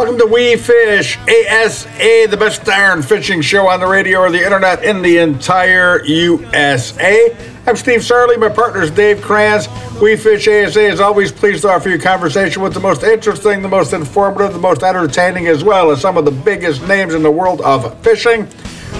Welcome 0.00 0.16
to 0.16 0.24
We 0.32 0.56
Fish 0.56 1.18
ASA, 1.28 2.26
the 2.30 2.36
best 2.38 2.64
darn 2.64 3.02
fishing 3.02 3.42
show 3.42 3.68
on 3.68 3.80
the 3.80 3.86
radio 3.86 4.20
or 4.20 4.30
the 4.30 4.42
internet 4.42 4.82
in 4.82 5.02
the 5.02 5.18
entire 5.18 6.02
USA. 6.06 7.36
I'm 7.66 7.76
Steve 7.76 8.00
Sarley. 8.00 8.38
My 8.38 8.48
partner 8.48 8.80
is 8.80 8.90
Dave 8.90 9.20
Kranz. 9.20 9.68
We 10.00 10.16
Fish 10.16 10.48
ASA 10.48 10.80
is 10.80 11.00
always 11.00 11.30
pleased 11.30 11.60
to 11.62 11.68
offer 11.68 11.90
you 11.90 11.98
conversation 11.98 12.62
with 12.62 12.72
the 12.72 12.80
most 12.80 13.02
interesting, 13.02 13.60
the 13.60 13.68
most 13.68 13.92
informative, 13.92 14.54
the 14.54 14.58
most 14.58 14.82
entertaining, 14.82 15.48
as 15.48 15.62
well 15.62 15.90
as 15.90 16.00
some 16.00 16.16
of 16.16 16.24
the 16.24 16.30
biggest 16.30 16.80
names 16.88 17.12
in 17.12 17.22
the 17.22 17.30
world 17.30 17.60
of 17.60 18.02
fishing. 18.02 18.48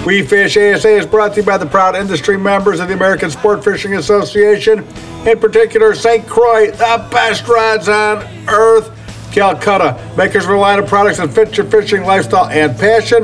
We 0.05 0.21
Fish 0.21 0.55
ASA 0.55 0.87
is 0.87 1.07
brought 1.07 1.33
to 1.33 1.39
you 1.39 1.45
by 1.47 1.57
the 1.57 1.65
proud 1.65 1.95
industry 1.95 2.37
members 2.37 2.79
of 2.79 2.89
the 2.89 2.93
American 2.93 3.31
Sport 3.31 3.63
Fishing 3.63 3.95
Association, 3.95 4.85
in 5.25 5.39
particular 5.39 5.95
St. 5.95 6.27
Croix, 6.27 6.69
the 6.69 7.07
best 7.09 7.47
rods 7.47 7.89
on 7.89 8.19
earth, 8.47 8.95
Calcutta, 9.31 10.13
makers 10.17 10.45
of 10.45 10.51
a 10.51 10.57
line 10.57 10.79
of 10.79 10.87
products 10.87 11.17
that 11.17 11.31
fit 11.31 11.57
your 11.57 11.65
fishing 11.67 12.03
lifestyle 12.03 12.47
and 12.47 12.77
passion, 12.77 13.23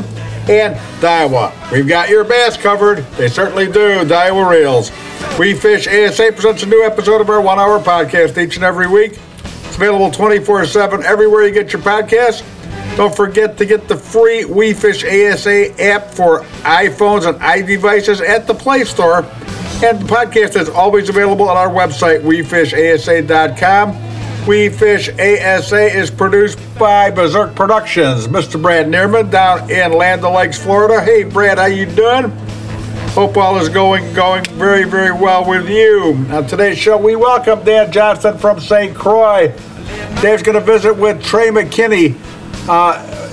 and 0.50 0.76
Daiwa. 1.02 1.72
We've 1.72 1.88
got 1.88 2.10
your 2.10 2.24
bass 2.24 2.58
covered. 2.58 3.00
They 3.18 3.28
certainly 3.28 3.66
do. 3.66 4.06
Daiwa 4.06 4.50
Reels. 4.50 4.92
We 5.38 5.54
Fish 5.54 5.88
ASA 5.88 6.32
presents 6.32 6.64
a 6.64 6.66
new 6.66 6.84
episode 6.84 7.22
of 7.22 7.30
our 7.30 7.42
one 7.42 7.60
hour 7.60 7.80
podcast 7.80 8.38
each 8.38 8.56
and 8.56 8.64
every 8.64 8.88
week. 8.88 9.20
It's 9.44 9.76
available 9.76 10.10
24 10.10 10.66
7 10.66 11.04
everywhere 11.04 11.46
you 11.46 11.54
get 11.54 11.74
your 11.74 11.82
podcasts. 11.82 12.44
Don't 12.96 13.16
forget 13.16 13.58
to 13.58 13.66
get 13.66 13.88
the 13.88 13.96
free 13.96 14.46
We 14.46 14.74
Fish 14.74 15.04
ASA 15.04 15.80
app 15.82 16.06
for 16.12 16.40
iPhones 16.64 17.28
and 17.28 17.40
iDevices 17.40 18.28
at 18.28 18.48
the 18.48 18.54
Play 18.56 18.86
Store. 18.86 19.20
And 19.84 20.00
the 20.02 20.06
podcast 20.06 20.60
is 20.60 20.70
always 20.70 21.10
available 21.10 21.48
on 21.48 21.58
our 21.58 21.70
website, 21.70 22.22
wefishasa.com. 22.22 23.90
We 24.48 24.70
Fish 24.70 25.10
ASA 25.10 25.94
is 25.94 26.10
produced 26.10 26.58
by 26.80 27.12
Berserk 27.12 27.54
Productions. 27.54 28.30
Mr. 28.30 28.62
Brad 28.62 28.86
Neerman 28.86 29.30
down 29.30 29.70
in 29.70 29.92
Land 29.92 30.24
O'Lakes, 30.24 30.58
Florida. 30.58 31.02
Hey, 31.02 31.26
Brad, 31.26 31.58
how 31.58 31.66
you 31.66 31.86
doing? 31.86 32.30
Hope 33.10 33.36
all 33.36 33.58
is 33.58 33.68
going 33.68 34.14
going 34.14 34.46
very, 34.46 34.86
very 34.86 35.12
well 35.12 35.44
with 35.44 35.68
you. 35.68 36.26
On 36.32 36.48
today's 36.48 36.78
show, 36.78 36.96
we 36.96 37.18
welcome 37.18 37.62
Dan 37.66 37.92
Johnson 37.92 38.38
from 38.38 38.62
St. 38.62 38.96
Croix. 38.96 39.54
Dave's 40.22 40.44
going 40.44 40.58
to 40.58 40.62
visit 40.62 40.96
with 40.96 41.22
Trey 41.22 41.50
McKinney, 41.50 42.16
uh, 42.70 43.27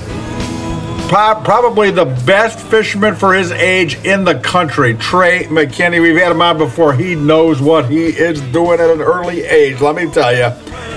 pro- 1.15 1.41
probably 1.45 1.93
the 1.93 2.07
best 2.27 2.59
fisherman 2.59 3.15
for 3.15 3.34
his 3.34 3.53
age 3.53 4.05
in 4.05 4.25
the 4.25 4.34
country. 4.41 4.95
Trey 4.95 5.45
McKinney. 5.45 6.03
We've 6.03 6.17
had 6.17 6.33
him 6.33 6.43
on 6.43 6.59
before. 6.59 6.93
He 6.93 7.15
knows 7.15 7.62
what 7.62 7.89
he 7.89 8.07
is 8.07 8.41
doing 8.41 8.81
at 8.81 8.91
an 8.91 9.01
early 9.01 9.45
age, 9.45 9.81
let 9.81 9.95
me 9.95 10.11
tell 10.11 10.35
you. 10.35 10.47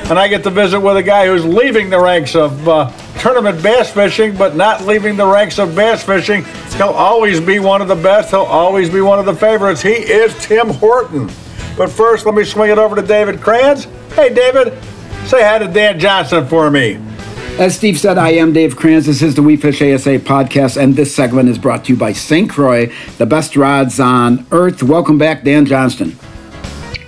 And 0.09 0.17
I 0.17 0.27
get 0.27 0.41
to 0.43 0.49
visit 0.49 0.79
with 0.79 0.97
a 0.97 1.03
guy 1.03 1.27
who's 1.27 1.45
leaving 1.45 1.91
the 1.91 1.99
ranks 1.99 2.35
of 2.35 2.67
uh, 2.67 2.91
tournament 3.19 3.61
bass 3.61 3.91
fishing, 3.91 4.35
but 4.35 4.55
not 4.55 4.85
leaving 4.85 5.17
the 5.17 5.27
ranks 5.27 5.59
of 5.59 5.75
bass 5.75 6.03
fishing. 6.03 6.43
He'll 6.77 6.87
always 6.87 7.39
be 7.39 7.59
one 7.59 7.83
of 7.83 7.87
the 7.87 7.95
best. 7.95 8.31
He'll 8.31 8.39
always 8.39 8.89
be 8.89 9.01
one 9.01 9.19
of 9.19 9.27
the 9.27 9.35
favorites. 9.35 9.83
He 9.83 9.91
is 9.91 10.33
Tim 10.43 10.69
Horton. 10.69 11.29
But 11.77 11.91
first, 11.91 12.25
let 12.25 12.33
me 12.33 12.43
swing 12.43 12.71
it 12.71 12.79
over 12.79 12.95
to 12.95 13.03
David 13.03 13.39
Kranz. 13.39 13.83
Hey, 14.15 14.33
David, 14.33 14.73
say 15.27 15.43
hi 15.43 15.59
to 15.59 15.67
Dan 15.67 15.99
Johnson 15.99 16.47
for 16.47 16.71
me. 16.71 17.06
As 17.59 17.75
Steve 17.75 17.99
said, 17.99 18.19
I 18.19 18.33
am 18.33 18.53
Dave 18.53 18.75
Kranz. 18.75 19.07
This 19.07 19.23
is 19.23 19.33
the 19.33 19.41
We 19.41 19.57
Fish 19.57 19.81
ASA 19.81 20.19
podcast, 20.19 20.79
and 20.79 20.95
this 20.95 21.15
segment 21.15 21.49
is 21.49 21.57
brought 21.57 21.85
to 21.85 21.93
you 21.93 21.97
by 21.97 22.13
St. 22.13 22.47
Croix, 22.47 22.93
the 23.17 23.25
best 23.25 23.55
rods 23.55 23.99
on 23.99 24.45
earth. 24.51 24.83
Welcome 24.83 25.17
back, 25.17 25.43
Dan 25.43 25.65
Johnston. 25.65 26.11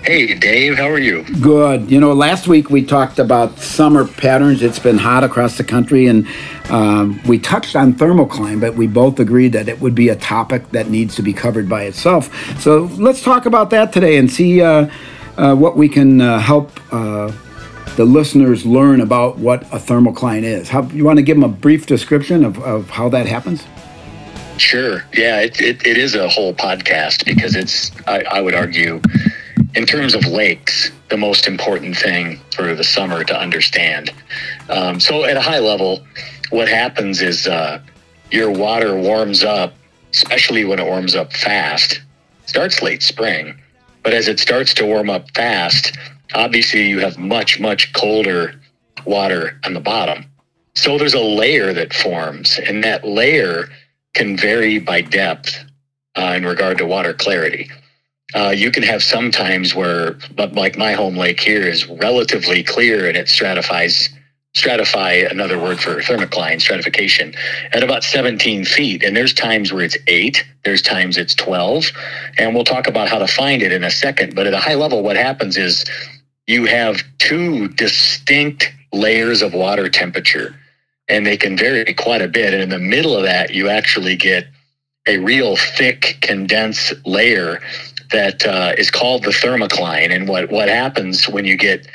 Hey, 0.01 0.33
Dave, 0.33 0.75
how 0.75 0.89
are 0.89 0.97
you? 0.97 1.23
Good. 1.39 1.91
You 1.91 1.99
know, 1.99 2.13
last 2.13 2.47
week 2.47 2.71
we 2.71 2.83
talked 2.83 3.19
about 3.19 3.59
summer 3.59 4.07
patterns. 4.07 4.63
It's 4.63 4.79
been 4.79 4.97
hot 4.97 5.23
across 5.23 5.55
the 5.55 5.63
country, 5.63 6.07
and 6.07 6.27
um, 6.71 7.21
we 7.27 7.37
touched 7.37 7.75
on 7.75 7.93
thermocline, 7.93 8.59
but 8.59 8.73
we 8.73 8.87
both 8.87 9.19
agreed 9.19 9.53
that 9.53 9.69
it 9.69 9.79
would 9.81 9.93
be 9.93 10.09
a 10.09 10.15
topic 10.15 10.71
that 10.71 10.89
needs 10.89 11.13
to 11.17 11.21
be 11.21 11.31
covered 11.31 11.69
by 11.69 11.83
itself. 11.83 12.59
So 12.59 12.89
let's 12.97 13.21
talk 13.21 13.45
about 13.45 13.69
that 13.69 13.93
today 13.93 14.17
and 14.17 14.31
see 14.31 14.63
uh, 14.63 14.89
uh, 15.37 15.53
what 15.53 15.77
we 15.77 15.87
can 15.87 16.19
uh, 16.19 16.39
help 16.39 16.71
uh, 16.91 17.31
the 17.99 18.05
listeners 18.05 18.65
learn 18.65 19.01
about 19.01 19.39
what 19.39 19.61
a 19.73 19.77
thermal 19.77 20.13
thermocline 20.13 20.43
is. 20.43 20.69
How, 20.69 20.83
you 20.83 21.03
want 21.03 21.17
to 21.17 21.21
give 21.21 21.35
them 21.35 21.43
a 21.43 21.53
brief 21.53 21.85
description 21.85 22.45
of, 22.45 22.57
of 22.59 22.89
how 22.89 23.09
that 23.09 23.25
happens? 23.25 23.67
Sure. 24.55 25.03
Yeah, 25.11 25.41
it, 25.41 25.59
it, 25.59 25.85
it 25.85 25.97
is 25.97 26.15
a 26.15 26.29
whole 26.29 26.53
podcast 26.53 27.25
because 27.25 27.57
it's, 27.57 27.91
I, 28.07 28.21
I 28.21 28.39
would 28.39 28.55
argue, 28.55 29.01
in 29.75 29.85
terms 29.85 30.15
of 30.15 30.25
lakes, 30.25 30.91
the 31.09 31.17
most 31.17 31.45
important 31.45 31.97
thing 31.97 32.39
for 32.55 32.73
the 32.73 32.85
summer 32.85 33.25
to 33.25 33.37
understand. 33.37 34.13
Um, 34.69 35.01
so, 35.01 35.25
at 35.25 35.35
a 35.35 35.41
high 35.41 35.59
level, 35.59 35.99
what 36.51 36.69
happens 36.69 37.21
is 37.21 37.47
uh, 37.47 37.81
your 38.31 38.49
water 38.49 38.95
warms 38.95 39.43
up, 39.43 39.73
especially 40.13 40.63
when 40.63 40.79
it 40.79 40.85
warms 40.85 41.15
up 41.15 41.33
fast. 41.33 41.99
Starts 42.45 42.81
late 42.81 43.03
spring, 43.03 43.59
but 44.03 44.13
as 44.13 44.29
it 44.29 44.39
starts 44.39 44.73
to 44.75 44.85
warm 44.85 45.09
up 45.09 45.29
fast, 45.35 45.97
obviously 46.33 46.87
you 46.87 46.99
have 46.99 47.17
much, 47.17 47.59
much 47.59 47.93
colder 47.93 48.59
water 49.05 49.59
on 49.65 49.73
the 49.73 49.79
bottom. 49.79 50.25
So 50.75 50.97
there's 50.97 51.13
a 51.13 51.19
layer 51.19 51.73
that 51.73 51.93
forms, 51.93 52.59
and 52.59 52.83
that 52.83 53.05
layer 53.05 53.67
can 54.13 54.37
vary 54.37 54.79
by 54.79 55.01
depth 55.01 55.65
uh, 56.15 56.33
in 56.35 56.45
regard 56.45 56.77
to 56.77 56.85
water 56.85 57.13
clarity. 57.13 57.69
Uh, 58.35 58.49
you 58.49 58.71
can 58.71 58.83
have 58.83 59.01
some 59.01 59.31
times 59.31 59.73
where, 59.73 60.17
but 60.35 60.53
like 60.53 60.77
my 60.77 60.93
home 60.93 61.17
lake 61.17 61.39
here 61.39 61.63
is 61.63 61.87
relatively 61.87 62.63
clear 62.63 63.07
and 63.07 63.17
it 63.17 63.27
stratifies, 63.27 64.09
stratify, 64.55 65.29
another 65.29 65.57
word 65.57 65.79
for 65.79 65.95
thermocline, 65.95 66.61
stratification, 66.61 67.33
at 67.73 67.83
about 67.83 68.03
17 68.03 68.65
feet. 68.65 69.03
And 69.03 69.17
there's 69.17 69.33
times 69.33 69.73
where 69.73 69.83
it's 69.83 69.97
eight, 70.05 70.45
there's 70.63 70.81
times 70.81 71.17
it's 71.17 71.33
12. 71.33 71.85
And 72.37 72.53
we'll 72.53 72.63
talk 72.63 72.87
about 72.87 73.09
how 73.09 73.17
to 73.17 73.27
find 73.27 73.63
it 73.63 73.71
in 73.71 73.83
a 73.83 73.91
second. 73.91 74.35
But 74.35 74.45
at 74.45 74.53
a 74.53 74.59
high 74.59 74.75
level, 74.75 75.01
what 75.01 75.15
happens 75.15 75.57
is 75.57 75.83
you 76.49 76.65
have 76.65 77.03
two 77.19 77.67
distinct 77.67 78.73
layers 78.91 79.43
of 79.43 79.53
water 79.53 79.87
temperature 79.87 80.55
and 81.07 81.23
they 81.23 81.37
can 81.37 81.55
vary 81.55 81.93
quite 81.93 82.23
a 82.23 82.27
bit. 82.27 82.55
And 82.55 82.63
in 82.63 82.69
the 82.69 82.79
middle 82.79 83.15
of 83.15 83.21
that, 83.21 83.53
you 83.53 83.69
actually 83.69 84.15
get 84.15 84.47
a 85.07 85.19
real 85.19 85.55
thick 85.55 86.17
condensed 86.21 86.91
layer 87.05 87.61
that 88.11 88.47
uh, 88.47 88.73
is 88.79 88.89
called 88.89 89.25
the 89.25 89.29
thermocline. 89.29 90.09
And 90.09 90.27
what, 90.27 90.49
what 90.49 90.69
happens 90.69 91.29
when 91.29 91.45
you 91.45 91.55
get, 91.55 91.87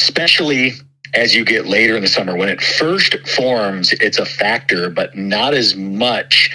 especially 0.00 0.72
as 1.12 1.34
you 1.34 1.44
get 1.44 1.66
later 1.66 1.94
in 1.94 2.00
the 2.00 2.08
summer, 2.08 2.34
when 2.34 2.48
it 2.48 2.62
first 2.62 3.14
forms, 3.28 3.92
it's 3.92 4.18
a 4.18 4.24
factor, 4.24 4.88
but 4.88 5.18
not 5.18 5.52
as 5.52 5.76
much 5.76 6.50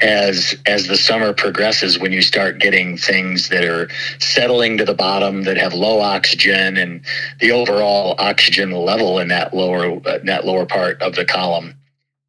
as 0.00 0.54
as 0.66 0.86
the 0.86 0.96
summer 0.96 1.32
progresses 1.32 1.98
when 1.98 2.12
you 2.12 2.22
start 2.22 2.58
getting 2.58 2.96
things 2.96 3.48
that 3.48 3.64
are 3.64 3.88
settling 4.18 4.78
to 4.78 4.84
the 4.84 4.94
bottom 4.94 5.42
that 5.42 5.56
have 5.56 5.74
low 5.74 6.00
oxygen 6.00 6.76
and 6.76 7.04
the 7.40 7.50
overall 7.50 8.14
oxygen 8.18 8.70
level 8.70 9.18
in 9.18 9.28
that 9.28 9.52
lower 9.54 10.00
uh, 10.06 10.18
that 10.24 10.46
lower 10.46 10.66
part 10.66 11.00
of 11.02 11.14
the 11.14 11.24
column 11.24 11.74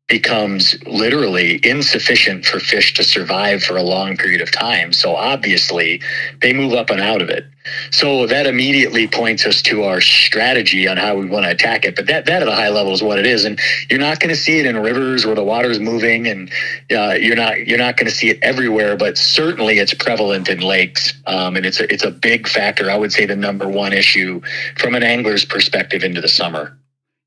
becomes 0.10 0.76
literally 0.86 1.60
insufficient 1.64 2.46
for 2.46 2.60
fish 2.60 2.94
to 2.96 3.04
survive 3.04 3.64
for 3.64 3.78
a 3.78 3.84
long 3.84 4.18
period 4.18 4.42
of 4.42 4.52
time. 4.52 4.92
So 4.92 5.16
obviously, 5.16 6.02
they 6.42 6.52
move 6.52 6.74
up 6.74 6.90
and 6.90 7.00
out 7.00 7.22
of 7.22 7.30
it. 7.30 7.46
So 7.92 8.26
that 8.26 8.48
immediately 8.48 9.08
points 9.08 9.46
us 9.46 9.62
to 9.64 9.84
our 9.84 10.02
strategy 10.02 10.88
on 10.88 10.98
how 10.98 11.16
we 11.16 11.28
want 11.28 11.46
to 11.46 11.52
attack 11.52 11.86
it. 11.86 11.96
But 11.96 12.08
that, 12.08 12.26
that 12.26 12.42
at 12.42 12.48
a 12.48 12.56
high 12.56 12.70
level 12.70 12.94
is 12.94 13.04
what 13.04 13.20
it 13.20 13.28
is, 13.28 13.46
and 13.46 13.60
you're 13.90 14.00
not 14.00 14.20
going 14.20 14.30
to 14.30 14.36
see 14.36 14.60
it 14.60 14.66
in 14.66 14.78
rivers 14.78 15.26
where 15.26 15.36
the 15.36 15.44
water 15.44 15.70
is 15.70 15.80
moving, 15.80 16.28
and 16.28 16.52
uh, 16.92 17.14
you're 17.20 17.36
not 17.36 17.68
you're 17.68 17.78
not 17.78 17.98
going 17.98 18.08
to 18.08 18.16
see 18.16 18.30
it 18.30 18.40
everywhere. 18.42 18.98
But 18.98 19.18
certainly, 19.18 19.78
it's 19.78 19.94
prevalent 19.94 20.50
in 20.50 20.62
lakes, 20.62 21.14
um, 21.28 21.56
and 21.56 21.66
it's 21.66 21.80
a, 21.80 21.92
it's 21.94 22.04
a 22.04 22.12
big 22.12 22.48
factor. 22.48 22.90
I 22.90 22.98
would 22.98 23.12
say 23.12 23.28
the 23.28 23.36
number 23.36 23.68
one 23.68 23.94
issue 23.94 24.42
from 24.78 24.96
an 24.96 25.04
angler's 25.04 25.46
perspective 25.46 26.04
into 26.04 26.22
the 26.22 26.28
summer. 26.28 26.79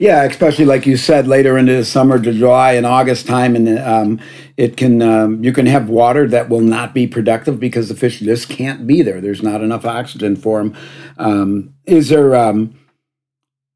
Yeah, 0.03 0.25
especially 0.25 0.65
like 0.65 0.85
you 0.85 0.97
said, 0.97 1.29
later 1.29 1.57
into 1.57 1.75
the 1.75 1.85
summer, 1.85 2.21
to 2.21 2.33
July 2.33 2.73
and 2.73 2.85
August 2.85 3.25
time, 3.25 3.55
and 3.55 3.79
um, 3.79 4.19
it 4.57 4.77
can 4.77 5.01
um, 5.01 5.45
you 5.45 5.53
can 5.53 5.67
have 5.67 5.89
water 5.89 6.27
that 6.27 6.49
will 6.49 6.61
not 6.61 6.93
be 6.93 7.07
productive 7.07 7.61
because 7.61 7.89
the 7.89 7.95
fish 7.95 8.19
just 8.19 8.49
can't 8.49 8.85
be 8.85 9.03
there. 9.03 9.21
There's 9.21 9.45
not 9.45 9.61
enough 9.61 9.85
oxygen 9.85 10.35
for 10.35 10.59
them. 10.59 10.77
Um, 11.19 11.75
is 11.87 12.09
there 12.09 12.35
um, 12.35 12.77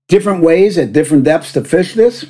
different 0.08 0.42
ways 0.42 0.76
at 0.78 0.92
different 0.92 1.22
depths 1.22 1.52
to 1.52 1.64
fish 1.64 1.94
this? 1.94 2.26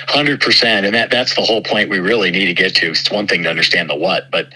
Hundred 0.00 0.42
percent, 0.42 0.84
and 0.84 0.94
that 0.94 1.10
that's 1.10 1.34
the 1.34 1.40
whole 1.40 1.62
point 1.62 1.88
we 1.88 1.98
really 1.98 2.30
need 2.30 2.44
to 2.44 2.52
get 2.52 2.74
to. 2.74 2.90
It's 2.90 3.10
one 3.10 3.26
thing 3.26 3.42
to 3.44 3.48
understand 3.48 3.88
the 3.88 3.96
what, 3.96 4.30
but 4.30 4.52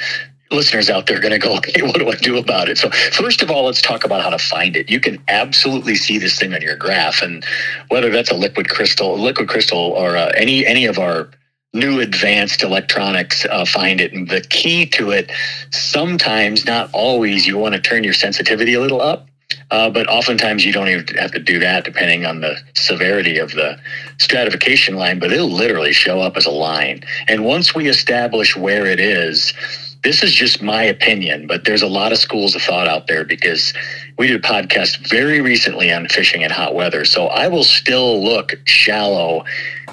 listeners 0.50 0.90
out 0.90 1.06
there 1.06 1.18
are 1.18 1.20
going 1.20 1.32
to 1.32 1.38
go, 1.38 1.56
okay, 1.56 1.82
what 1.82 1.98
do 1.98 2.08
I 2.08 2.16
do 2.16 2.38
about 2.38 2.68
it? 2.68 2.78
So 2.78 2.90
first 3.12 3.42
of 3.42 3.50
all, 3.50 3.64
let's 3.66 3.82
talk 3.82 4.04
about 4.04 4.22
how 4.22 4.30
to 4.30 4.38
find 4.38 4.76
it. 4.76 4.90
You 4.90 5.00
can 5.00 5.22
absolutely 5.28 5.94
see 5.94 6.18
this 6.18 6.38
thing 6.38 6.54
on 6.54 6.62
your 6.62 6.76
graph, 6.76 7.22
and 7.22 7.44
whether 7.88 8.10
that's 8.10 8.30
a 8.30 8.34
liquid 8.34 8.68
crystal, 8.68 9.18
liquid 9.18 9.48
crystal, 9.48 9.78
or 9.78 10.16
uh, 10.16 10.32
any 10.36 10.66
any 10.66 10.86
of 10.86 10.98
our 10.98 11.30
new 11.72 12.00
advanced 12.00 12.62
electronics 12.62 13.44
uh, 13.46 13.64
find 13.64 14.00
it. 14.00 14.12
And 14.12 14.28
the 14.28 14.40
key 14.40 14.86
to 14.86 15.10
it, 15.10 15.30
sometimes, 15.70 16.66
not 16.66 16.90
always, 16.92 17.46
you 17.46 17.56
want 17.58 17.74
to 17.74 17.80
turn 17.80 18.02
your 18.02 18.12
sensitivity 18.12 18.74
a 18.74 18.80
little 18.80 19.00
up. 19.00 19.28
Uh, 19.70 19.88
but 19.88 20.08
oftentimes 20.08 20.64
you 20.64 20.72
don't 20.72 20.88
even 20.88 21.06
have 21.16 21.30
to 21.32 21.38
do 21.38 21.58
that 21.60 21.84
depending 21.84 22.24
on 22.24 22.40
the 22.40 22.56
severity 22.74 23.38
of 23.38 23.52
the 23.52 23.78
stratification 24.18 24.96
line, 24.96 25.18
but 25.18 25.32
it'll 25.32 25.50
literally 25.50 25.92
show 25.92 26.20
up 26.20 26.36
as 26.36 26.46
a 26.46 26.50
line. 26.50 27.02
And 27.28 27.44
once 27.44 27.74
we 27.74 27.88
establish 27.88 28.56
where 28.56 28.86
it 28.86 28.98
is, 28.98 29.52
this 30.02 30.22
is 30.22 30.32
just 30.32 30.62
my 30.62 30.82
opinion, 30.82 31.46
but 31.46 31.64
there's 31.64 31.82
a 31.82 31.88
lot 31.88 32.12
of 32.12 32.18
schools 32.18 32.54
of 32.54 32.62
thought 32.62 32.88
out 32.88 33.06
there 33.06 33.24
because 33.24 33.74
we 34.18 34.26
did 34.26 34.42
a 34.42 34.48
podcast 34.48 35.06
very 35.08 35.40
recently 35.40 35.92
on 35.92 36.08
fishing 36.08 36.42
in 36.42 36.50
hot 36.50 36.74
weather. 36.74 37.04
So 37.04 37.26
I 37.26 37.48
will 37.48 37.64
still 37.64 38.22
look 38.22 38.54
shallow 38.64 39.44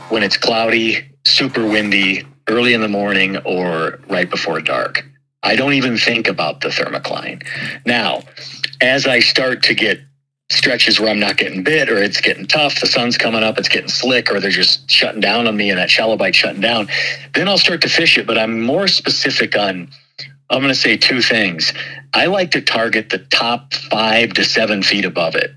when 0.09 0.23
it's 0.23 0.37
cloudy, 0.37 1.09
super 1.25 1.65
windy, 1.65 2.25
early 2.47 2.73
in 2.73 2.81
the 2.81 2.87
morning, 2.87 3.37
or 3.37 3.99
right 4.07 4.29
before 4.29 4.61
dark. 4.61 5.05
I 5.43 5.55
don't 5.55 5.73
even 5.73 5.97
think 5.97 6.27
about 6.27 6.61
the 6.61 6.69
thermocline. 6.69 7.45
Now, 7.85 8.23
as 8.81 9.05
I 9.05 9.19
start 9.19 9.63
to 9.63 9.75
get 9.75 9.99
stretches 10.49 10.99
where 10.99 11.09
I'm 11.09 11.19
not 11.19 11.37
getting 11.37 11.63
bit 11.63 11.89
or 11.89 11.97
it's 11.97 12.21
getting 12.21 12.47
tough, 12.47 12.79
the 12.79 12.87
sun's 12.87 13.17
coming 13.17 13.43
up, 13.43 13.57
it's 13.57 13.67
getting 13.67 13.89
slick, 13.89 14.31
or 14.31 14.39
they're 14.39 14.49
just 14.49 14.89
shutting 14.89 15.19
down 15.19 15.47
on 15.47 15.57
me 15.57 15.69
and 15.69 15.77
that 15.77 15.89
shallow 15.89 16.15
bite 16.15 16.35
shutting 16.35 16.61
down, 16.61 16.87
then 17.35 17.47
I'll 17.47 17.57
start 17.57 17.81
to 17.81 17.89
fish 17.89 18.17
it. 18.17 18.25
But 18.25 18.37
I'm 18.37 18.61
more 18.61 18.87
specific 18.87 19.57
on, 19.57 19.89
I'm 20.49 20.61
going 20.61 20.73
to 20.73 20.75
say 20.75 20.95
two 20.95 21.21
things. 21.21 21.73
I 22.13 22.27
like 22.27 22.51
to 22.51 22.61
target 22.61 23.09
the 23.09 23.19
top 23.19 23.73
five 23.73 24.33
to 24.33 24.45
seven 24.45 24.83
feet 24.83 25.05
above 25.05 25.35
it 25.35 25.51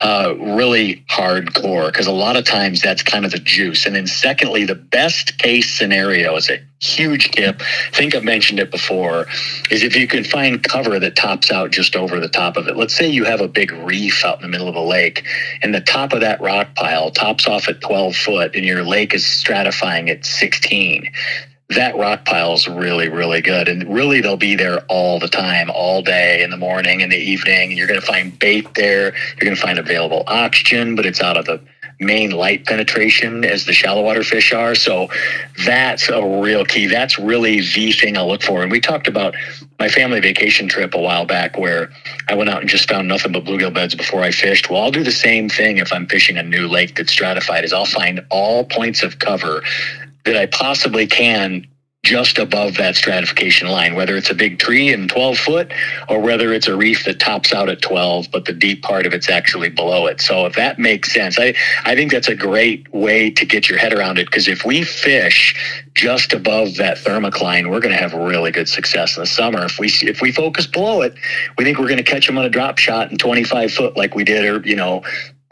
uh, 0.00 0.34
really 0.38 1.04
hardcore 1.10 1.86
because 1.86 2.06
a 2.06 2.12
lot 2.12 2.36
of 2.36 2.44
times 2.44 2.82
that's 2.82 3.02
kind 3.02 3.24
of 3.24 3.30
the 3.30 3.38
juice. 3.38 3.86
And 3.86 3.94
then, 3.94 4.06
secondly, 4.06 4.64
the 4.64 4.74
best 4.74 5.38
case 5.38 5.70
scenario 5.70 6.36
is 6.36 6.50
a 6.50 6.58
huge 6.80 7.30
tip. 7.30 7.62
I 7.62 7.90
think 7.96 8.14
I've 8.14 8.24
mentioned 8.24 8.58
it 8.58 8.70
before. 8.70 9.26
Is 9.70 9.82
if 9.82 9.96
you 9.96 10.06
can 10.06 10.24
find 10.24 10.62
cover 10.62 10.98
that 10.98 11.16
tops 11.16 11.50
out 11.50 11.70
just 11.70 11.96
over 11.96 12.20
the 12.20 12.28
top 12.28 12.56
of 12.56 12.68
it. 12.68 12.76
Let's 12.76 12.94
say 12.94 13.08
you 13.08 13.24
have 13.24 13.40
a 13.40 13.48
big 13.48 13.72
reef 13.72 14.24
out 14.24 14.36
in 14.36 14.42
the 14.42 14.48
middle 14.48 14.68
of 14.68 14.74
a 14.74 14.80
lake, 14.80 15.24
and 15.62 15.74
the 15.74 15.80
top 15.80 16.12
of 16.12 16.20
that 16.20 16.40
rock 16.40 16.74
pile 16.74 17.10
tops 17.10 17.46
off 17.46 17.68
at 17.68 17.80
12 17.80 18.16
foot, 18.16 18.54
and 18.54 18.64
your 18.64 18.82
lake 18.82 19.14
is 19.14 19.22
stratifying 19.24 20.10
at 20.10 20.26
16 20.26 21.10
that 21.70 21.96
rock 21.96 22.24
pile 22.24 22.54
is 22.54 22.68
really, 22.68 23.08
really 23.08 23.40
good. 23.40 23.68
And 23.68 23.92
really, 23.92 24.20
they'll 24.20 24.36
be 24.36 24.54
there 24.54 24.80
all 24.88 25.18
the 25.18 25.28
time, 25.28 25.70
all 25.70 26.02
day, 26.02 26.42
in 26.42 26.50
the 26.50 26.56
morning, 26.56 27.00
in 27.00 27.08
the 27.08 27.16
evening. 27.16 27.72
You're 27.72 27.86
going 27.86 28.00
to 28.00 28.06
find 28.06 28.38
bait 28.38 28.74
there. 28.74 29.14
You're 29.14 29.44
going 29.44 29.56
to 29.56 29.60
find 29.60 29.78
available 29.78 30.24
oxygen, 30.26 30.94
but 30.94 31.06
it's 31.06 31.22
out 31.22 31.36
of 31.36 31.46
the 31.46 31.60
main 32.00 32.30
light 32.32 32.66
penetration 32.66 33.44
as 33.44 33.64
the 33.64 33.72
shallow 33.72 34.02
water 34.02 34.22
fish 34.22 34.52
are. 34.52 34.74
So 34.74 35.08
that's 35.64 36.08
a 36.08 36.22
real 36.22 36.64
key. 36.64 36.86
That's 36.86 37.18
really 37.18 37.60
the 37.60 37.92
thing 37.92 38.18
I 38.18 38.22
look 38.22 38.42
for. 38.42 38.62
And 38.62 38.70
we 38.70 38.80
talked 38.80 39.06
about 39.06 39.34
my 39.78 39.88
family 39.88 40.20
vacation 40.20 40.68
trip 40.68 40.94
a 40.94 41.00
while 41.00 41.24
back 41.24 41.56
where 41.56 41.90
I 42.28 42.34
went 42.34 42.50
out 42.50 42.60
and 42.60 42.68
just 42.68 42.88
found 42.88 43.08
nothing 43.08 43.32
but 43.32 43.44
bluegill 43.44 43.72
beds 43.72 43.94
before 43.94 44.22
I 44.22 44.30
fished. 44.30 44.70
Well, 44.70 44.82
I'll 44.82 44.90
do 44.90 45.04
the 45.04 45.12
same 45.12 45.48
thing 45.48 45.78
if 45.78 45.92
I'm 45.92 46.06
fishing 46.06 46.36
a 46.36 46.42
new 46.42 46.68
lake 46.68 46.96
that's 46.96 47.12
stratified 47.12 47.64
is 47.64 47.72
I'll 47.72 47.86
find 47.86 48.24
all 48.30 48.64
points 48.64 49.02
of 49.02 49.18
cover 49.18 49.62
that 50.24 50.36
I 50.36 50.46
possibly 50.46 51.06
can 51.06 51.66
just 52.04 52.38
above 52.38 52.76
that 52.76 52.94
stratification 52.94 53.68
line, 53.68 53.94
whether 53.94 54.14
it's 54.14 54.30
a 54.30 54.34
big 54.34 54.58
tree 54.58 54.92
in 54.92 55.08
12 55.08 55.38
foot 55.38 55.72
or 56.10 56.20
whether 56.20 56.52
it's 56.52 56.68
a 56.68 56.76
reef 56.76 57.06
that 57.06 57.18
tops 57.18 57.52
out 57.54 57.70
at 57.70 57.80
12, 57.80 58.30
but 58.30 58.44
the 58.44 58.52
deep 58.52 58.82
part 58.82 59.06
of 59.06 59.14
it's 59.14 59.30
actually 59.30 59.70
below 59.70 60.06
it. 60.06 60.20
So 60.20 60.44
if 60.44 60.54
that 60.54 60.78
makes 60.78 61.14
sense, 61.14 61.38
I, 61.38 61.54
I 61.86 61.94
think 61.94 62.12
that's 62.12 62.28
a 62.28 62.36
great 62.36 62.92
way 62.92 63.30
to 63.30 63.46
get 63.46 63.70
your 63.70 63.78
head 63.78 63.94
around 63.94 64.18
it 64.18 64.26
because 64.26 64.48
if 64.48 64.66
we 64.66 64.84
fish 64.84 65.56
just 65.94 66.34
above 66.34 66.76
that 66.76 66.98
thermocline, 66.98 67.70
we're 67.70 67.80
going 67.80 67.94
to 67.94 68.00
have 68.00 68.12
really 68.12 68.50
good 68.50 68.68
success 68.68 69.16
in 69.16 69.22
the 69.22 69.26
summer. 69.26 69.64
If 69.64 69.78
we 69.78 69.88
if 70.02 70.20
we 70.20 70.30
focus 70.30 70.66
below 70.66 71.00
it, 71.00 71.14
we 71.56 71.64
think 71.64 71.78
we're 71.78 71.88
going 71.88 71.96
to 71.96 72.02
catch 72.04 72.26
them 72.26 72.36
on 72.36 72.44
a 72.44 72.50
drop 72.50 72.76
shot 72.76 73.10
in 73.10 73.16
25 73.16 73.72
foot 73.72 73.96
like 73.96 74.14
we 74.14 74.24
did, 74.24 74.44
or 74.44 74.66
you 74.68 74.76
know, 74.76 75.02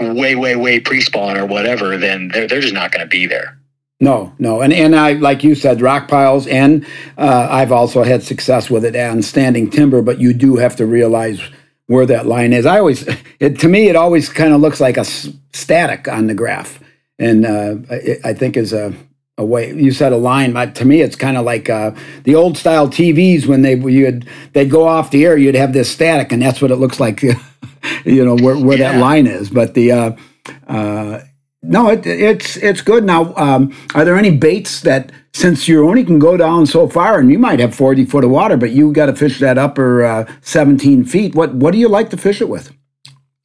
way 0.01 0.35
way 0.35 0.57
way 0.57 0.81
pre 0.81 1.01
spawn 1.01 1.39
or 1.39 1.47
whatever. 1.47 1.97
Then 1.97 2.29
they're 2.29 2.47
they're 2.47 2.61
just 2.61 2.75
not 2.75 2.93
going 2.93 3.05
to 3.05 3.09
be 3.09 3.27
there. 3.27 3.57
No, 4.03 4.33
no, 4.41 4.63
and 4.63 4.73
and 4.73 4.97
I 4.97 5.13
like 5.13 5.45
you 5.45 5.55
said, 5.55 5.81
rock 5.81 6.09
piles, 6.09 6.49
and 6.49 6.85
uh, 7.17 7.47
I've 7.49 7.71
also 7.71 8.03
had 8.03 8.25
success 8.25 8.69
with 8.69 8.85
it 8.85 8.97
on 8.97 9.23
standing 9.23 9.71
timber. 9.71 10.03
But 10.03 10.19
you 10.19 10.33
do 10.33 10.57
have 10.57 10.75
to 10.77 10.87
realize 10.87 11.41
where 11.87 12.05
that 12.07 12.27
line 12.27 12.53
is. 12.53 12.67
I 12.67 12.81
always, 12.81 13.07
it, 13.39 13.61
to 13.61 13.69
me, 13.69 13.89
it 13.89 13.95
always 13.95 14.29
kind 14.29 14.53
of 14.53 14.61
looks 14.61 14.81
like 14.81 14.97
a 14.97 15.05
static 15.05 16.09
on 16.09 16.27
the 16.27 16.35
graph, 16.35 16.81
and 17.21 17.47
uh, 17.47 17.77
it, 17.91 18.19
I 18.25 18.35
think 18.35 18.57
is 18.57 18.73
a 18.73 18.93
a 19.39 19.45
way 19.45 19.73
you 19.73 19.93
said 19.93 20.13
a 20.13 20.17
line 20.19 20.53
but 20.53 20.75
to 20.75 20.85
me 20.85 21.01
it's 21.01 21.17
kind 21.17 21.39
of 21.39 21.45
like 21.47 21.71
uh, 21.71 21.91
the 22.25 22.35
old 22.35 22.59
style 22.59 22.87
tvs 22.87 23.47
when 23.47 23.63
they 23.63 23.77
you'd 23.77 24.29
they'd 24.53 24.71
go 24.71 24.87
off 24.87 25.11
the 25.11 25.25
air 25.25 25.39
you'd 25.39 25.55
have 25.55 25.73
this 25.73 25.91
static 25.91 26.33
and 26.33 26.43
that's 26.43 26.61
what 26.61 26.71
it 26.71 26.77
looks 26.77 27.01
like 27.01 27.23
you 28.05 28.23
know 28.23 28.37
where, 28.37 28.59
where 28.59 28.77
yeah. 28.77 28.93
that 28.93 29.01
line 29.01 29.27
is 29.27 29.49
but 29.49 29.73
the 29.73 29.91
uh, 29.91 30.13
uh, 30.67 31.21
no, 31.63 31.91
it, 31.91 32.07
it's 32.07 32.57
it's 32.57 32.81
good. 32.81 33.05
Now, 33.05 33.35
um, 33.37 33.75
are 33.95 34.05
there 34.05 34.17
any 34.17 34.37
baits 34.37 34.81
that 34.81 35.13
since 35.33 35.69
you 35.69 35.89
only 35.89 36.05
can 36.05 36.19
go 36.19 36.37
down 36.37 36.67
so 36.67 36.89
far, 36.89 37.19
and 37.19 37.31
you 37.31 37.39
might 37.39 37.61
have 37.61 37.75
forty 37.75 38.05
foot 38.05 38.25
of 38.25 38.31
water, 38.31 38.57
but 38.57 38.71
you 38.71 38.93
got 38.93 39.07
to 39.07 39.15
fish 39.15 39.39
that 39.39 39.59
upper 39.59 40.05
uh, 40.05 40.33
seventeen 40.41 41.05
feet? 41.05 41.35
What 41.35 41.55
what 41.55 41.73
do 41.73 41.79
you 41.79 41.89
like 41.89 42.11
to 42.11 42.17
fish 42.17 42.41
it 42.41 42.49
with? 42.49 42.73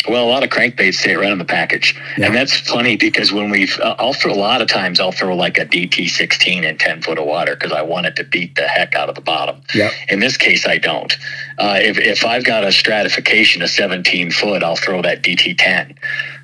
Well, 0.07 0.23
a 0.23 0.29
lot 0.29 0.43
of 0.43 0.49
crankbaits 0.49 0.95
stay 0.95 1.15
right 1.15 1.31
on 1.31 1.37
the 1.37 1.45
package, 1.45 1.99
yeah. 2.17 2.27
and 2.27 2.35
that's 2.35 2.57
funny 2.61 2.95
because 2.95 3.33
when 3.33 3.49
we've, 3.49 3.77
uh, 3.79 3.95
I'll 3.99 4.13
throw 4.13 4.31
a 4.31 4.35
lot 4.35 4.61
of 4.61 4.69
times 4.69 5.01
I'll 5.01 5.11
throw 5.11 5.35
like 5.35 5.57
a 5.57 5.65
DT 5.65 6.09
sixteen 6.09 6.63
in 6.63 6.77
ten 6.77 7.01
foot 7.01 7.19
of 7.19 7.25
water 7.25 7.55
because 7.55 7.71
I 7.71 7.81
want 7.81 8.05
it 8.05 8.15
to 8.15 8.23
beat 8.23 8.55
the 8.55 8.67
heck 8.67 8.95
out 8.95 9.09
of 9.09 9.15
the 9.15 9.21
bottom. 9.21 9.61
Yeah. 9.75 9.91
In 10.09 10.21
this 10.21 10.37
case, 10.37 10.65
I 10.65 10.77
don't. 10.77 11.13
Uh, 11.57 11.79
if 11.81 11.97
if 11.97 12.25
I've 12.25 12.45
got 12.45 12.63
a 12.63 12.71
stratification 12.71 13.61
of 13.61 13.69
seventeen 13.69 14.31
foot, 14.31 14.63
I'll 14.63 14.75
throw 14.75 15.01
that 15.01 15.23
DT 15.23 15.55
ten. 15.57 15.95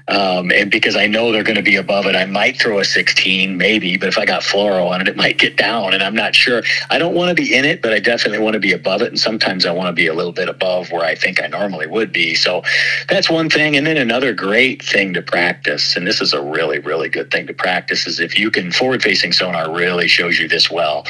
Um, 0.08 0.52
and 0.52 0.70
because 0.70 0.96
I 0.96 1.08
know 1.08 1.32
they're 1.32 1.44
going 1.44 1.56
to 1.58 1.64
be 1.64 1.76
above 1.76 2.06
it, 2.06 2.16
I 2.16 2.26
might 2.26 2.60
throw 2.60 2.80
a 2.80 2.86
16, 2.86 3.58
maybe. 3.58 3.98
But 3.98 4.10
if 4.10 4.18
I 4.18 4.26
got 4.26 4.42
fluoro 4.42 4.90
on 4.90 5.02
it, 5.02 5.08
it 5.08 5.16
might 5.16 5.38
get 5.38 5.56
down, 5.56 5.94
and 5.94 6.04
I'm 6.04 6.16
not 6.16 6.36
sure. 6.36 6.64
I 6.90 6.98
don't 6.98 7.16
want 7.16 7.30
to 7.30 7.36
be 7.36 7.54
in 7.54 7.66
it, 7.66 7.82
but 7.82 7.94
I 7.94 8.00
definitely 8.00 8.40
want 8.40 8.56
to 8.56 8.60
be 8.60 8.74
above 8.74 9.02
it. 9.02 9.08
And 9.08 9.20
sometimes 9.20 9.66
I 9.66 9.72
want 9.72 9.88
to 9.88 9.94
be 9.94 10.08
a 10.08 10.14
little 10.14 10.34
bit 10.34 10.50
above 10.50 10.92
where 10.92 11.06
I 11.06 11.16
think 11.16 11.42
I 11.42 11.48
normally 11.48 11.88
would 11.88 12.12
be. 12.12 12.36
So 12.36 12.64
that's 13.08 13.30
one 13.30 13.50
thing. 13.50 13.76
And 13.76 13.88
then 13.88 13.98
another 13.98 14.34
great 14.34 14.84
thing 14.84 15.14
to 15.14 15.22
practice, 15.22 15.96
and 15.96 16.06
this 16.06 16.22
is 16.22 16.34
a 16.34 16.42
really, 16.42 16.80
really 16.80 17.10
good 17.10 17.32
thing 17.32 17.48
to 17.48 17.54
practice, 17.54 18.06
is 18.06 18.20
if 18.20 18.38
you 18.38 18.52
can 18.52 18.72
forward-facing 18.72 19.32
sonar 19.32 19.74
really 19.74 20.08
shows 20.08 20.38
you 20.38 20.48
this 20.48 20.70
well, 20.70 21.06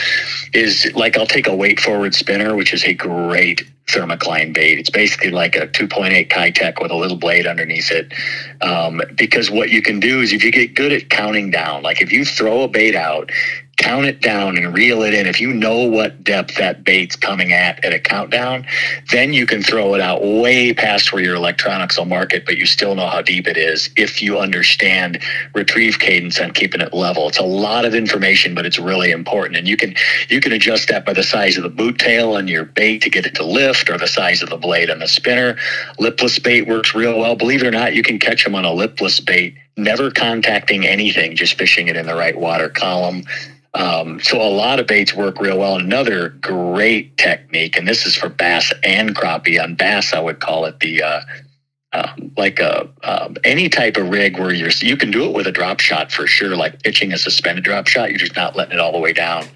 is 0.54 0.92
like 0.94 1.18
I'll 1.18 1.26
take 1.26 1.48
a 1.48 1.56
weight 1.56 1.80
forward 1.80 2.14
spinner, 2.14 2.56
which 2.56 2.74
is 2.74 2.84
a 2.84 2.94
great 2.94 3.64
thermocline 3.94 4.54
bait. 4.54 4.80
It's 4.80 4.90
basically 4.90 5.32
like 5.32 5.56
a 5.56 5.68
2.8 5.68 6.30
Keitech 6.30 6.82
with 6.82 6.92
a 6.92 6.96
little 6.96 7.18
blade 7.18 7.46
underneath 7.46 7.92
it. 7.92 8.14
Um, 8.62 9.02
because 9.16 9.52
what 9.52 9.70
you 9.70 9.82
can 9.82 10.00
do 10.00 10.22
is 10.22 10.34
if 10.34 10.44
you 10.44 10.52
get 10.52 10.74
good 10.74 10.92
at 10.92 11.10
counting 11.10 11.52
down, 11.52 11.84
like 11.84 12.02
if 12.02 12.12
you 12.12 12.26
throw 12.26 12.64
a 12.64 12.68
bait 12.68 12.96
out 12.96 13.32
count 13.78 14.06
it 14.06 14.22
down 14.22 14.58
and 14.58 14.74
reel 14.74 15.02
it 15.02 15.14
in. 15.14 15.26
If 15.26 15.42
you 15.42 15.52
know 15.52 15.84
what 15.88 16.24
depth 16.24 16.56
that 16.58 16.84
bait's 16.84 17.16
coming 17.16 17.54
at 17.54 17.84
at 17.84 17.94
a 17.94 18.00
countdown, 18.00 18.66
then 19.12 19.34
you 19.34 19.46
can 19.46 19.64
throw 19.64 19.96
it 19.96 20.02
out 20.02 20.24
way 20.24 20.74
past 20.74 21.12
where 21.12 21.24
your 21.24 21.36
electronics 21.36 21.98
will 21.98 22.06
mark 22.06 22.34
it, 22.34 22.46
but 22.46 22.58
you 22.58 22.66
still 22.66 22.96
know 22.96 23.08
how 23.08 23.22
deep 23.22 23.48
it 23.48 23.58
is 23.58 23.90
if 23.98 24.22
you 24.22 24.38
understand 24.38 25.22
retrieve 25.56 26.00
cadence 26.00 26.40
and 26.40 26.54
keeping 26.54 26.82
it 26.82 26.94
level. 26.94 27.28
It's 27.28 27.40
a 27.40 27.44
lot 27.44 27.86
of 27.86 27.96
information, 27.96 28.54
but 28.54 28.66
it's 28.66 28.80
really 28.80 29.12
important. 29.12 29.58
And 29.58 29.68
you 29.68 29.78
can 29.78 29.96
you 30.30 30.40
can 30.40 30.52
adjust 30.52 30.88
that 30.90 31.06
by 31.06 31.14
the 31.14 31.24
size 31.24 31.58
of 31.58 31.64
the 31.64 31.70
boot 31.70 31.98
tail 31.98 32.34
on 32.34 32.48
your 32.48 32.66
bait 32.66 33.02
to 33.02 33.10
get 33.10 33.26
it 33.26 33.36
to 33.36 33.44
lift 33.44 33.90
or 33.90 33.98
the 33.98 34.08
size 34.08 34.42
of 34.42 34.50
the 34.50 34.58
blade 34.58 34.90
on 34.90 35.00
the 35.00 35.08
spinner. 35.08 35.58
Lipless 36.00 36.38
bait 36.40 36.68
works 36.68 36.94
real 36.94 37.18
well. 37.18 37.36
Believe 37.36 37.64
it 37.64 37.68
or 37.68 37.72
not, 37.72 37.96
you 37.96 38.04
can 38.04 38.20
catch 38.20 38.44
them 38.44 38.56
on 38.56 38.66
a 38.66 38.72
lipless 38.72 39.20
bait 39.20 39.56
never 39.76 40.12
contacting 40.12 40.86
anything, 40.86 41.36
just 41.36 41.58
fishing 41.58 41.88
it 41.88 41.96
in 41.96 42.06
the 42.06 42.16
right 42.16 42.38
water 42.38 42.70
column. 42.70 43.24
Um, 43.74 44.20
so 44.22 44.40
a 44.42 44.50
lot 44.50 44.80
of 44.80 44.88
baits 44.88 45.14
work 45.14 45.40
real 45.40 45.58
well. 45.58 45.78
Another 45.78 46.30
great 46.30 47.18
technique, 47.18 47.76
and 47.76 47.88
this 47.88 48.06
is 48.06 48.16
for 48.16 48.30
bass 48.30 48.72
and 48.84 49.16
crappie. 49.16 49.62
On 49.62 49.76
bass, 49.76 50.14
I 50.14 50.20
would 50.20 50.40
call 50.40 50.66
it 50.66 50.80
the 50.80 51.02
uh, 51.02 51.22
uh, 51.92 52.14
like 52.38 52.60
a 52.60 52.88
um, 53.04 53.36
any 53.44 53.70
type 53.70 53.98
of 53.98 54.10
rig 54.10 54.38
where 54.38 54.54
you're 54.54 54.70
you 54.70 54.96
can 54.96 55.10
do 55.10 55.26
it 55.26 55.34
with 55.34 55.48
a 55.48 55.52
drop 55.52 55.80
shot 55.80 56.12
for 56.12 56.28
sure, 56.28 56.56
like 56.56 56.84
pitching 56.84 57.14
a 57.14 57.18
suspended 57.18 57.64
drop 57.64 57.88
shot. 57.88 58.10
You're 58.10 58.20
just 58.20 58.36
not 58.36 58.56
letting 58.56 58.74
it 58.74 58.80
all 58.80 58.92
the 58.92 59.00
way 59.00 59.14
down 59.14 59.48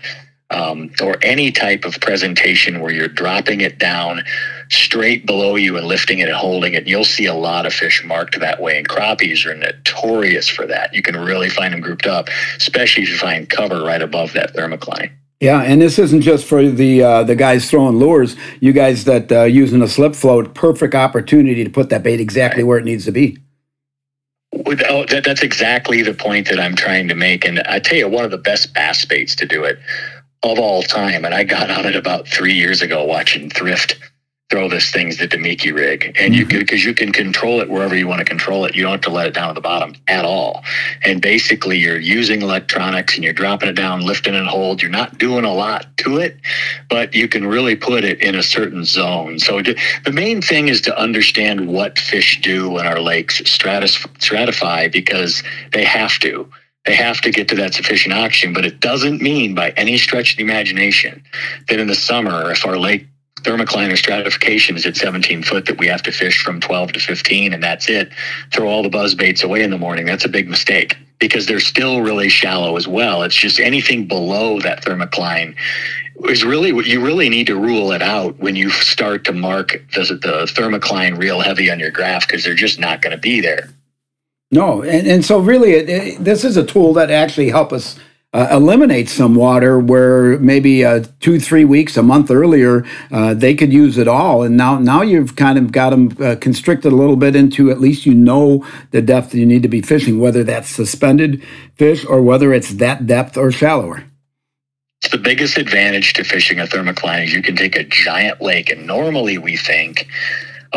um, 0.49 0.91
or 1.01 1.17
any 1.21 1.51
type 1.51 1.83
of 1.83 1.99
presentation 1.99 2.79
where 2.79 2.91
you're 2.91 3.07
dropping 3.07 3.61
it 3.61 3.79
down 3.79 4.23
straight 4.69 5.25
below 5.25 5.55
you 5.55 5.77
and 5.77 5.87
lifting 5.87 6.19
it 6.19 6.29
and 6.29 6.37
holding 6.37 6.73
it. 6.73 6.87
You'll 6.87 7.03
see 7.03 7.25
a 7.25 7.33
lot 7.33 7.65
of 7.65 7.73
fish 7.73 8.03
marked 8.05 8.39
that 8.39 8.61
way, 8.61 8.77
and 8.77 8.87
crappies 8.87 9.45
are 9.45 9.55
notorious 9.55 10.47
for 10.47 10.65
that. 10.67 10.93
You 10.93 11.01
can 11.01 11.15
really 11.17 11.49
find 11.49 11.73
them 11.73 11.81
grouped 11.81 12.07
up, 12.07 12.29
especially 12.55 13.03
if 13.03 13.09
you 13.09 13.17
find 13.17 13.49
cover 13.49 13.83
right 13.83 14.01
above 14.01 14.33
that 14.33 14.55
thermocline. 14.55 15.11
Yeah, 15.39 15.61
and 15.61 15.81
this 15.81 15.99
isn't 15.99 16.21
just 16.21 16.45
for 16.45 16.67
the 16.67 17.03
uh, 17.03 17.23
the 17.23 17.35
guys 17.35 17.69
throwing 17.69 17.97
lures. 17.97 18.35
You 18.59 18.73
guys 18.73 19.03
that 19.03 19.31
uh, 19.31 19.43
using 19.43 19.83
a 19.83 19.87
slip 19.87 20.15
float, 20.15 20.55
perfect 20.55 20.95
opportunity 20.95 21.63
to 21.63 21.69
put 21.69 21.89
that 21.89 22.01
bait 22.01 22.19
exactly 22.19 22.63
where 22.63 22.79
it 22.79 22.85
needs 22.85 23.05
to 23.05 23.11
be. 23.11 23.37
Without, 24.65 25.09
that, 25.09 25.23
that's 25.23 25.43
exactly 25.43 26.01
the 26.01 26.13
point 26.13 26.47
that 26.47 26.59
I'm 26.59 26.75
trying 26.75 27.07
to 27.09 27.15
make. 27.15 27.45
And 27.45 27.59
I 27.61 27.79
tell 27.79 27.97
you, 27.97 28.07
one 28.07 28.25
of 28.25 28.31
the 28.31 28.37
best 28.37 28.73
bass 28.73 29.05
baits 29.05 29.35
to 29.35 29.45
do 29.45 29.63
it 29.63 29.77
of 30.43 30.59
all 30.59 30.83
time. 30.83 31.25
And 31.25 31.33
I 31.33 31.43
got 31.43 31.69
on 31.69 31.85
it 31.85 31.95
about 31.95 32.27
three 32.27 32.53
years 32.53 32.81
ago 32.81 33.03
watching 33.05 33.49
Thrift 33.49 33.97
throw 34.49 34.69
this 34.69 34.91
thing's 34.91 35.17
the 35.17 35.27
Damiki 35.27 35.73
rig, 35.75 36.15
and 36.17 36.33
you 36.33 36.43
mm-hmm. 36.43 36.51
can 36.51 36.59
because 36.59 36.85
you 36.85 36.93
can 36.93 37.11
control 37.11 37.59
it 37.59 37.69
wherever 37.69 37.95
you 37.95 38.07
want 38.07 38.19
to 38.19 38.25
control 38.25 38.63
it. 38.63 38.75
You 38.75 38.83
don't 38.83 38.93
have 38.93 39.01
to 39.01 39.09
let 39.09 39.27
it 39.27 39.33
down 39.33 39.49
to 39.49 39.53
the 39.53 39.61
bottom 39.61 39.93
at 40.07 40.23
all. 40.23 40.63
And 41.03 41.21
basically, 41.21 41.77
you're 41.77 41.99
using 41.99 42.41
electronics 42.41 43.15
and 43.15 43.23
you're 43.23 43.33
dropping 43.33 43.69
it 43.69 43.73
down, 43.73 44.05
lifting 44.05 44.35
and 44.35 44.47
hold. 44.47 44.81
You're 44.81 44.89
not 44.89 45.17
doing 45.17 45.43
a 45.43 45.53
lot 45.53 45.85
to 45.97 46.17
it, 46.17 46.37
but 46.89 47.13
you 47.13 47.27
can 47.27 47.45
really 47.45 47.75
put 47.75 48.05
it 48.05 48.21
in 48.21 48.35
a 48.35 48.43
certain 48.43 48.85
zone. 48.85 49.39
So 49.39 49.61
the 49.61 50.11
main 50.13 50.41
thing 50.41 50.69
is 50.69 50.79
to 50.81 50.97
understand 50.97 51.67
what 51.67 51.99
fish 51.99 52.39
do 52.41 52.69
when 52.69 52.87
our 52.87 53.01
lakes 53.01 53.41
stratif- 53.41 54.07
stratify 54.19 54.89
because 54.89 55.43
they 55.73 55.83
have 55.83 56.19
to. 56.19 56.49
They 56.87 56.95
have 56.95 57.21
to 57.21 57.31
get 57.31 57.47
to 57.49 57.55
that 57.55 57.73
sufficient 57.73 58.13
oxygen, 58.13 58.53
but 58.53 58.65
it 58.65 58.79
doesn't 58.79 59.21
mean 59.21 59.53
by 59.53 59.71
any 59.71 59.97
stretch 59.97 60.31
of 60.31 60.37
the 60.37 60.43
imagination 60.43 61.23
that 61.69 61.79
in 61.79 61.87
the 61.87 61.95
summer, 61.95 62.51
if 62.51 62.65
our 62.65 62.77
lake 62.77 63.05
thermocline 63.41 63.93
or 63.93 63.97
stratification 63.97 64.75
is 64.75 64.85
at 64.85 64.95
17 64.95 65.43
foot 65.43 65.65
that 65.67 65.77
we 65.77 65.85
have 65.85 66.01
to 66.01 66.11
fish 66.11 66.41
from 66.43 66.59
12 66.59 66.93
to 66.93 66.99
15 66.99 67.53
and 67.53 67.63
that's 67.63 67.87
it 67.87 68.11
throw 68.51 68.67
all 68.67 68.81
the 68.81 68.89
buzz 68.89 69.13
baits 69.13 69.43
away 69.43 69.61
in 69.61 69.69
the 69.69 69.77
morning 69.77 70.07
that's 70.07 70.25
a 70.25 70.29
big 70.29 70.49
mistake 70.49 70.97
because 71.19 71.45
they're 71.45 71.59
still 71.59 72.01
really 72.01 72.29
shallow 72.29 72.77
as 72.77 72.87
well. 72.87 73.23
It's 73.23 73.35
just 73.35 73.59
anything 73.59 74.07
below 74.07 74.59
that 74.61 74.83
thermocline 74.83 75.55
is 76.25 76.43
really 76.43 76.73
what 76.73 76.85
you 76.85 77.03
really 77.03 77.29
need 77.29 77.47
to 77.47 77.55
rule 77.55 77.91
it 77.91 78.01
out 78.01 78.37
when 78.39 78.55
you 78.55 78.69
start 78.69 79.23
to 79.25 79.33
mark 79.33 79.71
the, 79.93 80.03
the 80.21 80.51
thermocline 80.53 81.17
real 81.17 81.39
heavy 81.39 81.71
on 81.71 81.79
your 81.79 81.91
graph 81.91 82.27
because 82.27 82.43
they're 82.43 82.55
just 82.55 82.79
not 82.79 83.01
going 83.01 83.15
to 83.15 83.21
be 83.21 83.41
there 83.41 83.69
no 84.51 84.81
and, 84.81 85.07
and 85.07 85.25
so 85.25 85.39
really 85.39 85.71
it, 85.71 85.89
it, 85.89 86.23
this 86.23 86.43
is 86.43 86.57
a 86.57 86.65
tool 86.65 86.93
that 86.93 87.11
actually 87.11 87.49
help 87.49 87.71
us 87.71 87.97
uh, 88.33 88.47
eliminate 88.51 89.09
some 89.09 89.35
water 89.35 89.79
where 89.79 90.37
maybe 90.39 90.83
uh, 90.83 91.03
two, 91.19 91.39
three 91.39 91.65
weeks, 91.65 91.95
a 91.95 92.03
month 92.03 92.29
earlier, 92.29 92.85
uh, 93.09 93.33
they 93.33 93.55
could 93.55 93.71
use 93.71 93.97
it 93.97 94.07
all. 94.07 94.43
And 94.43 94.57
now, 94.57 94.77
now 94.77 95.01
you've 95.01 95.35
kind 95.35 95.57
of 95.57 95.71
got 95.71 95.91
them 95.91 96.15
uh, 96.21 96.35
constricted 96.35 96.91
a 96.91 96.95
little 96.95 97.15
bit 97.15 97.35
into 97.35 97.71
at 97.71 97.79
least 97.79 98.05
you 98.05 98.13
know 98.13 98.65
the 98.91 99.01
depth 99.01 99.33
you 99.33 99.45
need 99.45 99.63
to 99.63 99.69
be 99.69 99.81
fishing, 99.81 100.19
whether 100.19 100.43
that's 100.43 100.69
suspended 100.69 101.43
fish 101.75 102.05
or 102.05 102.21
whether 102.21 102.53
it's 102.53 102.73
that 102.75 103.07
depth 103.07 103.37
or 103.37 103.51
shallower. 103.51 104.03
It's 105.01 105.11
the 105.11 105.17
biggest 105.17 105.57
advantage 105.57 106.13
to 106.13 106.23
fishing 106.23 106.59
a 106.59 106.63
thermocline 106.63 107.23
is 107.23 107.33
you 107.33 107.43
can 107.43 107.55
take 107.55 107.75
a 107.75 107.83
giant 107.83 108.41
lake, 108.41 108.69
and 108.69 108.85
normally 108.85 109.37
we 109.37 109.55
think 109.55 110.07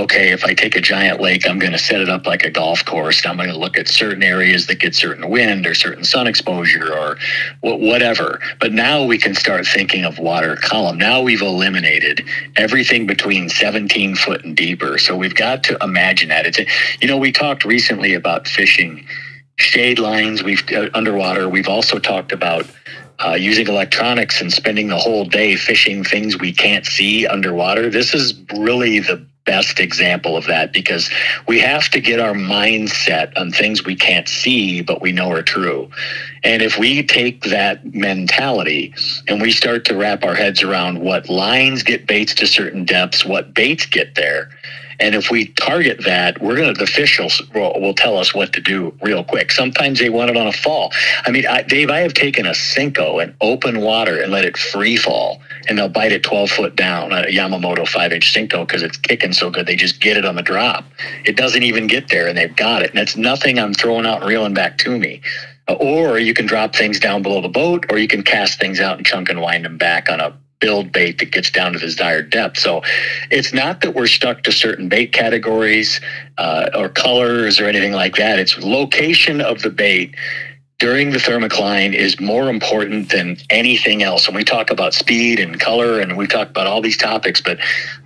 okay, 0.01 0.33
if 0.33 0.45
I 0.45 0.55
take 0.55 0.77
a 0.77 0.81
giant 0.81 1.21
lake, 1.21 1.47
I'm 1.47 1.59
going 1.59 1.73
to 1.73 1.79
set 1.79 2.01
it 2.01 2.09
up 2.09 2.27
like 2.27 2.43
a 2.45 2.51
golf 2.51 2.85
course. 2.85 3.25
I'm 3.27 3.37
going 3.37 3.51
to 3.51 3.59
look 3.59 3.77
at 3.77 3.87
certain 3.87 4.23
areas 4.23 4.67
that 4.67 4.81
get 4.81 4.95
certain 4.95 5.29
wind 5.29 5.67
or 5.67 5.75
certain 5.75 6.05
sun 6.05 6.27
exposure 6.27 6.93
or 6.93 7.19
whatever. 7.61 8.41
But 8.61 8.73
now 8.73 9.05
we 9.05 9.19
can 9.19 9.35
start 9.35 9.67
thinking 9.67 10.05
of 10.05 10.19
water 10.19 10.57
column. 10.57 10.97
Now 10.97 11.21
we've 11.21 11.43
eliminated 11.43 12.27
everything 12.57 13.07
between 13.07 13.49
17 13.51 14.17
foot 14.17 14.45
and 14.45 14.57
deeper. 14.57 14.99
So 14.99 15.17
we've 15.17 15.35
got 15.35 15.63
to 15.65 15.77
imagine 15.83 16.31
that. 16.31 16.47
It's, 16.47 16.59
a, 16.59 16.67
you 17.01 17.09
know, 17.09 17.19
we 17.19 17.31
talked 17.31 17.65
recently 17.65 18.15
about 18.15 18.49
fishing 18.49 19.07
shade 19.57 19.99
lines. 19.99 20.43
We've 20.43 20.65
uh, 20.73 20.89
underwater. 20.95 21.49
We've 21.49 21.69
also 21.69 21.99
talked 21.99 22.33
about 22.33 22.67
uh, 23.23 23.35
using 23.35 23.67
electronics 23.67 24.41
and 24.41 24.51
spending 24.51 24.89
the 24.89 24.97
whole 24.97 25.27
day 25.27 25.55
fishing 25.57 26.03
things 26.03 26.39
we 26.39 26.53
can't 26.53 26.87
see 26.87 27.27
underwater. 27.27 27.91
This 27.91 28.15
is 28.15 28.35
really 28.57 29.01
the 29.01 29.27
best 29.51 29.81
example 29.81 30.37
of 30.37 30.47
that 30.47 30.73
because 30.73 31.11
we 31.49 31.59
have 31.59 31.89
to 31.89 32.01
get 32.01 32.21
our 32.21 32.35
mindset 32.35 33.33
on 33.37 33.51
things 33.51 33.85
we 33.85 33.97
can't 33.97 34.29
see 34.29 34.81
but 34.81 35.03
we 35.03 35.11
know 35.11 35.33
are 35.33 35.43
true. 35.43 35.91
And 36.45 36.63
if 36.63 36.79
we 36.79 37.03
take 37.03 37.43
that 37.43 37.85
mentality 37.93 38.95
and 39.27 39.43
we 39.43 39.51
start 39.51 39.85
to 39.87 39.97
wrap 39.97 40.23
our 40.23 40.37
heads 40.37 40.63
around 40.63 41.01
what 41.01 41.29
lines 41.29 41.83
get 41.83 42.07
baits 42.07 42.33
to 42.35 42.47
certain 42.47 42.85
depths, 42.85 43.25
what 43.25 43.53
baits 43.53 43.87
get 43.87 44.15
there, 44.15 44.51
and 45.01 45.15
if 45.15 45.31
we 45.31 45.47
target 45.47 46.05
that, 46.05 46.41
we're 46.43 46.57
going 46.57 46.73
to, 46.73 46.79
the 46.79 46.85
officials 46.85 47.43
will, 47.55 47.73
will, 47.81 47.95
tell 47.95 48.19
us 48.19 48.35
what 48.35 48.53
to 48.53 48.61
do 48.61 48.95
real 49.03 49.25
quick. 49.25 49.51
Sometimes 49.51 49.99
they 49.99 50.11
want 50.11 50.31
it 50.31 50.37
on 50.37 50.47
a 50.47 50.53
fall. 50.53 50.93
I 51.25 51.31
mean, 51.31 51.47
I, 51.47 51.63
Dave, 51.63 51.91
I 51.91 52.01
have 52.01 52.15
taken 52.15 52.47
a 52.47 52.51
Senko 52.51 53.23
in 53.23 53.35
open 53.41 53.81
water 53.81 54.21
and 54.21 54.31
let 54.31 54.45
it 54.45 54.57
free 54.57 54.97
fall, 54.97 55.41
and 55.69 55.79
they'll 55.79 55.89
bite 55.89 56.13
it 56.13 56.23
12 56.23 56.51
foot 56.51 56.77
down, 56.77 57.13
a 57.13 57.25
Yamamoto 57.25 57.89
5 57.89 58.13
inch 58.13 58.35
Senko, 58.35 58.67
because 58.67 58.83
it's 58.83 58.97
kicking 58.97 59.33
so 59.33 59.51
good. 59.51 59.67
They 59.67 59.77
just 59.77 60.01
get 60.01 60.17
it 60.17 60.25
on 60.25 60.37
the 60.37 60.43
drop. 60.43 60.85
It 61.25 61.37
doesn't 61.37 61.63
even 61.63 61.87
get 61.87 62.09
there, 62.09 62.29
and 62.29 62.37
they've 62.37 62.55
got 62.55 62.83
it. 62.83 62.91
And 62.91 62.99
it's 62.99 63.17
nothing 63.17 63.59
I'm 63.59 63.75
throwing 63.75 64.07
out 64.07 64.21
and 64.21 64.29
reeling 64.29 64.55
back 64.55 64.79
to 64.79 64.99
me. 64.99 65.23
Or 65.69 66.19
you 66.19 66.35
can 66.35 66.47
drop 66.47 66.75
things 66.75 66.99
down 66.99 67.23
below 67.23 67.41
the 67.41 67.49
boat, 67.49 67.87
or 67.91 67.99
you 67.99 68.09
can 68.09 68.23
cast 68.23 68.59
things 68.61 68.81
out 68.81 68.99
and 68.99 69.07
chunk 69.07 69.29
and 69.29 69.41
wind 69.41 69.65
them 69.65 69.79
back 69.79 70.11
on 70.11 70.21
a 70.21 70.37
billed 70.61 70.93
bait 70.93 71.19
that 71.19 71.33
gets 71.33 71.51
down 71.51 71.73
to 71.73 71.79
the 71.79 71.87
desired 71.87 72.31
depth. 72.31 72.59
So 72.59 72.83
it's 73.31 73.53
not 73.53 73.81
that 73.81 73.95
we're 73.95 74.07
stuck 74.07 74.43
to 74.45 74.53
certain 74.53 74.89
bait 74.89 75.13
categories 75.13 76.01
uh, 76.39 76.71
or 76.75 76.89
colors 76.89 77.59
or 77.59 77.67
anything 77.67 77.93
like 77.93 78.17
that. 78.17 78.39
It's 78.39 78.59
location 78.59 79.41
of 79.41 79.63
the 79.63 79.71
bait 79.71 80.15
during 80.79 81.11
the 81.11 81.19
thermocline 81.19 81.93
is 81.93 82.19
more 82.21 82.49
important 82.49 83.11
than 83.11 83.37
anything 83.51 84.03
else. 84.03 84.27
And 84.27 84.35
we 84.35 84.45
talk 84.45 84.71
about 84.71 84.95
speed 84.95 85.39
and 85.39 85.61
color 85.61 86.01
and 86.01 86.17
we 86.17 86.27
talk 86.27 86.49
about 86.49 86.67
all 86.67 86.81
these 86.81 86.97
topics, 86.97 87.41
but 87.41 87.59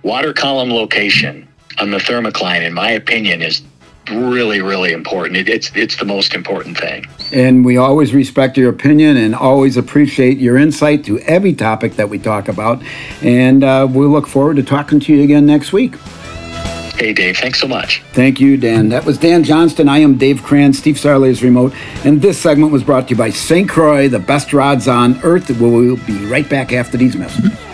water 0.03 0.33
column 0.33 0.69
location 0.69 1.47
on 1.79 1.91
the 1.91 1.97
thermocline, 1.97 2.61
in 2.61 2.73
my 2.73 2.91
opinion, 2.91 3.41
is 3.41 3.61
really, 4.09 4.61
really 4.61 4.91
important. 4.91 5.37
It, 5.37 5.49
it's 5.49 5.71
it's 5.75 5.97
the 5.97 6.05
most 6.05 6.33
important 6.33 6.77
thing. 6.77 7.05
And 7.31 7.65
we 7.65 7.77
always 7.77 8.13
respect 8.13 8.57
your 8.57 8.69
opinion 8.69 9.17
and 9.17 9.35
always 9.35 9.77
appreciate 9.77 10.37
your 10.37 10.57
insight 10.57 11.03
to 11.05 11.19
every 11.19 11.53
topic 11.53 11.95
that 11.95 12.09
we 12.09 12.19
talk 12.19 12.47
about. 12.47 12.81
And 13.21 13.63
uh, 13.63 13.87
we 13.89 14.05
look 14.05 14.27
forward 14.27 14.57
to 14.57 14.63
talking 14.63 14.99
to 15.01 15.13
you 15.13 15.23
again 15.23 15.45
next 15.45 15.73
week. 15.73 15.95
Hey, 16.97 17.11
Dave. 17.11 17.35
Thanks 17.35 17.59
so 17.59 17.67
much. 17.67 18.01
Thank 18.13 18.39
you, 18.39 18.55
Dan. 18.55 18.87
That 18.87 19.03
was 19.03 19.17
Dan 19.17 19.43
Johnston. 19.43 19.89
I 19.89 19.97
am 19.97 20.17
Dave 20.17 20.41
Kranz. 20.41 20.79
Steve 20.79 20.95
Sarley 20.95 21.27
is 21.27 21.43
remote. 21.43 21.73
And 22.05 22.21
this 22.21 22.37
segment 22.37 22.71
was 22.71 22.85
brought 22.85 23.07
to 23.07 23.09
you 23.09 23.17
by 23.17 23.31
St. 23.31 23.69
Croix, 23.69 24.07
the 24.07 24.19
best 24.19 24.53
rods 24.53 24.87
on 24.87 25.19
earth. 25.21 25.49
We 25.49 25.69
will 25.69 25.97
be 26.05 26.25
right 26.25 26.49
back 26.49 26.71
after 26.71 26.95
these 26.95 27.17
messages. 27.17 27.64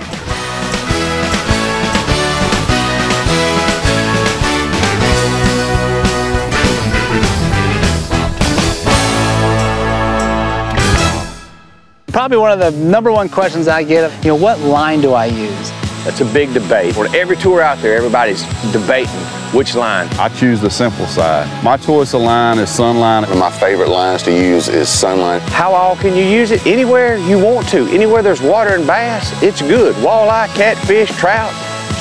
Probably 12.21 12.37
one 12.37 12.51
of 12.51 12.59
the 12.59 12.69
number 12.85 13.11
one 13.11 13.29
questions 13.29 13.67
I 13.67 13.81
get, 13.81 14.13
you 14.23 14.29
know, 14.29 14.35
what 14.35 14.59
line 14.59 15.01
do 15.01 15.13
I 15.13 15.25
use? 15.25 15.71
That's 16.05 16.21
a 16.21 16.25
big 16.25 16.53
debate. 16.53 16.93
For 16.93 17.07
every 17.15 17.35
tour 17.35 17.63
out 17.63 17.79
there, 17.79 17.97
everybody's 17.97 18.43
debating 18.71 19.09
which 19.57 19.73
line. 19.73 20.07
I 20.19 20.29
choose 20.29 20.61
the 20.61 20.69
simple 20.69 21.07
side. 21.07 21.47
My 21.63 21.77
choice 21.77 22.13
of 22.13 22.21
line 22.21 22.59
is 22.59 22.69
Sunline. 22.69 23.23
One 23.23 23.31
of 23.31 23.37
my 23.39 23.49
favorite 23.49 23.89
lines 23.89 24.21
to 24.21 24.31
use 24.31 24.67
is 24.67 24.87
Sunline. 24.87 25.39
How 25.49 25.73
all 25.73 25.95
can 25.95 26.15
you 26.15 26.23
use 26.23 26.51
it? 26.51 26.63
Anywhere 26.67 27.17
you 27.17 27.43
want 27.43 27.67
to. 27.69 27.87
Anywhere 27.87 28.21
there's 28.21 28.39
water 28.39 28.75
and 28.75 28.85
bass, 28.85 29.41
it's 29.41 29.63
good. 29.63 29.95
Walleye, 29.95 30.45
catfish, 30.49 31.09
trout, 31.17 31.51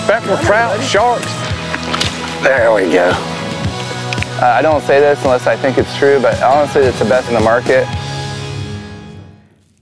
speckled 0.05 0.43
trout, 0.43 0.79
sharks. 0.85 1.33
There 2.43 2.75
we 2.75 2.93
go. 2.93 3.09
Uh, 4.37 4.55
I 4.55 4.61
don't 4.61 4.83
say 4.83 5.01
this 5.01 5.19
unless 5.25 5.47
I 5.47 5.57
think 5.57 5.79
it's 5.79 5.97
true, 5.97 6.21
but 6.21 6.43
honestly, 6.43 6.83
it's 6.83 6.99
the 6.99 7.07
best 7.07 7.29
in 7.29 7.35
the 7.35 7.41
market. 7.41 7.87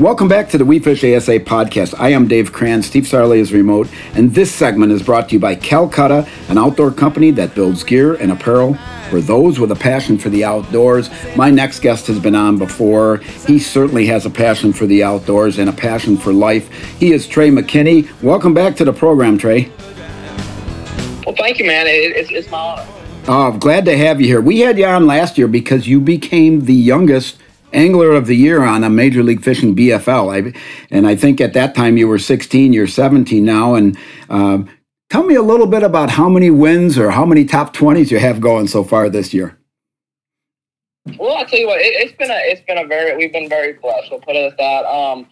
Welcome 0.00 0.28
back 0.28 0.48
to 0.50 0.58
the 0.58 0.64
We 0.64 0.78
Fish 0.78 1.02
ASA 1.02 1.40
podcast. 1.40 1.92
I 1.98 2.10
am 2.10 2.28
Dave 2.28 2.52
Kranz. 2.52 2.86
Steve 2.86 3.02
Sarley 3.02 3.38
is 3.38 3.52
remote, 3.52 3.88
and 4.14 4.32
this 4.32 4.54
segment 4.54 4.92
is 4.92 5.02
brought 5.02 5.28
to 5.30 5.32
you 5.32 5.40
by 5.40 5.56
Calcutta, 5.56 6.24
an 6.48 6.56
outdoor 6.56 6.92
company 6.92 7.32
that 7.32 7.52
builds 7.56 7.82
gear 7.82 8.14
and 8.14 8.30
apparel 8.30 8.74
for 9.10 9.20
those 9.20 9.58
with 9.58 9.72
a 9.72 9.74
passion 9.74 10.16
for 10.16 10.28
the 10.28 10.44
outdoors. 10.44 11.10
My 11.34 11.50
next 11.50 11.80
guest 11.80 12.06
has 12.06 12.20
been 12.20 12.36
on 12.36 12.58
before. 12.58 13.16
He 13.48 13.58
certainly 13.58 14.06
has 14.06 14.24
a 14.24 14.30
passion 14.30 14.72
for 14.72 14.86
the 14.86 15.02
outdoors 15.02 15.58
and 15.58 15.68
a 15.68 15.72
passion 15.72 16.16
for 16.16 16.32
life. 16.32 16.72
He 17.00 17.12
is 17.12 17.26
Trey 17.26 17.50
McKinney. 17.50 18.08
Welcome 18.22 18.54
back 18.54 18.76
to 18.76 18.84
the 18.84 18.92
program, 18.92 19.36
Trey. 19.36 19.68
Well, 21.26 21.34
thank 21.36 21.58
you, 21.58 21.66
man. 21.66 21.88
It, 21.88 22.16
it's, 22.16 22.30
it's 22.30 22.48
my 22.52 22.58
honor. 22.58 22.86
Oh, 23.26 23.50
glad 23.58 23.84
to 23.86 23.98
have 23.98 24.20
you 24.20 24.28
here. 24.28 24.40
We 24.40 24.60
had 24.60 24.78
you 24.78 24.86
on 24.86 25.08
last 25.08 25.36
year 25.36 25.48
because 25.48 25.88
you 25.88 26.00
became 26.00 26.66
the 26.66 26.74
youngest 26.74 27.36
angler 27.72 28.12
of 28.12 28.26
the 28.26 28.36
year 28.36 28.62
on 28.62 28.84
a 28.84 28.90
Major 28.90 29.22
League 29.22 29.42
Fishing 29.42 29.74
BFL. 29.74 30.54
I, 30.54 30.58
and 30.90 31.06
I 31.06 31.16
think 31.16 31.40
at 31.40 31.52
that 31.54 31.74
time 31.74 31.96
you 31.96 32.08
were 32.08 32.18
16, 32.18 32.72
you're 32.72 32.86
17 32.86 33.44
now. 33.44 33.74
And 33.74 33.98
um, 34.28 34.68
tell 35.10 35.24
me 35.24 35.34
a 35.34 35.42
little 35.42 35.66
bit 35.66 35.82
about 35.82 36.10
how 36.10 36.28
many 36.28 36.50
wins 36.50 36.98
or 36.98 37.10
how 37.10 37.24
many 37.24 37.44
top 37.44 37.74
20s 37.74 38.10
you 38.10 38.18
have 38.18 38.40
going 38.40 38.66
so 38.66 38.84
far 38.84 39.08
this 39.08 39.32
year. 39.34 39.58
Well, 41.18 41.36
I'll 41.36 41.46
tell 41.46 41.58
you 41.58 41.66
what, 41.66 41.80
it, 41.80 42.06
has 42.06 42.16
been 42.18 42.30
a 42.30 42.38
it's 42.38 42.60
been 42.62 42.76
a 42.76 42.86
very 42.86 43.16
we've 43.16 43.32
been 43.32 43.48
very 43.48 43.72
blessed. 43.74 44.10
We'll 44.10 44.20
put 44.20 44.36
it 44.36 44.52
at 44.52 44.58
that. 44.58 44.84
Um, 44.84 45.26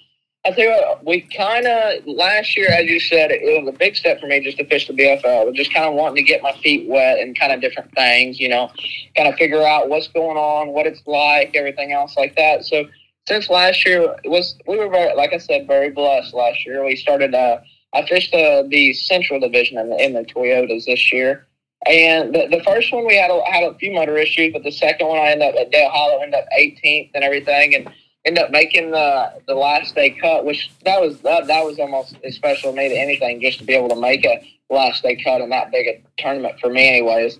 I 0.46 0.50
tell 0.52 0.64
you 0.64 0.70
what, 0.70 1.04
we 1.04 1.22
kind 1.22 1.66
of 1.66 2.06
last 2.06 2.56
year, 2.56 2.70
as 2.70 2.86
you 2.86 3.00
said, 3.00 3.32
it 3.32 3.64
was 3.64 3.74
a 3.74 3.76
big 3.76 3.96
step 3.96 4.20
for 4.20 4.28
me 4.28 4.38
just 4.38 4.58
to 4.58 4.64
fish 4.66 4.86
the 4.86 4.92
BFL. 4.92 5.52
Just 5.54 5.74
kind 5.74 5.86
of 5.86 5.94
wanting 5.94 6.16
to 6.16 6.22
get 6.22 6.40
my 6.40 6.52
feet 6.62 6.88
wet 6.88 7.18
and 7.18 7.36
kind 7.36 7.50
of 7.50 7.60
different 7.60 7.92
things, 7.94 8.38
you 8.38 8.48
know, 8.48 8.70
kind 9.16 9.28
of 9.28 9.34
figure 9.34 9.66
out 9.66 9.88
what's 9.88 10.06
going 10.06 10.36
on, 10.36 10.68
what 10.68 10.86
it's 10.86 11.02
like, 11.04 11.50
everything 11.56 11.90
else 11.90 12.16
like 12.16 12.36
that. 12.36 12.64
So 12.64 12.84
since 13.26 13.50
last 13.50 13.84
year, 13.84 14.14
was 14.24 14.56
we 14.68 14.78
were 14.78 14.88
very, 14.88 15.16
like 15.16 15.32
I 15.32 15.38
said, 15.38 15.66
very 15.66 15.90
blessed. 15.90 16.32
Last 16.32 16.64
year, 16.64 16.84
we 16.84 16.94
started. 16.94 17.34
Uh, 17.34 17.58
I 17.92 18.06
fished 18.06 18.30
the 18.30 18.68
the 18.70 18.92
Central 18.92 19.40
Division 19.40 19.78
in 19.78 19.90
the, 19.90 19.96
in 19.96 20.12
the 20.12 20.22
Toyotas 20.22 20.84
this 20.84 21.12
year. 21.12 21.48
And 21.86 22.32
the, 22.32 22.46
the 22.50 22.62
first 22.64 22.92
one 22.92 23.04
we 23.04 23.16
had 23.16 23.30
a, 23.30 23.42
had 23.50 23.64
a 23.64 23.74
few 23.78 23.92
motor 23.92 24.16
issues, 24.16 24.52
but 24.52 24.62
the 24.62 24.72
second 24.72 25.08
one 25.08 25.18
I 25.18 25.30
ended 25.30 25.54
up 25.54 25.60
at 25.60 25.70
Dale 25.72 25.90
Hollow, 25.90 26.20
ended 26.20 26.40
up 26.40 26.46
18th 26.56 27.10
and 27.14 27.24
everything. 27.24 27.74
And 27.74 27.90
end 28.26 28.38
up 28.38 28.50
making 28.50 28.90
the 28.90 29.32
the 29.46 29.54
last 29.54 29.94
day 29.94 30.10
cut, 30.10 30.44
which 30.44 30.70
that 30.84 31.00
was 31.00 31.20
that, 31.20 31.46
that 31.46 31.64
was 31.64 31.78
almost 31.78 32.16
as 32.24 32.34
special 32.34 32.72
to 32.72 32.76
me 32.76 32.88
to 32.88 32.94
anything 32.94 33.40
just 33.40 33.58
to 33.60 33.64
be 33.64 33.74
able 33.74 33.88
to 33.88 33.96
make 33.96 34.24
a 34.24 34.42
last 34.68 35.02
day 35.02 35.16
cut 35.22 35.40
in 35.40 35.48
that 35.50 35.70
big 35.70 35.86
a 35.86 36.02
tournament 36.20 36.58
for 36.60 36.68
me, 36.68 36.88
anyways. 36.88 37.38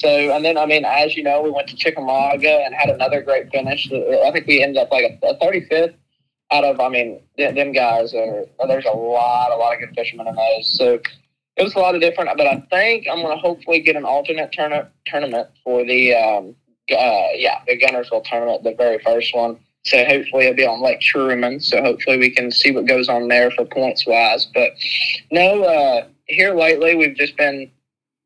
So 0.00 0.08
and 0.08 0.44
then 0.44 0.58
I 0.58 0.66
mean, 0.66 0.84
as 0.84 1.16
you 1.16 1.22
know, 1.22 1.40
we 1.40 1.50
went 1.50 1.68
to 1.68 1.76
Chickamauga 1.76 2.62
and 2.64 2.74
had 2.74 2.90
another 2.90 3.22
great 3.22 3.50
finish. 3.50 3.90
I 3.90 4.30
think 4.32 4.46
we 4.46 4.62
ended 4.62 4.82
up 4.82 4.90
like 4.90 5.18
a 5.22 5.38
thirty 5.38 5.66
fifth 5.66 5.94
out 6.50 6.64
of 6.64 6.80
I 6.80 6.88
mean, 6.88 7.20
them 7.38 7.72
guys 7.72 8.12
are 8.12 8.44
there's 8.66 8.84
a 8.84 8.90
lot 8.90 9.52
a 9.52 9.56
lot 9.56 9.72
of 9.72 9.80
good 9.80 9.94
fishermen 9.94 10.26
in 10.26 10.34
those. 10.34 10.76
So 10.76 11.00
it 11.56 11.62
was 11.62 11.76
a 11.76 11.78
lot 11.78 11.94
of 11.94 12.00
different, 12.00 12.36
but 12.36 12.48
I 12.48 12.60
think 12.68 13.06
I'm 13.08 13.22
going 13.22 13.36
to 13.36 13.40
hopefully 13.40 13.80
get 13.80 13.94
an 13.94 14.04
alternate 14.04 14.50
tournament 14.50 14.88
tournament 15.06 15.48
for 15.62 15.84
the 15.84 16.12
um, 16.12 16.56
uh, 16.90 17.28
yeah 17.36 17.60
the 17.68 17.78
Guntersville 17.78 18.24
tournament, 18.24 18.64
the 18.64 18.74
very 18.74 18.98
first 18.98 19.32
one 19.32 19.60
so 19.84 20.02
hopefully 20.04 20.44
it'll 20.44 20.56
be 20.56 20.66
on 20.66 20.82
Lake 20.82 21.00
Truman. 21.00 21.60
So 21.60 21.82
hopefully 21.82 22.18
we 22.18 22.30
can 22.30 22.50
see 22.50 22.70
what 22.70 22.86
goes 22.86 23.08
on 23.08 23.28
there 23.28 23.50
for 23.50 23.66
points 23.66 24.06
wise. 24.06 24.46
But 24.54 24.72
no, 25.30 25.62
uh, 25.62 26.06
here 26.26 26.54
lately 26.54 26.94
we've 26.96 27.16
just 27.16 27.36
been, 27.36 27.70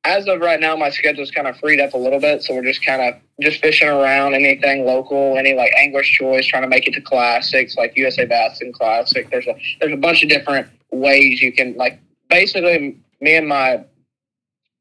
as 0.05 0.29
of 0.29 0.41
right 0.41 0.61
now, 0.61 0.77
my 0.77 0.91
schedule's 0.91 1.33
kind 1.33 1.49
of 1.49 1.59
freed 1.59 1.81
up 1.81 1.95
a 1.95 1.99
little 1.99 2.21
bit. 2.21 2.45
So 2.45 2.55
we're 2.55 2.65
just 2.65 2.85
kind 2.85 3.03
of 3.03 3.21
just 3.41 3.61
fishing 3.61 3.89
around 3.89 4.35
anything 4.35 4.87
local, 4.87 5.37
any 5.37 5.55
like 5.55 5.73
Angler's 5.77 6.07
Choice, 6.07 6.47
trying 6.47 6.63
to 6.63 6.69
make 6.69 6.87
it 6.87 6.95
to 6.95 7.01
classics 7.01 7.77
like 7.77 7.97
USA 7.97 8.25
Bass 8.25 8.61
and 8.61 8.73
Classic. 8.73 9.29
There's 9.29 9.49
a 9.49 9.55
there's 9.81 9.93
a 9.93 9.97
bunch 9.97 10.23
of 10.23 10.29
different 10.29 10.69
ways 10.93 11.43
you 11.43 11.53
can 11.53 11.75
like. 11.77 12.01
Basically, 12.31 12.97
me 13.21 13.37
and 13.37 13.49
my 13.49 13.85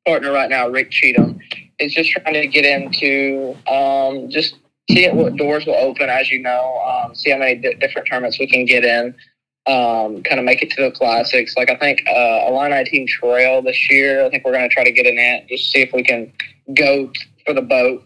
partner 0.06 0.32
right 0.32 0.50
now, 0.50 0.68
Rick 0.68 0.92
Cheatham, 0.92 1.40
is 1.80 1.94
just 1.94 2.12
trying 2.12 2.34
to 2.34 2.48
get 2.48 2.66
into 2.66 3.56
um, 3.68 4.30
just 4.30 4.56
see 4.90 5.10
what 5.10 5.36
doors 5.36 5.66
will 5.66 5.76
open, 5.76 6.10
as 6.10 6.30
you 6.32 6.40
know, 6.42 6.80
um, 6.86 7.14
see 7.14 7.32
how 7.32 7.38
many 7.38 7.56
di- 7.56 7.74
different 7.76 8.08
tournaments 8.08 8.40
we 8.40 8.48
can 8.48 8.66
get 8.66 8.84
in, 8.84 9.14
um, 9.66 10.24
kind 10.24 10.40
of 10.40 10.46
make 10.46 10.62
it 10.62 10.70
to 10.72 10.84
the 10.84 10.92
classics. 10.92 11.56
Like 11.58 11.70
I 11.70 11.76
think 11.76 12.02
uh, 12.08 12.46
Illini 12.48 12.84
Team 12.86 13.08
Trail 13.08 13.62
this 13.62 13.90
year, 13.90 14.26
I 14.26 14.30
think 14.30 14.46
we're 14.46 14.54
going 14.54 14.68
to 14.68 14.74
try 14.74 14.84
to 14.84 14.92
get 14.92 15.06
in 15.06 15.18
it, 15.18 15.48
just 15.48 15.72
see 15.72 15.82
if 15.82 15.92
we 15.94 16.04
can 16.04 16.32
go 16.74 17.12
for 17.46 17.54
the 17.54 17.62
boat. 17.62 18.04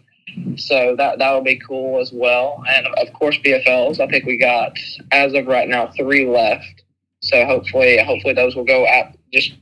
So 0.56 0.96
that 0.96 1.18
that 1.18 1.32
will 1.32 1.42
be 1.42 1.56
cool 1.56 2.00
as 2.00 2.10
well. 2.12 2.62
And 2.66 2.86
of 2.86 3.12
course, 3.12 3.36
BFLs. 3.38 4.00
I 4.00 4.06
think 4.06 4.24
we 4.24 4.38
got 4.38 4.78
as 5.10 5.34
of 5.34 5.46
right 5.46 5.68
now 5.68 5.88
three 5.96 6.26
left. 6.26 6.84
So 7.20 7.44
hopefully, 7.44 8.02
hopefully 8.02 8.32
those 8.32 8.56
will 8.56 8.64
go 8.64 8.86
out 8.86 9.12
just 9.32 9.52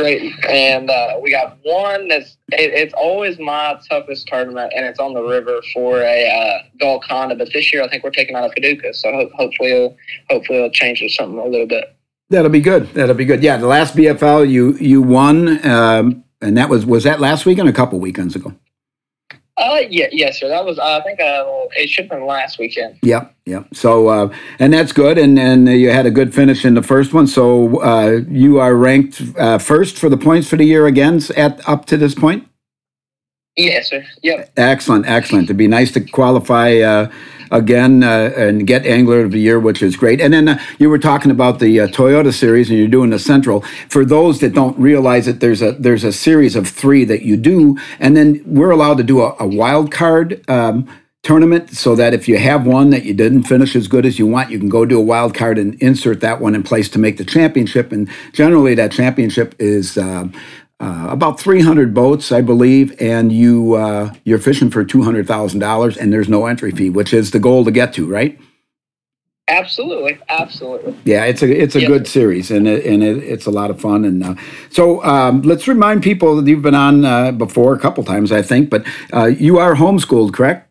great. 0.00 0.32
And 0.48 0.90
uh, 0.90 1.18
we 1.22 1.30
got 1.30 1.58
one 1.62 2.08
that's 2.08 2.36
it, 2.52 2.72
it's 2.72 2.94
always 2.94 3.38
my 3.38 3.78
toughest 3.88 4.26
tournament, 4.26 4.72
and 4.74 4.86
it's 4.86 4.98
on 4.98 5.14
the 5.14 5.22
river 5.22 5.60
for 5.72 6.00
a 6.00 6.28
uh, 6.28 6.62
Golconda. 6.78 7.36
But 7.36 7.52
this 7.52 7.72
year, 7.72 7.82
I 7.82 7.88
think 7.88 8.04
we're 8.04 8.10
taking 8.10 8.36
on 8.36 8.44
a 8.44 8.50
Paducah, 8.50 8.94
so 8.94 9.10
ho- 9.12 9.30
hopefully, 9.34 9.70
it'll, 9.70 9.96
hopefully, 10.28 10.58
it'll 10.58 10.70
change 10.70 11.02
something 11.14 11.38
a 11.38 11.44
little 11.44 11.66
bit. 11.66 11.96
That'll 12.28 12.50
be 12.50 12.60
good. 12.60 12.88
That'll 12.94 13.14
be 13.14 13.24
good. 13.24 13.42
Yeah, 13.42 13.56
the 13.56 13.66
last 13.66 13.96
BFL 13.96 14.48
you 14.48 14.74
you 14.74 15.02
won, 15.02 15.64
um, 15.66 16.24
and 16.40 16.56
that 16.56 16.68
was 16.68 16.86
was 16.86 17.04
that 17.04 17.20
last 17.20 17.46
weekend, 17.46 17.68
a 17.68 17.72
couple 17.72 17.98
weekends 18.00 18.36
ago. 18.36 18.54
Uh, 19.60 19.82
yeah, 19.90 20.06
yes, 20.10 20.40
sir. 20.40 20.48
That 20.48 20.64
was, 20.64 20.78
uh, 20.78 21.00
I 21.00 21.02
think, 21.02 21.20
uh, 21.20 21.44
it 21.76 21.90
should 21.90 22.06
have 22.06 22.18
been 22.18 22.26
last 22.26 22.58
weekend. 22.58 22.98
Yep, 23.02 23.34
yep. 23.44 23.66
So, 23.74 24.08
uh, 24.08 24.34
and 24.58 24.72
that's 24.72 24.92
good. 24.92 25.18
And 25.18 25.38
and 25.38 25.68
you 25.68 25.90
had 25.90 26.06
a 26.06 26.10
good 26.10 26.34
finish 26.34 26.64
in 26.64 26.74
the 26.74 26.82
first 26.82 27.12
one. 27.12 27.26
So 27.26 27.80
uh, 27.82 28.20
you 28.28 28.58
are 28.58 28.74
ranked 28.74 29.22
uh, 29.38 29.58
first 29.58 29.98
for 29.98 30.08
the 30.08 30.16
points 30.16 30.48
for 30.48 30.56
the 30.56 30.64
year 30.64 30.86
again 30.86 31.20
at 31.36 31.60
up 31.68 31.84
to 31.86 31.98
this 31.98 32.14
point. 32.14 32.49
Yes, 33.56 33.90
sir. 33.90 34.04
Yep. 34.22 34.52
Excellent, 34.56 35.06
excellent. 35.06 35.44
It'd 35.44 35.56
be 35.56 35.68
nice 35.68 35.92
to 35.92 36.00
qualify 36.00 36.78
uh, 36.78 37.10
again 37.50 38.02
uh, 38.02 38.32
and 38.36 38.66
get 38.66 38.86
Angler 38.86 39.20
of 39.20 39.32
the 39.32 39.40
Year, 39.40 39.60
which 39.60 39.82
is 39.82 39.96
great. 39.96 40.20
And 40.20 40.32
then 40.32 40.48
uh, 40.48 40.62
you 40.78 40.88
were 40.88 40.98
talking 40.98 41.30
about 41.30 41.58
the 41.58 41.80
uh, 41.80 41.86
Toyota 41.88 42.32
series, 42.32 42.70
and 42.70 42.78
you're 42.78 42.88
doing 42.88 43.10
the 43.10 43.18
Central. 43.18 43.62
For 43.88 44.04
those 44.04 44.40
that 44.40 44.54
don't 44.54 44.78
realize 44.78 45.28
it, 45.28 45.40
there's 45.40 45.62
a 45.62 45.72
there's 45.72 46.04
a 46.04 46.12
series 46.12 46.56
of 46.56 46.68
three 46.68 47.04
that 47.04 47.22
you 47.22 47.36
do, 47.36 47.76
and 47.98 48.16
then 48.16 48.42
we're 48.46 48.70
allowed 48.70 48.98
to 48.98 49.04
do 49.04 49.20
a, 49.22 49.36
a 49.38 49.46
wild 49.46 49.92
card. 49.92 50.42
Um, 50.48 50.88
tournament 51.22 51.68
so 51.70 51.94
that 51.94 52.14
if 52.14 52.26
you 52.26 52.38
have 52.38 52.66
one 52.66 52.88
that 52.88 53.04
you 53.04 53.12
didn't 53.12 53.42
finish 53.42 53.76
as 53.76 53.86
good 53.86 54.06
as 54.06 54.18
you 54.18 54.26
want 54.26 54.50
you 54.50 54.58
can 54.58 54.70
go 54.70 54.86
do 54.86 54.98
a 54.98 55.02
wild 55.02 55.34
card 55.34 55.58
and 55.58 55.74
insert 55.82 56.20
that 56.22 56.40
one 56.40 56.54
in 56.54 56.62
place 56.62 56.88
to 56.88 56.98
make 56.98 57.18
the 57.18 57.24
championship 57.26 57.92
and 57.92 58.08
generally 58.32 58.74
that 58.74 58.90
championship 58.90 59.54
is 59.58 59.98
um, 59.98 60.32
uh, 60.80 61.08
about 61.10 61.38
300 61.38 61.92
boats, 61.92 62.32
I 62.32 62.40
believe, 62.40 63.00
and 63.00 63.30
you 63.30 63.74
uh, 63.74 64.12
you're 64.24 64.38
fishing 64.38 64.70
for 64.70 64.84
two 64.84 65.02
hundred 65.02 65.26
thousand 65.26 65.60
dollars, 65.60 65.96
and 65.96 66.12
there's 66.12 66.28
no 66.28 66.46
entry 66.46 66.70
fee, 66.72 66.90
which 66.90 67.12
is 67.12 67.30
the 67.32 67.38
goal 67.38 67.64
to 67.64 67.70
get 67.70 67.92
to, 67.94 68.06
right? 68.06 68.38
Absolutely, 69.48 70.16
absolutely. 70.28 70.96
Yeah, 71.04 71.24
it's 71.24 71.42
a 71.42 71.50
it's 71.50 71.74
a 71.74 71.80
Yep. 71.80 71.88
good 71.88 72.06
series, 72.08 72.50
and 72.50 72.68
it, 72.68 72.86
and 72.86 73.02
it, 73.02 73.18
it's 73.18 73.46
a 73.46 73.50
lot 73.50 73.70
of 73.70 73.80
fun. 73.80 74.04
And 74.04 74.22
uh, 74.24 74.34
so 74.70 75.02
um, 75.04 75.42
let's 75.42 75.66
remind 75.68 76.02
people 76.02 76.36
that 76.36 76.48
you've 76.48 76.62
been 76.62 76.74
on 76.76 77.04
uh, 77.04 77.32
before 77.32 77.74
a 77.74 77.78
couple 77.78 78.04
times, 78.04 78.30
I 78.32 78.42
think, 78.42 78.70
but 78.70 78.86
uh, 79.12 79.26
you 79.26 79.58
are 79.58 79.74
homeschooled, 79.74 80.32
correct? 80.32 80.68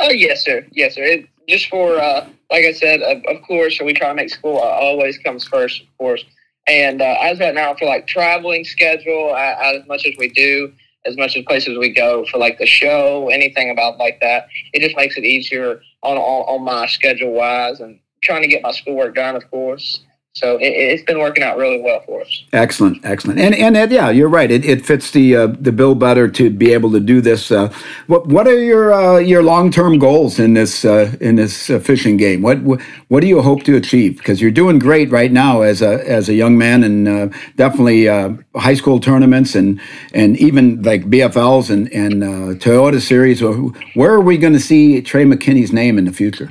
Oh, 0.00 0.10
yes, 0.10 0.42
sir. 0.44 0.66
Yes, 0.72 0.94
sir. 0.94 1.02
It, 1.04 1.28
just 1.48 1.68
for, 1.68 1.98
uh, 1.98 2.26
like 2.50 2.64
I 2.64 2.72
said, 2.72 3.02
of, 3.02 3.22
of 3.26 3.42
course, 3.42 3.78
we 3.80 3.92
try 3.92 4.08
to 4.08 4.14
make 4.14 4.30
school 4.30 4.56
always 4.56 5.18
comes 5.18 5.44
first, 5.46 5.82
of 5.82 5.98
course. 5.98 6.24
And 6.66 7.02
uh, 7.02 7.16
as 7.20 7.40
right 7.40 7.54
now, 7.54 7.74
for 7.74 7.86
like 7.86 8.06
traveling 8.06 8.64
schedule, 8.64 9.32
uh, 9.34 9.56
as 9.60 9.86
much 9.86 10.06
as 10.06 10.14
we 10.18 10.28
do, 10.28 10.72
as 11.04 11.16
much 11.16 11.36
as 11.36 11.44
places 11.44 11.76
we 11.78 11.92
go 11.92 12.24
for 12.30 12.38
like 12.38 12.58
the 12.58 12.66
show, 12.66 13.28
anything 13.30 13.70
about 13.70 13.98
like 13.98 14.20
that, 14.20 14.46
it 14.72 14.80
just 14.80 14.96
makes 14.96 15.16
it 15.16 15.24
easier 15.24 15.80
on 16.02 16.16
on, 16.16 16.42
on 16.58 16.64
my 16.64 16.86
schedule 16.86 17.32
wise 17.32 17.80
and 17.80 17.98
trying 18.22 18.42
to 18.42 18.48
get 18.48 18.62
my 18.62 18.70
schoolwork 18.70 19.14
done, 19.14 19.34
of 19.34 19.50
course. 19.50 20.04
So 20.34 20.56
it, 20.56 20.68
it's 20.68 21.02
been 21.02 21.18
working 21.18 21.44
out 21.44 21.58
really 21.58 21.82
well 21.82 22.00
for 22.06 22.22
us. 22.22 22.44
Excellent, 22.54 23.04
excellent, 23.04 23.38
and 23.38 23.54
and 23.54 23.76
Ed, 23.76 23.92
yeah, 23.92 24.08
you're 24.08 24.30
right. 24.30 24.50
It, 24.50 24.64
it 24.64 24.86
fits 24.86 25.10
the 25.10 25.36
uh, 25.36 25.46
the 25.48 25.72
bill 25.72 25.94
better 25.94 26.26
to 26.26 26.48
be 26.48 26.72
able 26.72 26.90
to 26.92 27.00
do 27.00 27.20
this. 27.20 27.50
Uh, 27.52 27.70
what 28.06 28.26
what 28.28 28.48
are 28.48 28.58
your 28.58 28.94
uh, 28.94 29.18
your 29.18 29.42
long 29.42 29.70
term 29.70 29.98
goals 29.98 30.38
in 30.38 30.54
this 30.54 30.86
uh, 30.86 31.14
in 31.20 31.36
this 31.36 31.66
fishing 31.66 32.16
game? 32.16 32.40
What, 32.40 32.60
what 33.08 33.20
do 33.20 33.26
you 33.26 33.42
hope 33.42 33.64
to 33.64 33.76
achieve? 33.76 34.16
Because 34.16 34.40
you're 34.40 34.50
doing 34.50 34.78
great 34.78 35.10
right 35.10 35.30
now 35.30 35.60
as 35.60 35.82
a 35.82 36.02
as 36.08 36.30
a 36.30 36.34
young 36.34 36.56
man, 36.56 36.82
and 36.82 37.08
uh, 37.08 37.28
definitely 37.56 38.08
uh, 38.08 38.30
high 38.56 38.74
school 38.74 39.00
tournaments 39.00 39.54
and 39.54 39.78
and 40.14 40.38
even 40.38 40.80
like 40.82 41.10
BFLs 41.10 41.68
and 41.68 41.92
and 41.92 42.24
uh, 42.24 42.54
Toyota 42.58 43.02
series. 43.02 43.42
Where 43.42 44.10
are 44.10 44.20
we 44.22 44.38
going 44.38 44.54
to 44.54 44.60
see 44.60 45.02
Trey 45.02 45.26
McKinney's 45.26 45.74
name 45.74 45.98
in 45.98 46.06
the 46.06 46.12
future? 46.12 46.50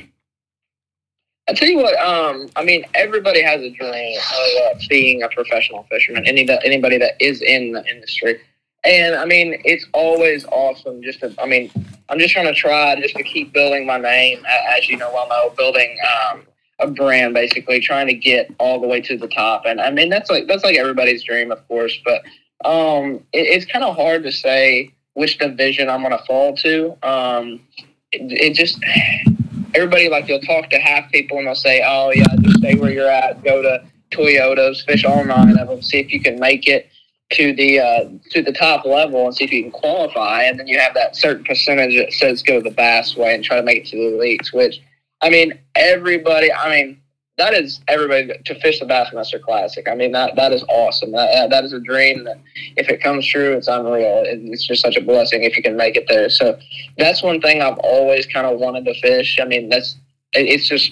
I 1.51 1.53
tell 1.53 1.67
you 1.67 1.79
what, 1.79 1.99
um, 1.99 2.49
I 2.55 2.63
mean, 2.63 2.85
everybody 2.93 3.41
has 3.41 3.59
a 3.61 3.69
dream 3.69 4.17
of 4.17 4.77
uh, 4.77 4.79
being 4.87 5.21
a 5.21 5.27
professional 5.27 5.83
fisherman. 5.91 6.25
Any 6.25 6.47
anybody 6.63 6.97
that 6.97 7.15
is 7.19 7.41
in 7.41 7.73
the 7.73 7.85
industry, 7.87 8.39
and 8.85 9.15
I 9.15 9.25
mean, 9.25 9.61
it's 9.65 9.85
always 9.93 10.45
awesome. 10.45 11.03
Just 11.03 11.19
to, 11.19 11.35
I 11.41 11.45
mean, 11.45 11.69
I'm 12.07 12.19
just 12.19 12.31
trying 12.31 12.45
to 12.45 12.53
try 12.53 12.95
just 13.01 13.15
to 13.15 13.23
keep 13.23 13.51
building 13.51 13.85
my 13.85 13.97
name, 13.97 14.45
as 14.47 14.87
you 14.87 14.95
know, 14.95 15.11
well 15.13 15.27
know, 15.27 15.49
building 15.57 15.97
um, 16.31 16.43
a 16.79 16.87
brand 16.87 17.33
basically 17.33 17.81
trying 17.81 18.07
to 18.07 18.13
get 18.13 18.49
all 18.57 18.79
the 18.79 18.87
way 18.87 18.99
to 18.99 19.15
the 19.15 19.27
top 19.27 19.65
and 19.65 19.79
i 19.79 19.91
mean 19.91 20.09
that's 20.09 20.31
like 20.31 20.47
that's 20.47 20.63
like 20.63 20.77
everybody's 20.77 21.23
dream 21.23 21.51
of 21.51 21.67
course 21.67 21.95
but 22.03 22.23
um 22.65 23.17
it, 23.33 23.45
it's 23.45 23.71
kind 23.71 23.85
of 23.85 23.95
hard 23.95 24.23
to 24.23 24.31
say 24.31 24.91
which 25.13 25.37
division 25.37 25.89
i'm 25.89 26.01
going 26.01 26.17
to 26.17 26.25
fall 26.25 26.55
to 26.57 26.97
um 27.03 27.61
it, 28.11 28.31
it 28.31 28.53
just 28.55 28.83
everybody 29.73 30.09
like 30.09 30.27
you'll 30.27 30.41
talk 30.41 30.69
to 30.69 30.77
half 30.77 31.09
people 31.11 31.37
and 31.37 31.47
they'll 31.47 31.55
say 31.55 31.81
oh 31.85 32.11
yeah 32.13 32.25
just 32.41 32.57
stay 32.57 32.75
where 32.75 32.91
you're 32.91 33.09
at 33.09 33.43
go 33.43 33.61
to 33.61 33.83
toyotas 34.11 34.83
fish 34.85 35.05
all 35.05 35.23
nine 35.23 35.57
of 35.57 35.67
them 35.67 35.81
see 35.81 35.99
if 35.99 36.11
you 36.11 36.21
can 36.21 36.39
make 36.39 36.67
it 36.67 36.89
to 37.31 37.53
the 37.53 37.79
uh, 37.79 38.09
to 38.29 38.41
the 38.41 38.51
top 38.51 38.85
level 38.85 39.25
and 39.25 39.35
see 39.35 39.45
if 39.45 39.51
you 39.51 39.63
can 39.63 39.71
qualify 39.71 40.43
and 40.43 40.59
then 40.59 40.67
you 40.67 40.77
have 40.77 40.93
that 40.93 41.15
certain 41.15 41.43
percentage 41.45 41.95
that 41.95 42.11
says 42.11 42.43
go 42.43 42.59
the 42.59 42.71
bass 42.71 43.15
way 43.15 43.33
and 43.33 43.43
try 43.43 43.55
to 43.55 43.63
make 43.63 43.77
it 43.77 43.85
to 43.85 43.95
the 43.95 44.17
elites 44.17 44.53
which 44.53 44.81
I 45.21 45.29
mean, 45.29 45.57
everybody. 45.75 46.51
I 46.51 46.69
mean, 46.69 47.00
that 47.37 47.53
is 47.53 47.79
everybody 47.87 48.31
to 48.45 48.59
fish 48.59 48.79
the 48.79 48.85
Bassmaster 48.85 49.41
Classic. 49.41 49.87
I 49.89 49.95
mean, 49.95 50.11
that 50.11 50.35
that 50.35 50.51
is 50.51 50.63
awesome. 50.69 51.11
That 51.11 51.49
that 51.49 51.63
is 51.63 51.73
a 51.73 51.79
dream. 51.79 52.23
That 52.25 52.39
if 52.75 52.89
it 52.89 53.01
comes 53.01 53.25
true, 53.25 53.53
it's 53.53 53.67
unreal. 53.67 54.23
It's 54.25 54.65
just 54.65 54.81
such 54.81 54.97
a 54.97 55.01
blessing 55.01 55.43
if 55.43 55.55
you 55.55 55.63
can 55.63 55.75
make 55.75 55.95
it 55.95 56.05
there. 56.07 56.29
So 56.29 56.57
that's 56.97 57.23
one 57.23 57.41
thing 57.41 57.61
I've 57.61 57.79
always 57.79 58.25
kind 58.27 58.45
of 58.45 58.59
wanted 58.59 58.85
to 58.85 58.93
fish. 59.01 59.39
I 59.41 59.45
mean, 59.45 59.69
that's 59.69 59.95
it's 60.33 60.67
just 60.67 60.91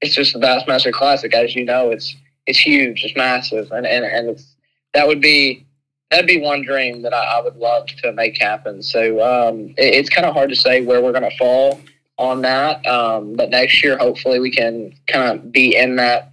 it's 0.00 0.14
just 0.14 0.34
the 0.34 0.38
Bassmaster 0.38 0.92
Classic, 0.92 1.32
as 1.34 1.56
you 1.56 1.64
know. 1.64 1.90
It's 1.90 2.14
it's 2.46 2.58
huge. 2.58 3.04
It's 3.04 3.16
massive, 3.16 3.70
and 3.72 3.86
and 3.86 4.04
and 4.04 4.28
it's 4.30 4.54
that 4.94 5.06
would 5.06 5.20
be 5.20 5.66
that'd 6.10 6.26
be 6.26 6.40
one 6.40 6.62
dream 6.62 7.02
that 7.02 7.12
I, 7.12 7.38
I 7.38 7.42
would 7.42 7.56
love 7.56 7.86
to 8.02 8.12
make 8.12 8.40
happen. 8.40 8.82
So 8.82 9.22
um, 9.22 9.74
it, 9.76 9.94
it's 9.94 10.08
kind 10.08 10.26
of 10.26 10.34
hard 10.34 10.50
to 10.50 10.56
say 10.56 10.82
where 10.82 11.02
we're 11.02 11.12
going 11.12 11.28
to 11.28 11.36
fall 11.36 11.80
on 12.18 12.42
that. 12.42 12.84
Um, 12.86 13.34
but 13.34 13.50
next 13.50 13.82
year, 13.82 13.96
hopefully, 13.96 14.40
we 14.40 14.50
can 14.50 14.92
kind 15.06 15.38
of 15.38 15.52
be 15.52 15.76
in 15.76 15.96
that 15.96 16.32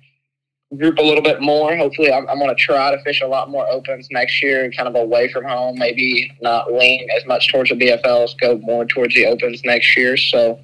group 0.77 0.97
a 0.97 1.01
little 1.01 1.21
bit 1.21 1.41
more. 1.41 1.75
Hopefully, 1.77 2.11
I'm, 2.11 2.27
I'm 2.27 2.39
going 2.39 2.49
to 2.49 2.55
try 2.55 2.95
to 2.95 3.01
fish 3.03 3.21
a 3.21 3.27
lot 3.27 3.49
more 3.49 3.67
opens 3.69 4.07
next 4.11 4.41
year, 4.41 4.69
kind 4.71 4.87
of 4.87 4.95
away 4.95 5.31
from 5.31 5.45
home. 5.45 5.77
Maybe 5.77 6.31
not 6.41 6.73
lean 6.73 7.07
as 7.15 7.25
much 7.25 7.51
towards 7.51 7.69
the 7.69 7.75
BFLs, 7.75 8.37
go 8.39 8.57
more 8.59 8.85
towards 8.85 9.13
the 9.15 9.25
opens 9.25 9.63
next 9.63 9.95
year. 9.95 10.17
So, 10.17 10.59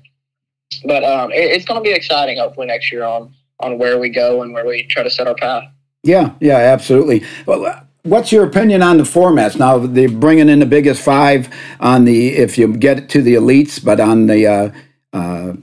but 0.86 1.04
um, 1.04 1.32
it, 1.32 1.52
it's 1.52 1.66
going 1.66 1.82
to 1.82 1.88
be 1.88 1.96
exciting. 1.96 2.38
Hopefully, 2.38 2.68
next 2.68 2.92
year 2.92 3.04
on 3.04 3.34
on 3.60 3.78
where 3.78 4.00
we 4.00 4.10
go 4.10 4.42
and 4.42 4.54
where 4.54 4.66
we 4.66 4.88
try 4.88 5.04
to 5.04 5.10
set 5.10 5.28
our 5.28 5.36
path. 5.36 5.64
Yeah, 6.04 6.34
yeah, 6.40 6.58
absolutely. 6.58 7.24
Well, 7.46 7.86
what's 8.02 8.32
your 8.32 8.44
opinion 8.44 8.82
on 8.82 8.98
the 8.98 9.04
formats 9.04 9.58
now? 9.58 9.78
They're 9.78 10.10
bringing 10.10 10.50
in 10.50 10.60
the 10.60 10.66
biggest 10.66 11.04
five 11.04 11.48
on 11.80 12.06
the 12.06 12.30
if 12.30 12.58
you 12.58 12.76
get 12.76 13.08
to 13.10 13.22
the 13.22 13.36
elites, 13.36 13.84
but 13.84 14.00
on 14.00 14.26
the 14.26 14.48
uh, 14.48 14.72
uh, 15.14 15.54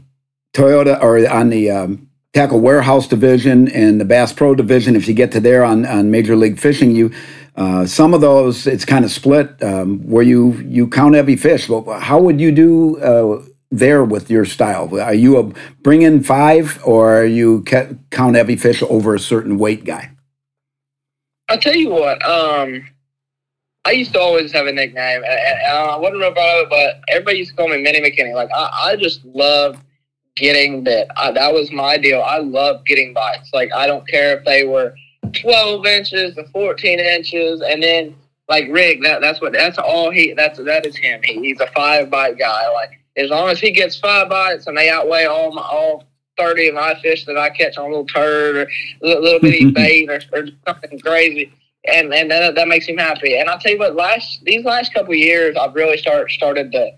Toyota 0.55 1.01
or 1.03 1.29
on 1.29 1.51
the 1.51 1.71
um, 1.71 2.09
tackle 2.33 2.61
warehouse 2.61 3.07
division 3.07 3.69
and 3.69 4.01
the 4.01 4.05
Bass 4.05 4.33
Pro 4.33 4.55
division. 4.55 4.97
If 4.97 5.09
you 5.09 5.15
get 5.15 5.33
to 5.33 5.41
there 5.41 5.65
on, 5.65 5.87
on 5.87 6.11
Major 6.11 6.37
League 6.37 6.59
Fishing, 6.59 6.93
you 6.93 7.13
uh, 7.57 7.85
some 7.87 8.15
of 8.15 8.21
those 8.21 8.67
it's 8.67 8.85
kind 8.85 9.05
of 9.05 9.11
split 9.11 9.61
um, 9.63 9.99
where 10.09 10.23
you 10.23 10.53
you 10.67 10.89
count 10.89 11.17
every 11.17 11.37
fish. 11.37 11.69
How 12.01 12.21
would 12.21 12.41
you 12.41 12.53
do 12.53 12.99
uh, 13.01 13.45
there 13.71 14.05
with 14.05 14.31
your 14.31 14.45
style? 14.45 14.99
Are 15.01 15.15
you 15.15 15.39
a 15.39 15.43
bring 15.83 16.03
in 16.03 16.23
five 16.23 16.81
or 16.85 17.23
are 17.23 17.27
you 17.27 17.65
count 18.11 18.37
every 18.37 18.57
fish 18.57 18.83
over 18.85 19.15
a 19.15 19.19
certain 19.19 19.59
weight 19.59 19.85
guy? 19.85 20.13
I'll 21.49 21.59
tell 21.59 21.75
you 21.75 21.91
what. 21.91 22.25
Um, 22.25 22.87
I 23.89 23.93
used 23.93 24.13
to 24.13 24.21
always 24.21 24.53
have 24.53 24.67
a 24.67 24.73
nickname. 24.73 25.23
I, 25.25 25.65
I 25.67 25.97
wasn't 25.97 26.21
real 26.21 26.33
proud 26.33 26.59
of 26.59 26.63
it, 26.65 26.69
but 26.69 27.01
everybody 27.09 27.39
used 27.39 27.53
to 27.53 27.57
call 27.57 27.69
me 27.69 27.81
Minnie 27.81 28.03
McKinney. 28.03 28.35
Like 28.35 28.51
I, 28.55 28.91
I 28.91 28.97
just 28.97 29.25
love 29.25 29.83
getting 30.37 30.85
bit. 30.85 31.09
I, 31.17 31.33
that 31.33 31.55
was 31.55 31.73
my 31.73 31.97
deal. 31.97 32.21
I 32.21 32.37
love 32.37 32.85
getting 32.85 33.15
bites. 33.15 33.49
Like 33.55 33.71
I 33.75 33.87
don't 33.87 34.07
care 34.07 34.37
if 34.37 34.45
they 34.45 34.65
were 34.65 34.95
12 35.33 35.87
inches 35.87 36.35
to 36.35 36.47
14 36.49 37.01
inches, 37.01 37.63
and 37.63 37.83
then 37.83 38.15
like 38.47 38.67
Rick, 38.71 39.03
that 39.05 39.23
that's 39.23 39.41
what 39.41 39.55
that's 39.55 39.79
all 39.79 40.11
he 40.11 40.35
that's 40.35 40.59
that 40.59 40.85
is 40.85 40.95
him. 40.95 41.23
He, 41.23 41.41
he's 41.41 41.61
a 41.61 41.69
five 41.69 42.11
bite 42.11 42.39
guy. 42.39 42.69
Like 42.69 42.91
as 43.17 43.31
long 43.31 43.49
as 43.49 43.59
he 43.59 43.71
gets 43.71 43.99
five 43.99 44.29
bites 44.29 44.67
and 44.67 44.77
they 44.77 44.91
outweigh 44.91 45.25
all 45.25 45.51
my 45.51 45.63
all 45.63 46.05
30 46.37 46.69
of 46.69 46.75
my 46.75 46.95
fish 47.01 47.25
that 47.25 47.39
I 47.39 47.49
catch 47.49 47.79
on 47.79 47.87
a 47.87 47.89
little 47.89 48.07
turd 48.07 48.55
or 48.55 48.63
a 48.63 48.69
little, 49.01 49.23
little 49.23 49.41
bitty 49.41 49.71
bait 49.73 50.11
or, 50.11 50.21
or 50.35 50.47
something 50.67 51.01
crazy 51.01 51.51
and 51.87 52.13
and 52.13 52.31
that, 52.31 52.55
that 52.55 52.69
makes 52.69 52.87
him 52.87 52.99
happy. 52.99 53.37
And 53.37 53.49
I'll 53.49 53.59
tell 53.59 53.73
you 53.73 53.79
what, 53.79 53.95
last 53.95 54.43
these 54.45 54.65
last 54.65 54.93
couple 54.93 55.15
years, 55.15 55.57
I've 55.57 55.75
really 55.75 55.99
start 55.99 56.31
started 56.31 56.73
to 56.73 56.91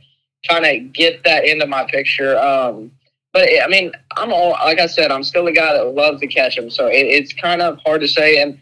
trying 0.45 0.63
to 0.63 0.79
get 0.79 1.23
that 1.25 1.45
into 1.45 1.67
my 1.67 1.85
picture. 1.85 2.39
Um, 2.39 2.91
but 3.33 3.49
I 3.63 3.69
mean, 3.69 3.93
I'm 4.17 4.33
all 4.33 4.51
like 4.65 4.81
I 4.81 4.87
said, 4.87 5.11
I'm 5.11 5.25
still 5.25 5.47
a 5.47 5.53
guy 5.53 5.73
that 5.73 5.95
loves 5.95 6.21
to 6.21 6.27
catch 6.27 6.57
them, 6.57 6.71
so 6.71 6.87
it, 6.87 7.07
it's 7.07 7.33
kind 7.33 7.63
of 7.63 7.79
hard 7.85 8.01
to 8.01 8.09
say. 8.09 8.43
And 8.43 8.59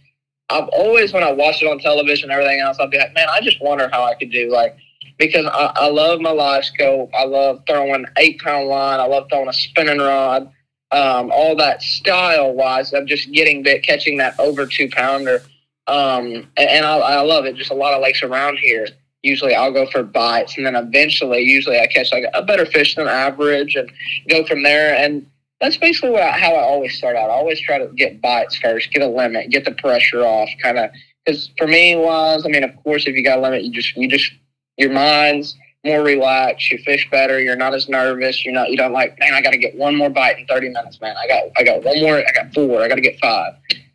I've 0.50 0.68
always, 0.68 1.12
when 1.12 1.22
I 1.22 1.32
watch 1.32 1.62
it 1.62 1.66
on 1.66 1.78
television 1.78 2.30
and 2.30 2.32
everything 2.32 2.60
else, 2.60 2.78
I'll 2.80 2.88
be 2.88 2.98
like, 2.98 3.14
man, 3.14 3.28
I 3.30 3.40
just 3.40 3.60
wonder 3.62 3.88
how 3.92 4.04
I 4.04 4.14
could 4.14 4.30
do 4.30 4.50
like 4.50 4.76
because 5.18 5.46
I, 5.46 5.72
I 5.74 5.88
love 5.88 6.20
my 6.20 6.30
live 6.30 6.64
scope. 6.64 7.10
I 7.14 7.24
love 7.24 7.62
throwing 7.68 8.06
eight 8.18 8.40
pound 8.40 8.68
line. 8.68 9.00
I 9.00 9.04
love 9.04 9.26
throwing 9.30 9.48
a 9.48 9.52
spinning 9.52 9.98
rod. 9.98 10.50
Um, 10.90 11.30
all 11.32 11.54
that 11.56 11.82
style 11.82 12.54
wise 12.54 12.94
of 12.94 13.06
just 13.06 13.30
getting 13.32 13.62
bit, 13.62 13.82
catching 13.82 14.16
that 14.18 14.38
over 14.40 14.66
two 14.66 14.88
pounder. 14.88 15.42
Um, 15.88 16.46
and 16.56 16.84
I, 16.84 16.98
I 16.98 17.20
love 17.22 17.46
it. 17.46 17.56
Just 17.56 17.70
a 17.70 17.74
lot 17.74 17.94
of 17.94 18.02
lakes 18.02 18.22
around 18.22 18.58
here. 18.58 18.86
Usually 19.22 19.54
I'll 19.54 19.72
go 19.72 19.86
for 19.90 20.02
bites 20.02 20.56
and 20.56 20.66
then 20.66 20.76
eventually, 20.76 21.42
usually 21.42 21.80
I 21.80 21.86
catch 21.86 22.12
like 22.12 22.24
a 22.34 22.42
better 22.42 22.66
fish 22.66 22.94
than 22.94 23.08
average 23.08 23.74
and 23.74 23.90
go 24.28 24.46
from 24.46 24.62
there. 24.62 24.94
And 24.94 25.26
that's 25.60 25.76
basically 25.76 26.10
what 26.10 26.22
I, 26.22 26.30
how 26.30 26.52
I 26.52 26.62
always 26.62 26.96
start 26.96 27.16
out. 27.16 27.30
I 27.30 27.32
always 27.32 27.60
try 27.60 27.78
to 27.78 27.88
get 27.88 28.20
bites 28.20 28.56
first, 28.56 28.92
get 28.92 29.02
a 29.02 29.08
limit, 29.08 29.50
get 29.50 29.64
the 29.64 29.72
pressure 29.72 30.22
off, 30.24 30.48
kind 30.62 30.78
of. 30.78 30.90
Because 31.24 31.50
for 31.58 31.66
me, 31.66 31.96
was 31.96 32.44
I 32.46 32.48
mean, 32.48 32.62
of 32.62 32.70
course, 32.84 33.06
if 33.06 33.16
you 33.16 33.24
got 33.24 33.38
a 33.38 33.40
limit, 33.42 33.64
you 33.64 33.72
just 33.72 33.96
you 33.96 34.08
just 34.08 34.30
your 34.76 34.92
mind's 34.92 35.56
more 35.84 36.02
relaxed. 36.02 36.70
You 36.70 36.78
fish 36.78 37.08
better. 37.10 37.40
You're 37.40 37.56
not 37.56 37.74
as 37.74 37.88
nervous. 37.88 38.44
You're 38.44 38.54
not. 38.54 38.70
You 38.70 38.76
don't 38.76 38.92
like. 38.92 39.18
Man, 39.18 39.34
I 39.34 39.42
got 39.42 39.50
to 39.50 39.58
get 39.58 39.74
one 39.74 39.96
more 39.96 40.10
bite 40.10 40.38
in 40.38 40.46
30 40.46 40.68
minutes. 40.68 41.00
Man, 41.00 41.16
I 41.16 41.26
got. 41.26 41.42
I 41.56 41.64
got 41.64 41.82
one 41.82 42.00
more. 42.00 42.16
I 42.16 42.32
got 42.32 42.54
four. 42.54 42.82
I 42.82 42.88
got 42.88 42.94
to 42.94 43.00
get 43.00 43.18
five. 43.18 43.54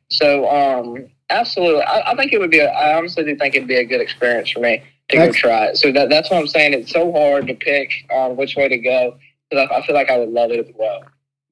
So 0.10 0.48
um, 0.50 1.08
Absolutely. 1.30 1.82
I, 1.84 2.12
I, 2.12 2.16
think 2.16 2.34
it 2.34 2.40
would 2.40 2.52
be, 2.52 2.60
a, 2.60 2.70
I 2.70 2.96
honestly 2.98 3.24
do 3.24 3.36
think 3.36 3.56
it'd 3.56 3.68
be 3.68 3.78
a 3.78 3.86
good 3.86 4.02
experience 4.02 4.50
for 4.50 4.60
me 4.60 4.84
to 5.10 5.18
that's, 5.18 5.36
go 5.36 5.48
try 5.50 5.66
it. 5.66 5.78
So 5.78 5.92
that, 5.92 6.10
that's 6.10 6.30
what 6.30 6.38
I'm 6.38 6.48
saying. 6.48 6.74
It's 6.74 6.92
so 6.92 7.12
hard 7.12 7.48
to 7.48 7.54
pick 7.54 7.92
um, 8.14 8.36
which 8.36 8.56
way 8.56 8.68
to 8.68 8.78
go 8.78 9.18
because 9.50 9.68
I, 9.72 9.78
I 9.78 9.86
feel 9.86 9.96
like 9.96 10.10
I 10.10 10.18
would 10.18 10.30
love 10.30 10.52
it 10.52 10.60
as 10.60 10.74
well. 10.76 11.04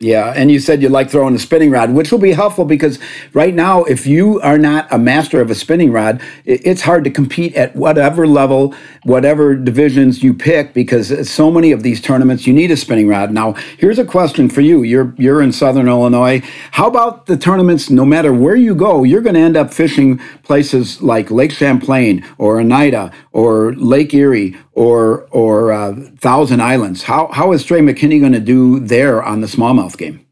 Yeah, 0.01 0.33
and 0.35 0.49
you 0.51 0.59
said 0.59 0.81
you 0.81 0.89
like 0.89 1.11
throwing 1.11 1.35
a 1.35 1.39
spinning 1.39 1.69
rod, 1.69 1.93
which 1.93 2.11
will 2.11 2.17
be 2.17 2.31
helpful 2.31 2.65
because 2.65 2.97
right 3.33 3.53
now, 3.53 3.83
if 3.83 4.07
you 4.07 4.41
are 4.41 4.57
not 4.57 4.91
a 4.91 4.97
master 4.97 5.41
of 5.41 5.51
a 5.51 5.55
spinning 5.55 5.91
rod, 5.91 6.23
it's 6.43 6.81
hard 6.81 7.03
to 7.03 7.11
compete 7.11 7.53
at 7.53 7.75
whatever 7.75 8.25
level, 8.25 8.73
whatever 9.03 9.53
divisions 9.53 10.23
you 10.23 10.33
pick, 10.33 10.73
because 10.73 11.29
so 11.29 11.51
many 11.51 11.71
of 11.71 11.83
these 11.83 12.01
tournaments 12.01 12.47
you 12.47 12.53
need 12.53 12.71
a 12.71 12.77
spinning 12.77 13.07
rod. 13.09 13.31
Now, 13.31 13.53
here's 13.77 13.99
a 13.99 14.03
question 14.03 14.49
for 14.49 14.61
you: 14.61 14.81
You're 14.81 15.13
you're 15.19 15.39
in 15.39 15.51
Southern 15.51 15.87
Illinois. 15.87 16.41
How 16.71 16.87
about 16.87 17.27
the 17.27 17.37
tournaments? 17.37 17.91
No 17.91 18.03
matter 18.03 18.33
where 18.33 18.55
you 18.55 18.73
go, 18.73 19.03
you're 19.03 19.21
going 19.21 19.35
to 19.35 19.41
end 19.41 19.55
up 19.55 19.71
fishing 19.71 20.17
places 20.41 21.03
like 21.03 21.29
Lake 21.29 21.51
Champlain 21.51 22.25
or 22.39 22.59
Oneida 22.59 23.11
or 23.33 23.75
Lake 23.75 24.15
Erie 24.15 24.57
or 24.73 25.27
or 25.31 25.71
uh, 25.71 25.95
Thousand 26.17 26.61
Islands. 26.61 27.03
How 27.03 27.27
how 27.27 27.51
is 27.51 27.63
Trey 27.63 27.79
McKinney 27.79 28.19
going 28.19 28.33
to 28.33 28.39
do 28.39 28.79
there 28.79 29.21
on 29.23 29.41
the 29.41 29.47
smallmouth 29.47 29.97
game? 29.97 30.25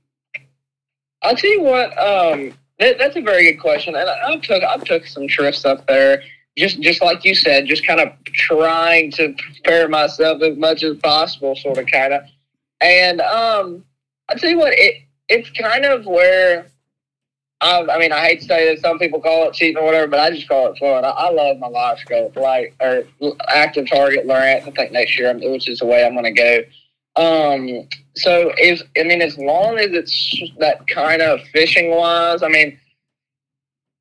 I'll 1.22 1.36
tell 1.36 1.52
you 1.52 1.62
what. 1.62 1.90
Um, 1.98 2.54
that, 2.80 2.98
that's 2.98 3.18
a 3.18 3.22
very 3.22 3.44
good 3.52 3.60
question, 3.60 3.96
and 3.96 4.10
I, 4.10 4.32
I 4.32 4.38
took 4.38 4.64
I 4.64 4.78
took 4.78 5.06
some 5.06 5.28
trips 5.28 5.66
up 5.66 5.86
there. 5.88 6.24
Just 6.58 6.82
just 6.82 7.02
like 7.02 7.24
you 7.26 7.36
said, 7.36 7.68
just 7.68 7.86
kind 7.86 8.00
of 8.00 8.12
trying 8.26 9.12
to 9.12 9.34
prepare 9.34 9.88
myself 9.88 10.42
as 10.42 10.58
much 10.58 10.84
as 10.84 10.98
possible, 10.98 11.56
sort 11.56 11.78
of, 11.78 11.88
kind 11.88 12.14
of. 12.14 12.24
And 12.82 13.22
um, 13.22 13.84
I'll 14.30 14.38
tell 14.38 14.50
you 14.50 14.58
what, 14.58 14.74
it 14.74 15.04
it's 15.28 15.50
kind 15.52 15.86
of 15.86 16.06
where 16.06 16.69
I, 17.62 17.86
I 17.92 18.00
mean, 18.00 18.12
I 18.14 18.26
hate 18.26 18.40
to 18.42 18.46
say 18.46 18.74
that 18.74 18.82
some 18.82 19.00
people 19.00 19.20
call 19.20 19.48
it 19.48 19.54
cheating 19.54 19.78
or 19.78 19.84
whatever, 19.84 20.08
but 20.08 20.20
I 20.20 20.30
just 20.32 20.48
call 20.48 20.68
it 20.68 20.78
fun. 20.78 21.04
I, 21.04 21.10
I 21.10 21.30
love 21.30 21.58
my 21.60 21.68
live 21.68 22.00
scope, 22.00 22.36
like 22.38 22.74
or 22.80 23.04
active 23.50 23.90
target 23.90 24.26
Lowrance. 24.26 24.68
I 24.68 24.72
think 24.72 24.92
next 24.92 25.18
year, 25.20 25.34
which 25.34 25.68
is 25.68 25.80
the 25.80 25.86
way 25.86 26.06
I'm 26.06 26.14
going 26.14 26.24
to 26.24 26.32
go. 26.32 26.60
Um, 27.16 27.88
so 28.16 28.54
if 28.58 28.82
I 28.98 29.04
mean, 29.04 29.22
as 29.22 29.38
long 29.38 29.78
as 29.78 29.92
it's 29.92 30.42
that 30.60 30.88
kind 30.88 31.22
of 31.22 31.42
fishing 31.52 31.92
wise, 31.92 32.44
I 32.44 32.48
mean, 32.48 32.80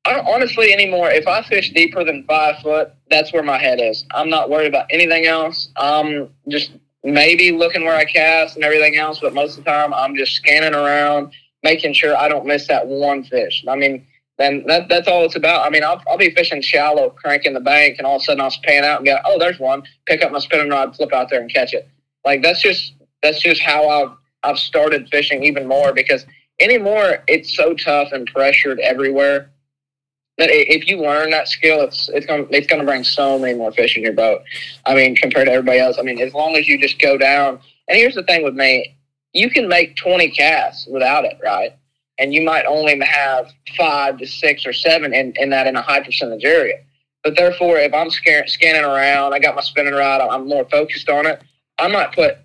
I 0.05 0.21
honestly 0.21 0.71
anymore. 0.71 1.09
If 1.09 1.27
I 1.27 1.41
fish 1.41 1.73
deeper 1.73 2.05
than 2.05 2.23
five 2.23 2.59
foot, 2.59 2.93
that's 3.09 3.33
where 3.33 3.43
my 3.43 3.57
head 3.57 3.81
is. 3.81 4.05
I'm 4.13 4.29
not 4.29 4.49
worried 4.49 4.67
about 4.67 4.85
anything 4.89 5.25
else. 5.25 5.69
I'm 5.75 6.29
just 6.47 6.71
maybe 7.03 7.51
looking 7.51 7.83
where 7.83 7.95
I 7.95 8.05
cast 8.05 8.55
and 8.55 8.63
everything 8.63 8.95
else, 8.95 9.19
but 9.19 9.33
most 9.33 9.57
of 9.57 9.65
the 9.65 9.69
time 9.69 9.93
I'm 9.93 10.15
just 10.15 10.33
scanning 10.33 10.73
around 10.73 11.33
making 11.63 11.93
sure 11.93 12.15
I 12.15 12.27
don't 12.27 12.45
miss 12.45 12.67
that 12.67 12.87
one 12.87 13.23
fish. 13.23 13.63
I 13.67 13.75
mean, 13.75 14.05
then 14.37 14.63
that, 14.67 14.87
that's 14.87 15.07
all 15.07 15.25
it's 15.25 15.35
about. 15.35 15.65
I 15.65 15.69
mean, 15.69 15.83
I'll, 15.83 16.01
I'll 16.07 16.17
be 16.17 16.33
fishing 16.33 16.61
shallow, 16.61 17.09
cranking 17.09 17.53
the 17.53 17.59
bank, 17.59 17.95
and 17.97 18.07
all 18.07 18.15
of 18.15 18.21
a 18.21 18.25
sudden 18.25 18.41
I'll 18.41 18.53
pan 18.63 18.85
out 18.85 18.99
and 18.99 19.05
go, 19.05 19.17
oh, 19.25 19.37
there's 19.37 19.59
one. 19.59 19.83
Pick 20.05 20.23
up 20.23 20.31
my 20.31 20.39
spinning 20.39 20.69
rod, 20.69 20.95
flip 20.95 21.13
out 21.13 21.29
there 21.29 21.41
and 21.41 21.53
catch 21.53 21.73
it. 21.73 21.87
Like 22.25 22.41
that's 22.41 22.61
just 22.61 22.93
that's 23.21 23.41
just 23.41 23.61
how 23.61 23.87
I've 23.89 24.11
I've 24.43 24.59
started 24.59 25.09
fishing 25.09 25.43
even 25.43 25.67
more 25.67 25.93
because 25.93 26.25
anymore 26.59 27.23
it's 27.27 27.55
so 27.55 27.73
tough 27.73 28.11
and 28.11 28.27
pressured 28.27 28.79
everywhere 28.79 29.51
that 30.37 30.49
if 30.51 30.87
you 30.87 31.01
learn 31.01 31.31
that 31.31 31.49
skill, 31.49 31.81
it's 31.81 32.09
it's 32.09 32.25
gonna 32.25 32.45
it's 32.49 32.65
gonna 32.65 32.85
bring 32.85 33.03
so 33.03 33.37
many 33.37 33.57
more 33.57 33.71
fish 33.73 33.97
in 33.97 34.03
your 34.03 34.13
boat. 34.13 34.41
I 34.85 34.95
mean, 34.95 35.15
compared 35.15 35.47
to 35.47 35.51
everybody 35.51 35.79
else. 35.79 35.97
I 35.99 36.01
mean, 36.01 36.19
as 36.21 36.33
long 36.33 36.55
as 36.55 36.67
you 36.67 36.79
just 36.79 36.99
go 36.99 37.17
down. 37.17 37.59
And 37.89 37.97
here's 37.97 38.15
the 38.15 38.23
thing 38.23 38.43
with 38.43 38.53
me, 38.53 38.95
you 39.33 39.49
can 39.49 39.67
make 39.67 39.95
20 39.95 40.29
casts 40.31 40.87
without 40.87 41.25
it, 41.25 41.37
right? 41.43 41.73
And 42.17 42.33
you 42.33 42.43
might 42.43 42.65
only 42.65 42.99
have 42.99 43.51
five 43.77 44.17
to 44.17 44.27
six 44.27 44.65
or 44.65 44.73
seven 44.73 45.13
in, 45.13 45.33
in 45.37 45.49
that 45.51 45.67
in 45.67 45.75
a 45.75 45.81
high 45.81 46.03
percentage 46.03 46.43
area. 46.43 46.79
But 47.23 47.35
therefore, 47.35 47.77
if 47.77 47.93
I'm 47.93 48.09
scan- 48.09 48.47
scanning 48.47 48.83
around, 48.83 49.33
I 49.33 49.39
got 49.39 49.55
my 49.55 49.61
spinning 49.61 49.93
rod, 49.93 50.21
I'm 50.21 50.47
more 50.47 50.67
focused 50.69 51.09
on 51.09 51.25
it. 51.25 51.41
I 51.77 51.87
might 51.87 52.13
put 52.13 52.37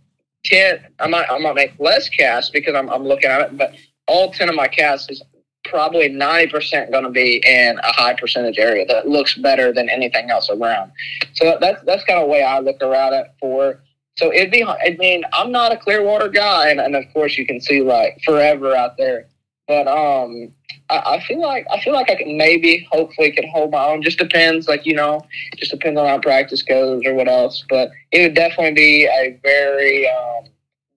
10, 0.44 0.86
I 1.00 1.08
might, 1.08 1.28
I 1.30 1.38
might 1.38 1.54
make 1.54 1.72
less 1.78 2.08
casts 2.08 2.50
because 2.50 2.74
I'm, 2.74 2.88
I'm 2.90 3.04
looking 3.04 3.30
at 3.30 3.40
it, 3.40 3.56
but 3.56 3.74
all 4.06 4.30
10 4.30 4.48
of 4.48 4.54
my 4.54 4.68
casts 4.68 5.10
is 5.10 5.22
probably 5.64 6.10
90% 6.10 6.90
going 6.90 7.04
to 7.04 7.10
be 7.10 7.42
in 7.46 7.78
a 7.78 7.92
high 7.92 8.14
percentage 8.14 8.58
area 8.58 8.84
that 8.86 9.08
looks 9.08 9.34
better 9.34 9.72
than 9.72 9.88
anything 9.88 10.30
else 10.30 10.50
around. 10.50 10.92
So 11.32 11.56
that's, 11.60 11.82
that's 11.84 12.04
kind 12.04 12.20
of 12.20 12.26
the 12.26 12.32
way 12.32 12.42
I 12.42 12.58
look 12.60 12.82
around 12.82 13.14
it 13.14 13.26
for. 13.40 13.80
So 14.16 14.32
it'd 14.32 14.50
be, 14.50 14.62
I 14.64 14.96
mean, 14.98 15.24
I'm 15.32 15.50
not 15.50 15.72
a 15.72 15.76
clear 15.76 16.02
water 16.02 16.28
guy. 16.28 16.68
And, 16.70 16.80
and 16.80 16.94
of 16.94 17.04
course 17.12 17.36
you 17.36 17.46
can 17.46 17.60
see 17.60 17.82
like 17.82 18.20
forever 18.24 18.74
out 18.74 18.96
there, 18.96 19.26
but, 19.66 19.88
um, 19.88 20.52
I, 20.90 21.16
I 21.16 21.24
feel 21.26 21.40
like, 21.40 21.66
I 21.72 21.80
feel 21.80 21.94
like 21.94 22.10
I 22.10 22.14
can 22.14 22.36
maybe, 22.36 22.86
hopefully 22.92 23.32
can 23.32 23.48
hold 23.48 23.70
my 23.70 23.84
own. 23.86 24.02
Just 24.02 24.18
depends, 24.18 24.68
like, 24.68 24.84
you 24.84 24.94
know, 24.94 25.20
just 25.56 25.70
depends 25.70 25.98
on 25.98 26.06
how 26.06 26.18
practice 26.18 26.62
goes 26.62 27.02
or 27.06 27.14
what 27.14 27.28
else, 27.28 27.64
but 27.68 27.90
it 28.12 28.22
would 28.22 28.34
definitely 28.34 28.74
be 28.74 29.04
a 29.06 29.38
very, 29.42 30.08
um, 30.08 30.44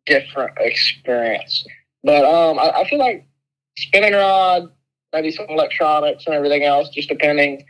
different 0.05 0.51
experience. 0.59 1.65
But, 2.03 2.25
um, 2.25 2.59
I, 2.59 2.81
I 2.81 2.89
feel 2.89 2.99
like 2.99 3.25
spinning 3.77 4.13
rod, 4.13 4.69
maybe 5.13 5.31
some 5.31 5.45
electronics 5.49 6.25
and 6.25 6.35
everything 6.35 6.63
else, 6.63 6.89
just 6.89 7.09
depending. 7.09 7.65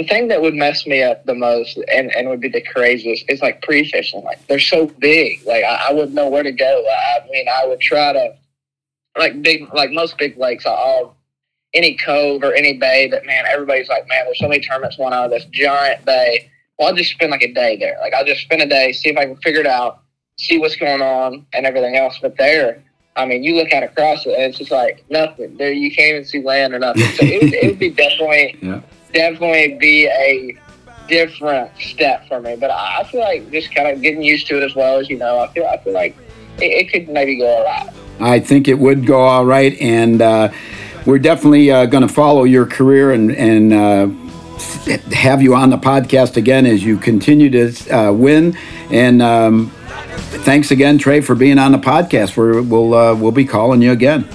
The 0.00 0.06
thing 0.06 0.28
that 0.28 0.40
would 0.40 0.54
mess 0.54 0.86
me 0.86 1.02
up 1.02 1.26
the 1.26 1.34
most 1.34 1.78
and, 1.92 2.10
and 2.16 2.26
would 2.30 2.40
be 2.40 2.48
the 2.48 2.62
craziest 2.62 3.26
is 3.28 3.42
like 3.42 3.60
pre 3.60 3.86
fishing. 3.86 4.22
Like 4.22 4.46
they're 4.46 4.58
so 4.58 4.86
big. 4.86 5.44
Like 5.44 5.62
I, 5.62 5.88
I 5.90 5.92
wouldn't 5.92 6.14
know 6.14 6.26
where 6.26 6.42
to 6.42 6.52
go. 6.52 6.86
I 6.88 7.18
mean, 7.30 7.46
I 7.46 7.66
would 7.66 7.80
try 7.80 8.14
to 8.14 8.34
like 9.18 9.42
big 9.42 9.70
like 9.74 9.90
most 9.90 10.16
big 10.16 10.38
lakes. 10.38 10.64
I'll 10.64 11.16
any 11.74 11.98
cove 11.98 12.42
or 12.42 12.54
any 12.54 12.78
bay 12.78 13.08
that 13.08 13.26
man, 13.26 13.44
everybody's 13.46 13.90
like, 13.90 14.08
man, 14.08 14.24
there's 14.24 14.38
so 14.38 14.48
many 14.48 14.62
tournaments 14.62 14.96
going 14.96 15.12
of 15.12 15.30
this 15.30 15.44
giant 15.52 16.02
bay. 16.06 16.50
Well, 16.78 16.88
I'll 16.88 16.94
just 16.94 17.10
spend 17.10 17.30
like 17.30 17.42
a 17.42 17.52
day 17.52 17.76
there. 17.76 17.98
Like 18.00 18.14
I'll 18.14 18.24
just 18.24 18.40
spend 18.40 18.62
a 18.62 18.66
day, 18.66 18.92
see 18.92 19.10
if 19.10 19.18
I 19.18 19.26
can 19.26 19.36
figure 19.36 19.60
it 19.60 19.66
out, 19.66 20.00
see 20.38 20.56
what's 20.56 20.76
going 20.76 21.02
on 21.02 21.44
and 21.52 21.66
everything 21.66 21.96
else. 21.96 22.18
But 22.22 22.38
there, 22.38 22.82
I 23.16 23.26
mean, 23.26 23.42
you 23.42 23.54
look 23.54 23.70
out 23.74 23.82
across 23.82 24.24
it, 24.24 24.32
and 24.32 24.44
it's 24.44 24.56
just 24.56 24.70
like 24.70 25.04
nothing. 25.10 25.58
There, 25.58 25.70
you 25.70 25.94
can't 25.94 26.08
even 26.08 26.24
see 26.24 26.40
land 26.40 26.72
or 26.72 26.78
nothing. 26.78 27.02
So 27.02 27.26
it 27.26 27.42
would, 27.42 27.52
it 27.52 27.66
would 27.66 27.78
be 27.78 27.90
definitely, 27.90 28.56
Yeah. 28.62 28.80
Definitely 29.12 29.76
be 29.78 30.06
a 30.06 30.56
different 31.08 31.70
step 31.78 32.26
for 32.28 32.40
me. 32.40 32.56
But 32.56 32.70
I 32.70 33.04
feel 33.04 33.20
like 33.20 33.50
just 33.50 33.74
kind 33.74 33.88
of 33.88 34.00
getting 34.00 34.22
used 34.22 34.46
to 34.48 34.56
it 34.56 34.62
as 34.62 34.74
well 34.74 34.98
as 34.98 35.10
you 35.10 35.18
know. 35.18 35.40
I 35.40 35.48
feel, 35.48 35.66
I 35.66 35.76
feel 35.78 35.92
like 35.92 36.16
it, 36.58 36.86
it 36.86 36.92
could 36.92 37.08
maybe 37.08 37.36
go 37.36 37.46
all 37.46 37.64
right. 37.64 37.90
I 38.20 38.40
think 38.40 38.68
it 38.68 38.78
would 38.78 39.06
go 39.06 39.20
all 39.20 39.46
right, 39.46 39.78
and 39.80 40.20
uh, 40.20 40.52
we're 41.06 41.18
definitely 41.18 41.70
uh, 41.70 41.86
going 41.86 42.06
to 42.06 42.12
follow 42.12 42.44
your 42.44 42.66
career 42.66 43.12
and 43.12 43.32
and 43.32 43.72
uh, 43.72 44.06
have 45.12 45.42
you 45.42 45.54
on 45.54 45.70
the 45.70 45.78
podcast 45.78 46.36
again 46.36 46.66
as 46.66 46.84
you 46.84 46.98
continue 46.98 47.50
to 47.50 47.96
uh, 47.96 48.12
win. 48.12 48.56
And 48.90 49.22
um, 49.22 49.70
thanks 50.44 50.70
again, 50.70 50.98
Trey, 50.98 51.20
for 51.20 51.34
being 51.34 51.58
on 51.58 51.72
the 51.72 51.78
podcast. 51.78 52.36
We're, 52.36 52.62
we'll 52.62 52.94
uh, 52.94 53.14
we'll 53.14 53.32
be 53.32 53.44
calling 53.44 53.82
you 53.82 53.92
again. 53.92 54.28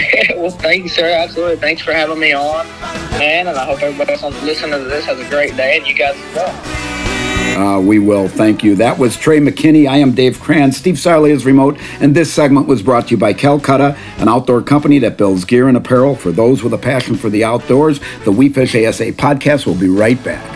well, 0.36 0.50
thank 0.50 0.82
you, 0.84 0.88
sir. 0.88 1.08
Absolutely. 1.08 1.56
Thanks 1.56 1.82
for 1.82 1.92
having 1.92 2.18
me 2.18 2.32
on, 2.32 2.66
man. 3.18 3.46
And 3.46 3.56
I 3.56 3.64
hope 3.64 3.82
everybody 3.82 4.12
else 4.12 4.42
listening 4.42 4.72
to 4.72 4.84
this 4.84 5.04
has 5.04 5.18
a 5.18 5.28
great 5.28 5.56
day, 5.56 5.78
and 5.78 5.86
you 5.86 5.94
guys 5.94 6.16
as 6.16 6.34
well. 6.34 6.80
Uh, 7.56 7.80
we 7.80 7.98
will. 7.98 8.28
Thank 8.28 8.62
you. 8.62 8.76
That 8.76 8.98
was 8.98 9.16
Trey 9.16 9.38
McKinney. 9.38 9.88
I 9.88 9.96
am 9.96 10.12
Dave 10.12 10.38
Kranz. 10.40 10.76
Steve 10.76 10.94
Sarley 10.94 11.30
is 11.30 11.44
remote, 11.44 11.78
and 12.00 12.14
this 12.14 12.32
segment 12.32 12.66
was 12.66 12.80
brought 12.80 13.08
to 13.08 13.10
you 13.12 13.16
by 13.16 13.32
Calcutta, 13.32 13.96
an 14.18 14.28
outdoor 14.28 14.62
company 14.62 14.98
that 15.00 15.18
builds 15.18 15.44
gear 15.44 15.68
and 15.68 15.76
apparel 15.76 16.14
for 16.14 16.30
those 16.32 16.62
with 16.62 16.72
a 16.72 16.78
passion 16.78 17.16
for 17.16 17.28
the 17.28 17.44
outdoors. 17.44 18.00
The 18.24 18.32
We 18.32 18.48
Fish 18.48 18.74
ASA 18.74 19.12
podcast 19.12 19.66
will 19.66 19.74
be 19.74 19.88
right 19.88 20.22
back. 20.22 20.46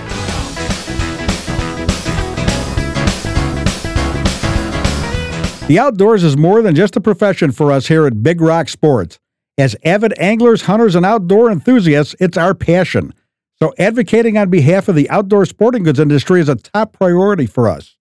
The 5.66 5.78
outdoors 5.78 6.22
is 6.22 6.36
more 6.36 6.60
than 6.60 6.74
just 6.74 6.94
a 6.94 7.00
profession 7.00 7.50
for 7.50 7.72
us 7.72 7.88
here 7.88 8.06
at 8.06 8.22
Big 8.22 8.42
Rock 8.42 8.68
Sports. 8.68 9.18
As 9.56 9.76
avid 9.84 10.14
anglers, 10.18 10.62
hunters, 10.62 10.96
and 10.96 11.06
outdoor 11.06 11.50
enthusiasts, 11.50 12.16
it's 12.18 12.36
our 12.36 12.54
passion. 12.54 13.14
So 13.62 13.72
advocating 13.78 14.36
on 14.36 14.50
behalf 14.50 14.88
of 14.88 14.96
the 14.96 15.08
outdoor 15.10 15.46
sporting 15.46 15.84
goods 15.84 16.00
industry 16.00 16.40
is 16.40 16.48
a 16.48 16.56
top 16.56 16.92
priority 16.92 17.46
for 17.46 17.68
us. 17.68 17.96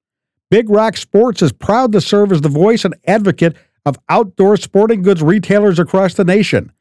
Big 0.49 0.67
Rock 0.69 0.97
Sports 0.97 1.43
is 1.43 1.51
proud 1.51 1.91
to 1.91 2.01
serve 2.01 2.31
as 2.31 2.41
the 2.41 2.49
voice 2.49 2.85
and 2.85 2.95
advocate 3.05 3.55
of 3.85 3.99
outdoor 4.09 4.57
sporting 4.57 5.03
goods 5.03 5.21
retailers 5.21 5.77
across 5.77 6.15
the 6.15 6.23
nation. 6.23 6.71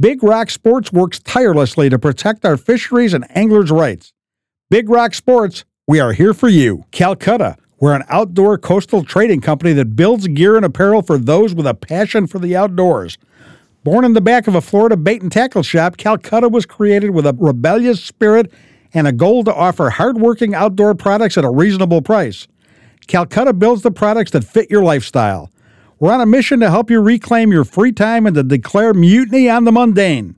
Big 0.00 0.22
Rock 0.22 0.48
Sports 0.48 0.90
works 0.92 1.18
tirelessly 1.18 1.90
to 1.90 1.98
protect 1.98 2.46
our 2.46 2.56
fisheries 2.56 3.12
and 3.12 3.26
anglers' 3.36 3.70
rights. 3.70 4.14
Big 4.70 4.88
Rock 4.88 5.12
Sports, 5.12 5.66
we 5.86 6.00
are 6.00 6.14
here 6.14 6.32
for 6.32 6.48
you. 6.48 6.84
Calcutta, 6.90 7.56
we're 7.80 7.94
an 7.94 8.04
outdoor 8.08 8.56
coastal 8.56 9.04
trading 9.04 9.42
company 9.42 9.74
that 9.74 9.94
builds 9.94 10.26
gear 10.28 10.56
and 10.56 10.64
apparel 10.64 11.02
for 11.02 11.18
those 11.18 11.54
with 11.54 11.66
a 11.66 11.74
passion 11.74 12.26
for 12.26 12.38
the 12.38 12.56
outdoors. 12.56 13.18
Born 13.84 14.04
in 14.04 14.12
the 14.12 14.20
back 14.20 14.46
of 14.46 14.54
a 14.54 14.60
Florida 14.60 14.96
bait 14.96 15.22
and 15.22 15.32
tackle 15.32 15.64
shop, 15.64 15.96
Calcutta 15.96 16.48
was 16.48 16.66
created 16.66 17.10
with 17.10 17.26
a 17.26 17.36
rebellious 17.38 18.02
spirit 18.02 18.52
and 18.94 19.08
a 19.08 19.12
goal 19.12 19.42
to 19.42 19.52
offer 19.52 19.90
hardworking 19.90 20.54
outdoor 20.54 20.94
products 20.94 21.36
at 21.36 21.44
a 21.44 21.50
reasonable 21.50 22.00
price. 22.00 22.46
Calcutta 23.08 23.52
builds 23.52 23.82
the 23.82 23.90
products 23.90 24.30
that 24.30 24.44
fit 24.44 24.70
your 24.70 24.84
lifestyle. 24.84 25.50
We're 25.98 26.12
on 26.12 26.20
a 26.20 26.26
mission 26.26 26.60
to 26.60 26.70
help 26.70 26.90
you 26.90 27.00
reclaim 27.00 27.50
your 27.50 27.64
free 27.64 27.90
time 27.90 28.24
and 28.26 28.36
to 28.36 28.44
declare 28.44 28.94
mutiny 28.94 29.50
on 29.50 29.64
the 29.64 29.72
mundane. 29.72 30.36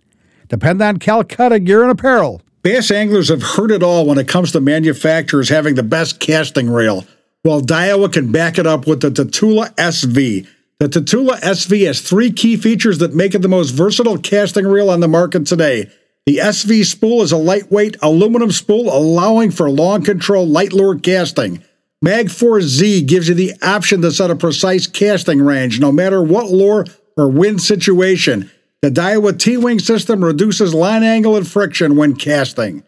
Depend 0.48 0.80
on 0.80 0.98
Calcutta 0.98 1.58
Gear 1.58 1.82
and 1.82 1.90
Apparel. 1.90 2.40
Bass 2.62 2.90
anglers 2.90 3.28
have 3.28 3.42
heard 3.42 3.70
it 3.70 3.82
all 3.82 4.06
when 4.06 4.16
it 4.16 4.26
comes 4.26 4.52
to 4.52 4.60
manufacturers 4.60 5.50
having 5.50 5.74
the 5.74 5.82
best 5.82 6.18
casting 6.18 6.70
reel. 6.70 7.04
Well, 7.44 7.60
Daiwa 7.60 8.10
can 8.10 8.32
back 8.32 8.56
it 8.56 8.66
up 8.66 8.86
with 8.86 9.02
the 9.02 9.10
Tatula 9.10 9.74
SV. 9.74 10.46
The 10.80 10.88
Tatula 10.88 11.40
SV 11.40 11.86
has 11.86 12.00
three 12.00 12.32
key 12.32 12.56
features 12.56 12.98
that 12.98 13.14
make 13.14 13.34
it 13.34 13.42
the 13.42 13.48
most 13.48 13.70
versatile 13.70 14.18
casting 14.18 14.66
reel 14.66 14.90
on 14.90 15.00
the 15.00 15.08
market 15.08 15.46
today. 15.46 15.90
The 16.26 16.38
SV 16.38 16.84
spool 16.84 17.22
is 17.22 17.30
a 17.30 17.36
lightweight 17.36 17.96
aluminum 18.02 18.50
spool 18.50 18.92
allowing 18.92 19.52
for 19.52 19.70
long 19.70 20.02
control 20.02 20.46
light 20.46 20.72
lure 20.72 20.98
casting. 20.98 21.62
Magforce 22.04 22.62
Z 22.62 23.02
gives 23.02 23.28
you 23.28 23.34
the 23.34 23.54
option 23.62 24.02
to 24.02 24.10
set 24.10 24.30
a 24.30 24.36
precise 24.36 24.86
casting 24.86 25.40
range 25.40 25.78
no 25.78 25.92
matter 25.92 26.22
what 26.22 26.50
lure 26.50 26.86
or 27.16 27.28
wind 27.28 27.62
situation. 27.62 28.50
The 28.82 28.90
Daiwa 28.90 29.38
T-Wing 29.38 29.78
system 29.78 30.24
reduces 30.24 30.74
line 30.74 31.04
angle 31.04 31.36
and 31.36 31.46
friction 31.46 31.96
when 31.96 32.16
casting. 32.16 32.82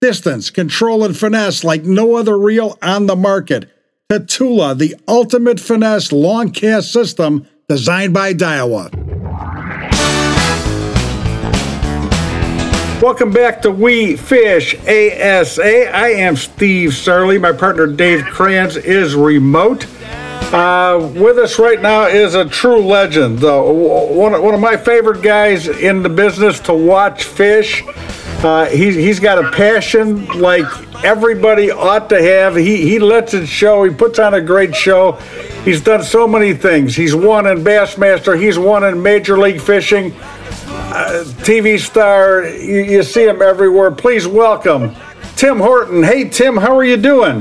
Distance, 0.00 0.50
control, 0.50 1.04
and 1.04 1.16
finesse 1.16 1.64
like 1.64 1.84
no 1.84 2.16
other 2.16 2.38
reel 2.38 2.78
on 2.82 3.06
the 3.06 3.16
market. 3.16 3.70
Tatula, 4.10 4.76
the 4.76 4.96
ultimate 5.06 5.60
finesse 5.60 6.10
long 6.10 6.50
cast 6.50 6.92
system 6.92 7.46
designed 7.68 8.12
by 8.12 8.34
Daiwa. 8.34 8.90
Welcome 13.00 13.30
back 13.30 13.62
to 13.62 13.70
We 13.70 14.16
Fish 14.16 14.74
ASA. 14.80 15.94
I 15.94 16.08
am 16.08 16.34
Steve 16.34 16.90
Sarley. 16.90 17.40
My 17.40 17.52
partner 17.52 17.86
Dave 17.86 18.24
Kranz 18.24 18.76
is 18.76 19.14
remote. 19.14 19.86
Uh, 20.52 21.08
with 21.14 21.38
us 21.38 21.60
right 21.60 21.80
now 21.80 22.08
is 22.08 22.34
a 22.34 22.44
true 22.46 22.80
legend. 22.80 23.40
One, 23.40 24.42
one 24.42 24.54
of 24.54 24.60
my 24.60 24.76
favorite 24.76 25.22
guys 25.22 25.68
in 25.68 26.02
the 26.02 26.08
business 26.08 26.58
to 26.60 26.74
watch 26.74 27.22
fish. 27.22 27.84
Uh, 28.42 28.66
he's, 28.66 28.94
he's 28.94 29.20
got 29.20 29.44
a 29.44 29.50
passion 29.50 30.26
like 30.40 30.64
everybody 31.04 31.70
ought 31.70 32.08
to 32.08 32.22
have. 32.22 32.56
He, 32.56 32.88
he 32.88 32.98
lets 32.98 33.34
it 33.34 33.46
show. 33.46 33.84
He 33.84 33.94
puts 33.94 34.18
on 34.18 34.32
a 34.32 34.40
great 34.40 34.74
show. 34.74 35.12
He's 35.64 35.82
done 35.82 36.02
so 36.02 36.26
many 36.26 36.54
things. 36.54 36.96
He's 36.96 37.14
won 37.14 37.46
in 37.46 37.58
Bassmaster, 37.58 38.40
he's 38.40 38.58
won 38.58 38.82
in 38.84 39.02
Major 39.02 39.38
League 39.38 39.60
Fishing. 39.60 40.12
Uh, 40.92 41.24
TV 41.42 41.78
star, 41.78 42.46
you, 42.46 42.80
you 42.80 43.02
see 43.02 43.26
him 43.26 43.42
everywhere. 43.42 43.90
Please 43.90 44.26
welcome 44.26 44.96
Tim 45.36 45.58
Horton. 45.58 46.02
Hey, 46.02 46.28
Tim, 46.28 46.56
how 46.56 46.74
are 46.76 46.84
you 46.84 46.96
doing? 46.96 47.40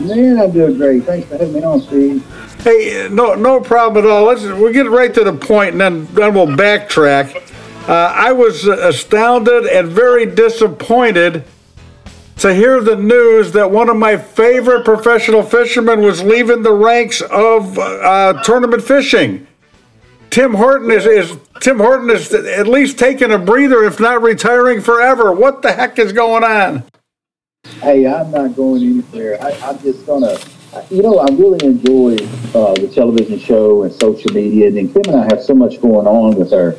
Man, 0.00 0.40
I'm 0.40 0.50
doing 0.50 0.76
great. 0.76 1.04
Thanks 1.04 1.28
for 1.28 1.38
having 1.38 1.54
me 1.54 1.62
on, 1.62 1.80
Steve. 1.80 2.26
Hey, 2.62 3.08
no, 3.10 3.34
no 3.34 3.60
problem 3.60 4.04
at 4.04 4.10
all. 4.10 4.24
Let's 4.24 4.42
we'll 4.42 4.72
get 4.72 4.90
right 4.90 5.14
to 5.14 5.24
the 5.24 5.32
point, 5.32 5.72
and 5.72 5.80
then 5.80 6.06
then 6.12 6.34
we'll 6.34 6.48
backtrack. 6.48 7.42
Uh, 7.88 8.12
I 8.16 8.32
was 8.32 8.66
astounded 8.66 9.66
and 9.66 9.86
very 9.88 10.26
disappointed 10.26 11.44
to 12.38 12.52
hear 12.52 12.80
the 12.80 12.96
news 12.96 13.52
that 13.52 13.70
one 13.70 13.88
of 13.88 13.96
my 13.96 14.16
favorite 14.16 14.84
professional 14.84 15.44
fishermen 15.44 16.00
was 16.00 16.20
leaving 16.20 16.62
the 16.62 16.72
ranks 16.72 17.20
of 17.20 17.78
uh, 17.78 18.42
tournament 18.42 18.82
fishing. 18.82 19.46
Tim 20.30 20.54
Horton 20.54 20.90
is, 20.90 21.06
is 21.06 21.38
Tim 21.60 21.78
Horton 21.78 22.10
is 22.10 22.34
at 22.34 22.66
least 22.66 22.98
taking 22.98 23.30
a 23.30 23.38
breather, 23.38 23.84
if 23.84 24.00
not 24.00 24.20
retiring 24.20 24.80
forever. 24.80 25.32
What 25.32 25.62
the 25.62 25.72
heck 25.72 26.00
is 26.00 26.12
going 26.12 26.42
on? 26.42 26.82
Hey, 27.80 28.04
I'm 28.06 28.32
not 28.32 28.56
going 28.56 28.82
anywhere. 28.82 29.40
I, 29.40 29.52
I'm 29.62 29.78
just 29.78 30.04
gonna, 30.06 30.36
you 30.90 31.02
know, 31.02 31.20
I 31.20 31.26
really 31.34 31.64
enjoy 31.64 32.16
uh, 32.52 32.74
the 32.74 32.90
television 32.92 33.38
show 33.38 33.84
and 33.84 33.92
social 33.92 34.32
media. 34.32 34.66
And 34.66 34.76
then 34.76 34.92
Kim 34.92 35.02
and 35.14 35.22
I 35.22 35.24
have 35.24 35.40
so 35.40 35.54
much 35.54 35.80
going 35.80 36.08
on 36.08 36.34
with 36.34 36.52
our 36.52 36.74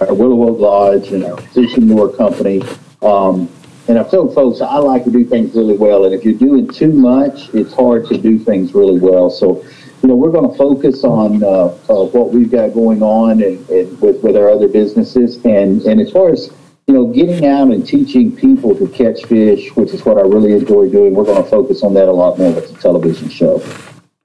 our 0.00 0.14
Willow 0.14 0.48
Oak 0.48 0.58
Lodge 0.58 1.12
and 1.12 1.24
our 1.24 1.36
Fishing 1.38 1.88
Lure 1.88 2.14
Company. 2.16 2.62
Um, 3.02 3.48
and 3.88 3.98
I've 3.98 4.10
told 4.10 4.34
folks 4.34 4.60
I 4.60 4.78
like 4.78 5.04
to 5.04 5.10
do 5.10 5.24
things 5.24 5.54
really 5.54 5.76
well. 5.76 6.04
And 6.04 6.14
if 6.14 6.24
you're 6.24 6.34
doing 6.34 6.68
too 6.68 6.92
much, 6.92 7.54
it's 7.54 7.72
hard 7.72 8.06
to 8.08 8.18
do 8.18 8.38
things 8.38 8.74
really 8.74 8.98
well. 8.98 9.30
So, 9.30 9.62
you 10.02 10.08
know, 10.08 10.16
we're 10.16 10.32
going 10.32 10.50
to 10.50 10.56
focus 10.56 11.04
on 11.04 11.42
uh, 11.42 11.46
uh, 11.88 12.04
what 12.06 12.32
we've 12.32 12.50
got 12.50 12.74
going 12.74 13.02
on 13.02 13.42
and, 13.42 13.68
and 13.70 14.00
with, 14.00 14.22
with 14.22 14.36
our 14.36 14.50
other 14.50 14.68
businesses. 14.68 15.36
And, 15.44 15.82
and 15.82 16.00
as 16.00 16.10
far 16.10 16.30
as, 16.30 16.50
you 16.86 16.94
know, 16.94 17.06
getting 17.06 17.46
out 17.46 17.68
and 17.68 17.86
teaching 17.86 18.34
people 18.34 18.74
to 18.76 18.88
catch 18.88 19.24
fish, 19.24 19.74
which 19.76 19.90
is 19.90 20.04
what 20.04 20.18
I 20.18 20.22
really 20.22 20.52
enjoy 20.52 20.88
doing, 20.90 21.14
we're 21.14 21.24
going 21.24 21.42
to 21.42 21.48
focus 21.48 21.82
on 21.82 21.94
that 21.94 22.08
a 22.08 22.12
lot 22.12 22.38
more 22.38 22.52
with 22.52 22.72
the 22.72 22.80
television 22.80 23.28
show. 23.28 23.62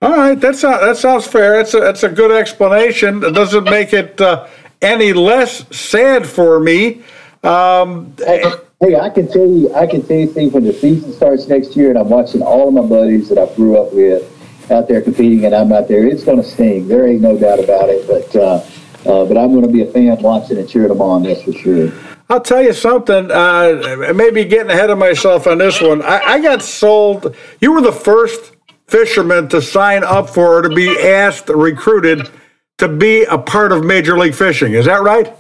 All 0.03 0.17
right, 0.17 0.39
that's 0.39 0.63
that 0.63 0.97
sounds 0.97 1.27
fair. 1.27 1.57
That's 1.57 1.75
a, 1.75 1.79
that's 1.79 2.01
a 2.01 2.10
good 2.10 2.31
explanation. 2.31 3.23
It 3.23 3.36
doesn't 3.36 3.65
make 3.65 3.93
it 3.93 4.19
uh, 4.19 4.47
any 4.81 5.13
less 5.13 5.65
sad 5.75 6.27
for 6.27 6.59
me. 6.59 7.03
Um, 7.43 8.13
Hey, 8.17 8.43
hey, 8.81 8.95
I 8.95 9.09
can 9.09 9.27
tell 9.27 9.47
you, 9.47 9.73
I 9.73 9.87
can 9.87 10.05
tell 10.05 10.17
you, 10.17 10.31
Steve, 10.31 10.53
when 10.53 10.63
the 10.63 10.73
season 10.73 11.13
starts 11.13 11.47
next 11.47 11.75
year, 11.75 11.89
and 11.89 11.99
I'm 11.99 12.09
watching 12.09 12.41
all 12.41 12.67
of 12.67 12.73
my 12.73 12.81
buddies 12.81 13.29
that 13.29 13.37
I 13.37 13.53
grew 13.55 13.81
up 13.81 13.93
with 13.93 14.27
out 14.71 14.87
there 14.87 15.01
competing, 15.01 15.45
and 15.45 15.53
I'm 15.53 15.71
out 15.71 15.87
there, 15.87 16.05
it's 16.05 16.23
going 16.23 16.37
to 16.37 16.43
sting. 16.43 16.87
There 16.87 17.07
ain't 17.07 17.21
no 17.21 17.37
doubt 17.37 17.59
about 17.59 17.89
it. 17.89 18.07
But 18.07 18.35
uh, 18.35 18.65
uh, 19.05 19.25
but 19.25 19.37
I'm 19.37 19.51
going 19.51 19.65
to 19.65 19.71
be 19.71 19.81
a 19.81 19.91
fan 19.91 20.21
watching 20.21 20.57
and 20.57 20.69
cheering 20.69 20.89
them 20.89 21.01
on. 21.01 21.23
That's 21.23 21.41
for 21.43 21.53
sure. 21.53 21.91
I'll 22.29 22.41
tell 22.41 22.61
you 22.61 22.71
something. 22.71 23.29
Uh, 23.29 24.13
maybe 24.15 24.45
getting 24.45 24.71
ahead 24.71 24.89
of 24.89 24.97
myself 24.97 25.47
on 25.47 25.57
this 25.57 25.81
one. 25.81 26.01
I, 26.03 26.19
I 26.19 26.41
got 26.41 26.61
sold. 26.61 27.35
You 27.59 27.73
were 27.73 27.81
the 27.81 27.91
first 27.91 28.53
fisherman 28.87 29.49
to 29.49 29.61
sign 29.61 30.03
up 30.03 30.29
for 30.29 30.59
or 30.59 30.61
to 30.61 30.69
be 30.69 30.97
asked, 30.97 31.49
recruited 31.49 32.29
to 32.81 32.87
be 32.87 33.23
a 33.25 33.37
part 33.37 33.71
of 33.71 33.85
Major 33.85 34.17
League 34.17 34.33
Fishing. 34.33 34.73
Is 34.73 34.85
that 34.85 35.03
right? 35.03 35.31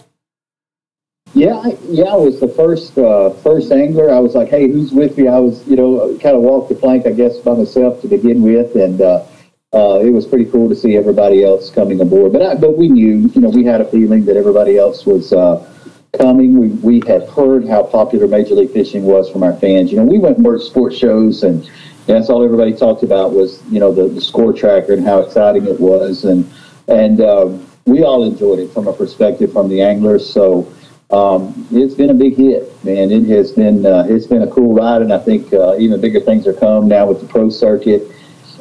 Yeah, 1.33 1.65
yeah, 1.87 2.05
I 2.05 2.15
was 2.15 2.39
the 2.39 2.47
first 2.47 2.95
uh, 2.99 3.31
first 3.31 3.71
angler. 3.71 4.13
I 4.13 4.19
was 4.19 4.35
like, 4.35 4.49
hey, 4.49 4.67
who's 4.67 4.91
with 4.91 5.17
me? 5.17 5.27
I 5.27 5.39
was, 5.39 5.65
you 5.67 5.75
know, 5.75 6.15
kind 6.21 6.35
of 6.35 6.43
walked 6.43 6.69
the 6.69 6.75
plank, 6.75 7.07
I 7.07 7.13
guess, 7.13 7.37
by 7.37 7.55
myself 7.55 7.99
to 8.01 8.07
begin 8.07 8.43
with, 8.43 8.75
and 8.75 9.01
uh, 9.01 9.25
uh, 9.73 9.99
it 10.03 10.11
was 10.11 10.27
pretty 10.27 10.45
cool 10.45 10.69
to 10.69 10.75
see 10.75 10.95
everybody 10.95 11.43
else 11.43 11.71
coming 11.71 11.99
aboard. 11.99 12.31
But 12.31 12.43
I, 12.43 12.55
but 12.55 12.77
we 12.77 12.89
knew, 12.89 13.31
you 13.33 13.41
know, 13.41 13.49
we 13.49 13.63
had 13.63 13.81
a 13.81 13.85
feeling 13.85 14.23
that 14.25 14.35
everybody 14.35 14.77
else 14.77 15.07
was 15.07 15.33
uh, 15.33 15.67
coming. 16.19 16.59
We 16.59 16.67
we 16.67 17.01
had 17.07 17.27
heard 17.29 17.67
how 17.67 17.83
popular 17.83 18.27
Major 18.27 18.53
League 18.53 18.71
Fishing 18.71 19.03
was 19.03 19.31
from 19.31 19.41
our 19.41 19.53
fans. 19.53 19.91
You 19.91 19.97
know, 19.97 20.03
we 20.03 20.19
went 20.19 20.37
worked 20.37 20.65
sports 20.65 20.95
shows, 20.95 21.41
and 21.41 21.67
that's 22.05 22.29
all 22.29 22.43
everybody 22.43 22.75
talked 22.75 23.01
about 23.01 23.31
was, 23.31 23.63
you 23.71 23.79
know, 23.79 23.91
the, 23.91 24.09
the 24.09 24.21
score 24.21 24.53
tracker 24.53 24.93
and 24.93 25.03
how 25.03 25.21
exciting 25.21 25.65
it 25.65 25.79
was, 25.79 26.25
and 26.25 26.47
and 26.87 27.21
um, 27.21 27.67
we 27.85 28.03
all 28.03 28.23
enjoyed 28.23 28.59
it 28.59 28.71
from 28.71 28.87
a 28.87 28.93
perspective 28.93 29.51
from 29.51 29.69
the 29.69 29.81
anglers. 29.81 30.27
So 30.27 30.71
um, 31.11 31.67
it's 31.71 31.93
been 31.93 32.09
a 32.09 32.13
big 32.13 32.35
hit, 32.37 32.83
man. 32.83 33.11
It 33.11 33.27
has 33.27 33.51
been 33.51 33.85
uh, 33.85 34.05
it's 34.07 34.27
been 34.27 34.43
a 34.43 34.47
cool 34.47 34.73
ride, 34.73 35.01
and 35.01 35.11
I 35.11 35.19
think 35.19 35.53
uh, 35.53 35.77
even 35.77 35.99
bigger 35.99 36.19
things 36.19 36.47
are 36.47 36.53
come 36.53 36.87
now 36.87 37.05
with 37.07 37.21
the 37.21 37.27
pro 37.27 37.49
circuit 37.49 38.03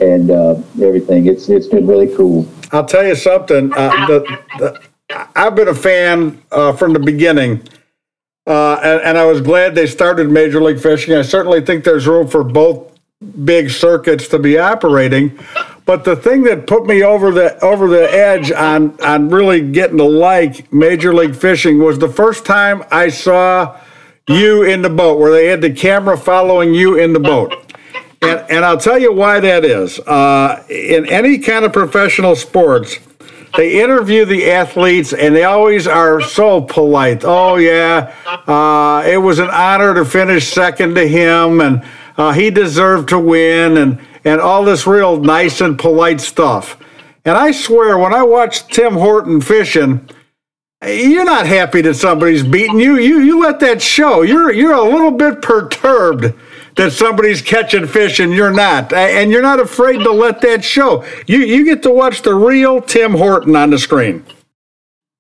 and 0.01 0.31
uh, 0.31 0.61
everything. 0.83 1.27
It's 1.27 1.49
it's 1.49 1.69
been 1.69 1.87
really 1.87 2.15
cool. 2.15 2.49
I'll 2.73 2.87
tell 2.87 3.07
you 3.07 3.15
something. 3.15 3.73
Uh, 3.75 4.07
the, 4.07 4.39
the, 4.59 4.81
I've 5.37 5.55
been 5.55 5.69
a 5.69 5.75
fan 5.75 6.43
uh, 6.51 6.73
from 6.73 6.93
the 6.93 7.01
beginning, 7.01 7.63
uh, 8.47 8.81
and, 8.83 9.01
and 9.03 9.19
I 9.19 9.25
was 9.25 9.41
glad 9.41 9.75
they 9.75 9.87
started 9.87 10.31
Major 10.31 10.63
League 10.63 10.81
Fishing. 10.81 11.15
I 11.15 11.23
certainly 11.23 11.61
think 11.61 11.85
there's 11.85 12.07
room 12.07 12.29
for 12.29 12.45
both 12.45 12.99
big 13.45 13.71
circuits 13.71 14.29
to 14.29 14.39
be 14.39 14.59
operating. 14.59 15.39
But 15.91 16.05
the 16.05 16.15
thing 16.15 16.45
that 16.45 16.69
put 16.69 16.87
me 16.87 17.03
over 17.03 17.33
the 17.33 17.59
over 17.65 17.89
the 17.89 18.09
edge 18.09 18.53
on 18.53 18.97
on 19.01 19.29
really 19.29 19.61
getting 19.73 19.97
to 19.97 20.05
like 20.05 20.73
Major 20.73 21.13
League 21.13 21.35
Fishing 21.35 21.81
was 21.81 21.99
the 21.99 22.09
first 22.09 22.47
time 22.47 22.85
I 22.93 23.09
saw 23.09 23.77
you 24.29 24.63
in 24.63 24.83
the 24.83 24.89
boat, 24.89 25.19
where 25.19 25.33
they 25.33 25.47
had 25.47 25.61
the 25.61 25.73
camera 25.73 26.17
following 26.17 26.73
you 26.75 26.97
in 26.97 27.13
the 27.13 27.19
boat. 27.19 27.75
And, 28.23 28.39
and 28.49 28.65
I'll 28.65 28.79
tell 28.79 29.01
you 29.01 29.13
why 29.13 29.41
that 29.41 29.65
is. 29.65 29.99
Uh, 29.99 30.65
in 30.69 31.07
any 31.07 31.39
kind 31.39 31.65
of 31.65 31.73
professional 31.73 32.37
sports, 32.37 33.01
they 33.57 33.83
interview 33.83 34.25
the 34.25 34.49
athletes 34.49 35.13
and 35.13 35.35
they 35.35 35.43
always 35.43 35.89
are 35.89 36.21
so 36.21 36.61
polite. 36.61 37.25
Oh, 37.25 37.57
yeah, 37.57 38.15
uh, 38.47 39.03
it 39.05 39.19
was 39.19 39.41
an 39.41 39.51
honor 39.51 39.93
to 39.95 40.05
finish 40.05 40.53
second 40.53 40.95
to 40.95 41.09
him 41.09 41.61
and 41.61 41.85
uh, 42.21 42.33
he 42.33 42.51
deserved 42.51 43.09
to 43.09 43.19
win 43.19 43.79
and, 43.79 43.99
and 44.27 44.43
all 44.43 44.63
this 44.63 44.87
real 44.87 45.17
nice 45.17 45.63
and 45.63 45.79
polite 45.79 46.21
stuff. 46.21 46.77
And 47.25 47.35
I 47.35 47.51
swear, 47.51 47.97
when 47.97 48.13
I 48.13 48.23
watch 48.23 48.67
Tim 48.67 48.93
Horton 48.93 49.41
fishing, 49.41 50.07
you're 50.87 51.25
not 51.25 51.47
happy 51.47 51.81
that 51.81 51.95
somebody's 51.95 52.43
beating 52.43 52.79
you. 52.79 52.99
You 52.99 53.21
you 53.21 53.41
let 53.41 53.61
that 53.61 53.81
show. 53.81 54.21
You're 54.21 54.53
you're 54.53 54.75
a 54.75 54.83
little 54.83 55.11
bit 55.11 55.41
perturbed 55.41 56.35
that 56.77 56.93
somebody's 56.93 57.41
catching 57.41 57.87
fish 57.87 58.21
and 58.21 58.35
you're 58.35 58.53
not, 58.53 58.93
and 58.93 59.31
you're 59.31 59.41
not 59.41 59.59
afraid 59.59 59.99
to 59.99 60.13
let 60.13 60.43
that 60.43 60.63
show. 60.63 61.07
You 61.27 61.39
you 61.39 61.65
get 61.65 61.83
to 61.85 61.91
watch 61.91 62.21
the 62.21 62.35
real 62.35 62.83
Tim 62.83 63.13
Horton 63.13 63.57
on 63.57 63.71
the 63.71 63.79
screen. 63.79 64.25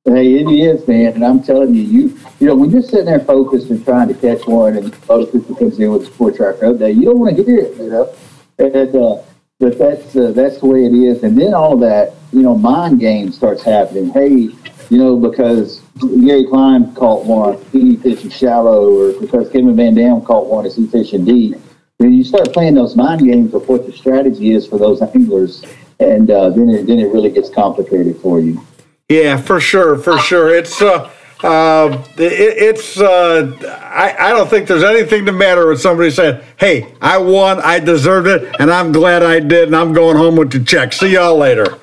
Hey, 0.06 0.36
it 0.36 0.48
is, 0.48 0.88
man, 0.88 1.12
and 1.12 1.22
I'm 1.22 1.42
telling 1.42 1.74
you, 1.74 1.82
you 1.82 2.18
you 2.38 2.46
know, 2.46 2.56
when 2.56 2.70
you're 2.70 2.80
sitting 2.80 3.04
there 3.04 3.20
focused 3.20 3.68
and 3.68 3.84
trying 3.84 4.08
to 4.08 4.14
catch 4.14 4.46
one, 4.46 4.78
and 4.78 4.96
most 5.06 5.30
people 5.30 5.54
comes 5.54 5.78
in 5.78 5.92
with 5.92 6.04
a 6.04 6.06
sport 6.06 6.36
tracker 6.36 6.72
update, 6.72 6.94
you 6.94 7.02
don't 7.02 7.18
want 7.18 7.36
to 7.36 7.44
hear 7.44 7.58
it, 7.58 7.76
you 7.76 7.90
know, 7.90 8.14
and 8.56 8.96
uh, 8.96 9.22
but 9.58 9.78
that's 9.78 10.16
uh, 10.16 10.32
that's 10.32 10.58
the 10.60 10.66
way 10.66 10.86
it 10.86 10.94
is, 10.94 11.22
and 11.22 11.38
then 11.38 11.52
all 11.52 11.76
that, 11.76 12.14
you 12.32 12.40
know, 12.40 12.56
mind 12.56 12.98
game 12.98 13.30
starts 13.30 13.62
happening. 13.62 14.08
Hey, 14.08 14.48
you 14.88 14.96
know, 14.96 15.18
because 15.18 15.80
Gary 15.98 16.46
Klein 16.46 16.94
caught 16.94 17.26
one, 17.26 17.62
he 17.70 17.96
fishing 17.96 18.30
shallow, 18.30 18.90
or 18.90 19.20
because 19.20 19.50
Kevin 19.50 19.76
Van 19.76 19.94
Dam 19.94 20.22
caught 20.22 20.46
one, 20.46 20.64
is 20.64 20.76
he 20.76 20.86
fishing 20.86 21.26
deep? 21.26 21.56
When 21.98 22.14
you 22.14 22.24
start 22.24 22.54
playing 22.54 22.74
those 22.74 22.96
mind 22.96 23.20
games 23.20 23.52
of 23.52 23.68
what 23.68 23.84
the 23.84 23.92
strategy 23.92 24.52
is 24.52 24.66
for 24.66 24.78
those 24.78 25.02
anglers, 25.02 25.62
and 25.98 26.30
uh, 26.30 26.48
then 26.48 26.70
it, 26.70 26.86
then 26.86 26.98
it 26.98 27.12
really 27.12 27.28
gets 27.28 27.50
complicated 27.50 28.16
for 28.22 28.40
you. 28.40 28.64
Yeah, 29.10 29.38
for 29.38 29.60
sure, 29.60 29.98
for 29.98 30.20
sure. 30.20 30.54
It's 30.54 30.80
uh, 30.82 31.10
uh, 31.42 32.04
it, 32.16 32.32
it's 32.76 33.00
uh, 33.00 33.56
I, 33.92 34.16
I 34.18 34.30
don't 34.30 34.48
think 34.50 34.68
there's 34.68 34.84
anything 34.84 35.26
to 35.26 35.32
matter 35.32 35.68
with 35.68 35.80
somebody 35.80 36.12
saying, 36.12 36.40
"Hey, 36.58 36.94
I 37.02 37.18
won, 37.18 37.60
I 37.60 37.80
deserved 37.80 38.28
it, 38.28 38.56
and 38.60 38.70
I'm 38.70 38.92
glad 38.92 39.24
I 39.24 39.40
did, 39.40 39.68
and 39.68 39.76
I'm 39.76 39.94
going 39.94 40.16
home 40.16 40.36
with 40.36 40.52
the 40.52 40.64
check. 40.64 40.92
See 40.92 41.14
y'all 41.14 41.36
later." 41.36 41.78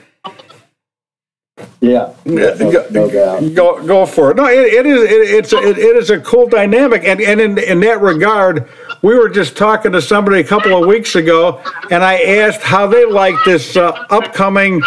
Yeah, 1.81 2.13
no, 2.25 2.55
no 2.91 3.09
doubt. 3.11 3.55
Go 3.55 3.85
go 3.85 4.05
for 4.05 4.31
it. 4.31 4.37
No, 4.37 4.47
it, 4.47 4.73
it 4.73 4.85
is 4.85 5.03
it, 5.03 5.11
it's 5.11 5.53
it, 5.53 5.77
it 5.77 5.97
is 5.97 6.11
a 6.11 6.19
cool 6.21 6.47
dynamic, 6.47 7.03
and 7.05 7.21
and 7.21 7.41
in 7.41 7.57
in 7.59 7.81
that 7.81 8.01
regard, 8.01 8.69
we 9.03 9.15
were 9.15 9.29
just 9.29 9.57
talking 9.57 9.91
to 9.93 10.01
somebody 10.01 10.39
a 10.41 10.45
couple 10.45 10.81
of 10.81 10.87
weeks 10.87 11.15
ago, 11.15 11.61
and 11.91 12.03
I 12.03 12.19
asked 12.19 12.61
how 12.61 12.87
they 12.87 13.05
like 13.05 13.35
this 13.45 13.77
uh, 13.77 13.91
upcoming 14.09 14.81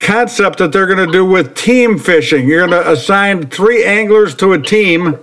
concept 0.00 0.58
that 0.58 0.72
they're 0.72 0.86
going 0.86 1.04
to 1.04 1.12
do 1.12 1.24
with 1.24 1.54
team 1.54 1.98
fishing. 1.98 2.48
You're 2.48 2.66
going 2.66 2.82
to 2.82 2.90
assign 2.90 3.48
three 3.48 3.84
anglers 3.84 4.34
to 4.36 4.52
a 4.52 4.60
team. 4.60 5.18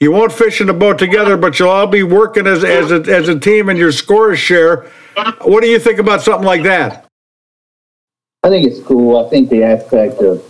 You 0.00 0.12
won't 0.12 0.32
fish 0.32 0.60
in 0.60 0.68
a 0.68 0.74
boat 0.74 0.98
together, 0.98 1.36
but 1.36 1.58
you'll 1.58 1.70
all 1.70 1.86
be 1.86 2.02
working 2.02 2.46
as 2.46 2.64
as 2.64 2.90
a, 2.90 3.02
as 3.02 3.28
a 3.28 3.38
team, 3.38 3.68
and 3.68 3.78
your 3.78 3.92
scores 3.92 4.38
share. 4.38 4.90
What 5.42 5.62
do 5.62 5.68
you 5.68 5.78
think 5.78 5.98
about 5.98 6.22
something 6.22 6.46
like 6.46 6.64
that? 6.64 7.06
I 8.42 8.48
think 8.48 8.66
it's 8.66 8.80
cool. 8.80 9.24
I 9.24 9.30
think 9.30 9.50
the 9.50 9.62
aspect 9.62 10.20
of, 10.20 10.42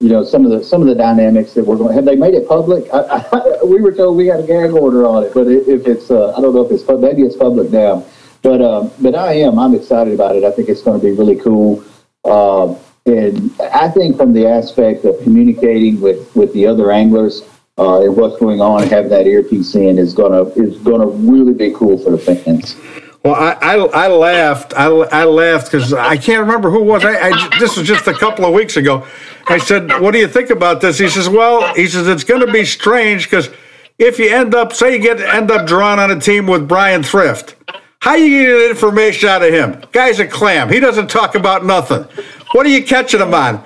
you 0.00 0.08
know, 0.08 0.24
some 0.24 0.46
of 0.46 0.50
the 0.50 0.64
some 0.64 0.80
of 0.80 0.88
the 0.88 0.94
dynamics 0.94 1.52
that 1.52 1.66
we're 1.66 1.76
going. 1.76 1.94
Have 1.94 2.06
they 2.06 2.16
made 2.16 2.32
it 2.32 2.48
public? 2.48 2.86
I, 2.90 3.26
I, 3.30 3.58
we 3.64 3.82
were 3.82 3.92
told 3.92 4.16
we 4.16 4.26
had 4.26 4.40
a 4.40 4.46
gag 4.46 4.72
order 4.72 5.06
on 5.06 5.24
it, 5.24 5.34
but 5.34 5.46
if 5.48 5.86
it's, 5.86 6.10
uh, 6.10 6.34
I 6.34 6.40
don't 6.40 6.54
know 6.54 6.64
if 6.64 6.72
it's 6.72 6.88
maybe 6.88 7.22
it's 7.22 7.36
public 7.36 7.70
now. 7.70 8.06
But 8.40 8.62
um, 8.62 8.90
but 9.00 9.14
I 9.14 9.34
am. 9.34 9.58
I'm 9.58 9.74
excited 9.74 10.14
about 10.14 10.36
it. 10.36 10.44
I 10.44 10.50
think 10.50 10.70
it's 10.70 10.82
going 10.82 10.98
to 10.98 11.04
be 11.04 11.12
really 11.12 11.36
cool. 11.36 11.84
Um, 12.24 12.78
and 13.08 13.60
I 13.60 13.88
think 13.88 14.16
from 14.16 14.32
the 14.32 14.46
aspect 14.46 15.04
of 15.04 15.20
communicating 15.22 16.00
with 16.00 16.34
with 16.36 16.52
the 16.52 16.66
other 16.66 16.90
anglers 16.92 17.42
uh, 17.78 18.02
and 18.02 18.16
what's 18.16 18.38
going 18.38 18.60
on, 18.60 18.86
having 18.86 19.10
that 19.10 19.26
earpiece 19.26 19.74
in 19.74 19.98
is 19.98 20.14
gonna 20.14 20.42
is 20.50 20.76
gonna 20.78 21.06
really 21.06 21.54
be 21.54 21.72
cool 21.72 21.98
for 21.98 22.10
the 22.10 22.18
fans. 22.18 22.76
Well, 23.24 23.34
I, 23.34 23.52
I, 23.60 23.74
I 23.74 24.08
laughed. 24.08 24.74
I, 24.74 24.86
I 24.86 25.24
laughed 25.24 25.72
because 25.72 25.92
I 25.92 26.16
can't 26.16 26.40
remember 26.40 26.70
who 26.70 26.82
it 26.82 26.84
was. 26.84 27.04
I, 27.04 27.30
I, 27.30 27.58
this 27.58 27.76
was 27.76 27.86
just 27.86 28.06
a 28.06 28.14
couple 28.14 28.44
of 28.44 28.54
weeks 28.54 28.76
ago. 28.76 29.06
I 29.48 29.58
said, 29.58 29.90
"What 30.00 30.12
do 30.12 30.18
you 30.18 30.28
think 30.28 30.50
about 30.50 30.80
this?" 30.80 30.98
He 30.98 31.08
says, 31.08 31.28
"Well, 31.28 31.74
he 31.74 31.88
says 31.88 32.06
it's 32.06 32.24
going 32.24 32.46
to 32.46 32.52
be 32.52 32.64
strange 32.64 33.24
because 33.24 33.50
if 33.98 34.18
you 34.18 34.30
end 34.30 34.54
up, 34.54 34.72
say, 34.72 34.94
you 34.94 35.00
get 35.00 35.20
end 35.20 35.50
up 35.50 35.66
drawn 35.66 35.98
on 35.98 36.10
a 36.10 36.20
team 36.20 36.46
with 36.46 36.68
Bryan 36.68 37.02
Thrift, 37.02 37.56
how 38.00 38.14
you 38.14 38.46
get 38.46 38.70
information 38.70 39.28
out 39.28 39.42
of 39.42 39.52
him? 39.52 39.82
Guy's 39.90 40.20
a 40.20 40.26
clam. 40.26 40.70
He 40.70 40.78
doesn't 40.78 41.10
talk 41.10 41.34
about 41.34 41.64
nothing. 41.64 42.06
What 42.52 42.66
are 42.66 42.70
you 42.70 42.84
catching 42.84 43.20
him 43.20 43.34
on? 43.34 43.64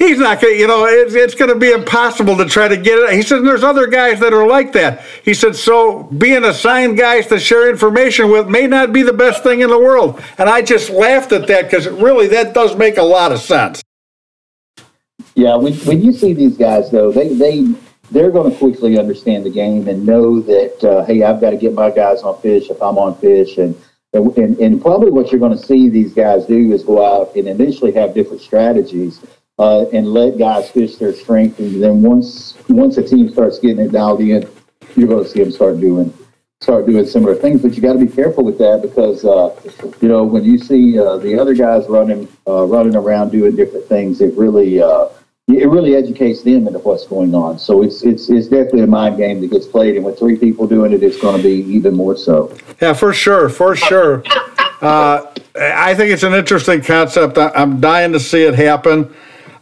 He's 0.00 0.18
not 0.18 0.40
going 0.40 0.54
to, 0.54 0.60
you 0.60 0.66
know, 0.66 0.86
it's, 0.86 1.14
it's 1.14 1.34
going 1.34 1.50
to 1.50 1.58
be 1.58 1.70
impossible 1.70 2.36
to 2.36 2.46
try 2.46 2.66
to 2.66 2.76
get 2.76 2.98
it. 2.98 3.14
He 3.14 3.22
said, 3.22 3.42
there's 3.44 3.62
other 3.62 3.86
guys 3.86 4.18
that 4.20 4.32
are 4.32 4.46
like 4.46 4.72
that. 4.72 5.02
He 5.24 5.32
said, 5.34 5.54
so 5.54 6.02
being 6.02 6.44
assigned 6.44 6.98
guys 6.98 7.28
to 7.28 7.38
share 7.38 7.70
information 7.70 8.30
with 8.30 8.48
may 8.48 8.66
not 8.66 8.92
be 8.92 9.02
the 9.02 9.12
best 9.12 9.44
thing 9.44 9.60
in 9.60 9.70
the 9.70 9.78
world. 9.78 10.20
And 10.36 10.48
I 10.48 10.62
just 10.62 10.90
laughed 10.90 11.32
at 11.32 11.46
that 11.46 11.70
because 11.70 11.86
really 11.88 12.26
that 12.28 12.54
does 12.54 12.76
make 12.76 12.98
a 12.98 13.02
lot 13.02 13.30
of 13.30 13.38
sense. 13.38 13.82
Yeah, 15.36 15.54
when, 15.56 15.74
when 15.74 16.02
you 16.02 16.12
see 16.12 16.32
these 16.34 16.56
guys, 16.56 16.90
though, 16.90 17.12
they, 17.12 17.32
they, 17.32 17.74
they're 18.10 18.32
going 18.32 18.50
to 18.50 18.58
quickly 18.58 18.98
understand 18.98 19.46
the 19.46 19.50
game 19.50 19.88
and 19.88 20.04
know 20.04 20.40
that, 20.40 20.84
uh, 20.84 21.04
hey, 21.04 21.22
I've 21.22 21.40
got 21.40 21.50
to 21.50 21.56
get 21.56 21.72
my 21.72 21.90
guys 21.90 22.22
on 22.22 22.40
fish 22.40 22.68
if 22.68 22.82
I'm 22.82 22.98
on 22.98 23.16
fish. 23.18 23.58
And, 23.58 23.76
and, 24.14 24.58
and 24.58 24.80
probably 24.80 25.10
what 25.10 25.30
you're 25.30 25.40
going 25.40 25.56
to 25.56 25.62
see 25.62 25.88
these 25.88 26.14
guys 26.14 26.46
do 26.46 26.72
is 26.72 26.82
go 26.84 27.04
out 27.04 27.34
and 27.34 27.48
initially 27.48 27.92
have 27.92 28.14
different 28.14 28.40
strategies 28.40 29.20
uh, 29.58 29.86
and 29.92 30.06
let 30.06 30.38
guys 30.38 30.70
fish 30.70 30.96
their 30.96 31.12
strength. 31.12 31.58
And 31.58 31.82
then 31.82 32.02
once 32.02 32.54
once 32.68 32.96
a 32.96 33.02
team 33.02 33.30
starts 33.30 33.58
getting 33.58 33.84
it 33.84 33.92
dialed 33.92 34.20
in, 34.20 34.48
you're 34.96 35.08
going 35.08 35.24
to 35.24 35.28
see 35.28 35.40
them 35.42 35.50
start 35.50 35.80
doing 35.80 36.12
start 36.60 36.86
doing 36.86 37.06
similar 37.06 37.34
things. 37.34 37.62
But 37.62 37.74
you 37.74 37.82
got 37.82 37.94
to 37.94 37.98
be 37.98 38.10
careful 38.10 38.44
with 38.44 38.58
that 38.58 38.82
because 38.82 39.24
uh, 39.24 39.54
you 40.00 40.08
know 40.08 40.24
when 40.24 40.44
you 40.44 40.58
see 40.58 40.98
uh, 40.98 41.18
the 41.18 41.38
other 41.38 41.54
guys 41.54 41.86
running 41.88 42.28
uh, 42.46 42.64
running 42.64 42.96
around 42.96 43.30
doing 43.30 43.56
different 43.56 43.86
things, 43.86 44.20
it 44.20 44.34
really 44.36 44.80
uh, 44.80 45.08
it 45.48 45.68
really 45.68 45.94
educates 45.94 46.42
them 46.42 46.66
into 46.66 46.78
what's 46.78 47.06
going 47.06 47.34
on. 47.34 47.58
So 47.58 47.82
it's 47.82 48.02
it's 48.02 48.30
it's 48.30 48.48
definitely 48.48 48.82
a 48.82 48.86
mind 48.86 49.18
game 49.18 49.40
that 49.40 49.50
gets 49.50 49.66
played, 49.66 49.96
and 49.96 50.04
with 50.04 50.18
three 50.18 50.36
people 50.36 50.66
doing 50.66 50.92
it, 50.92 51.02
it's 51.02 51.20
going 51.20 51.36
to 51.36 51.42
be 51.42 51.70
even 51.72 51.94
more 51.94 52.16
so. 52.16 52.56
Yeah, 52.80 52.94
for 52.94 53.12
sure, 53.12 53.48
for 53.48 53.76
sure. 53.76 54.22
Uh, 54.80 55.32
I 55.56 55.94
think 55.94 56.12
it's 56.12 56.24
an 56.24 56.34
interesting 56.34 56.82
concept. 56.82 57.38
I'm 57.38 57.80
dying 57.80 58.12
to 58.12 58.20
see 58.20 58.42
it 58.42 58.54
happen. 58.54 59.14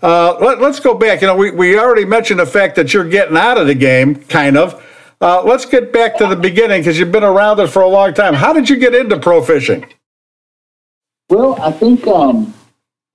Uh, 0.03 0.37
let, 0.41 0.61
us 0.61 0.80
go 0.80 0.95
back. 0.95 1.20
You 1.20 1.28
know, 1.28 1.37
we, 1.37 1.53
we 1.53 1.78
already 1.78 2.05
mentioned 2.05 2.41
the 2.41 2.47
fact 2.47 2.74
that 2.76 2.93
you're 2.93 3.09
getting 3.09 3.37
out 3.37 3.57
of 3.57 3.68
the 3.68 3.74
game, 3.74 4.16
kind 4.16 4.57
of. 4.57 4.85
Uh, 5.20 5.41
let's 5.45 5.64
get 5.64 5.93
back 5.93 6.16
to 6.18 6.26
the 6.26 6.35
beginning 6.35 6.80
because 6.80 6.99
you've 6.99 7.12
been 7.12 7.22
around 7.22 7.61
it 7.61 7.68
for 7.68 7.83
a 7.83 7.89
long 7.89 8.12
time. 8.12 8.35
How 8.35 8.53
did 8.53 8.68
you 8.68 8.76
get 8.76 8.95
into 8.95 9.16
pro 9.20 9.41
fishing? 9.41 9.87
Well, 11.28 11.61
I 11.62 11.70
think, 11.70 12.05
um, 12.09 12.53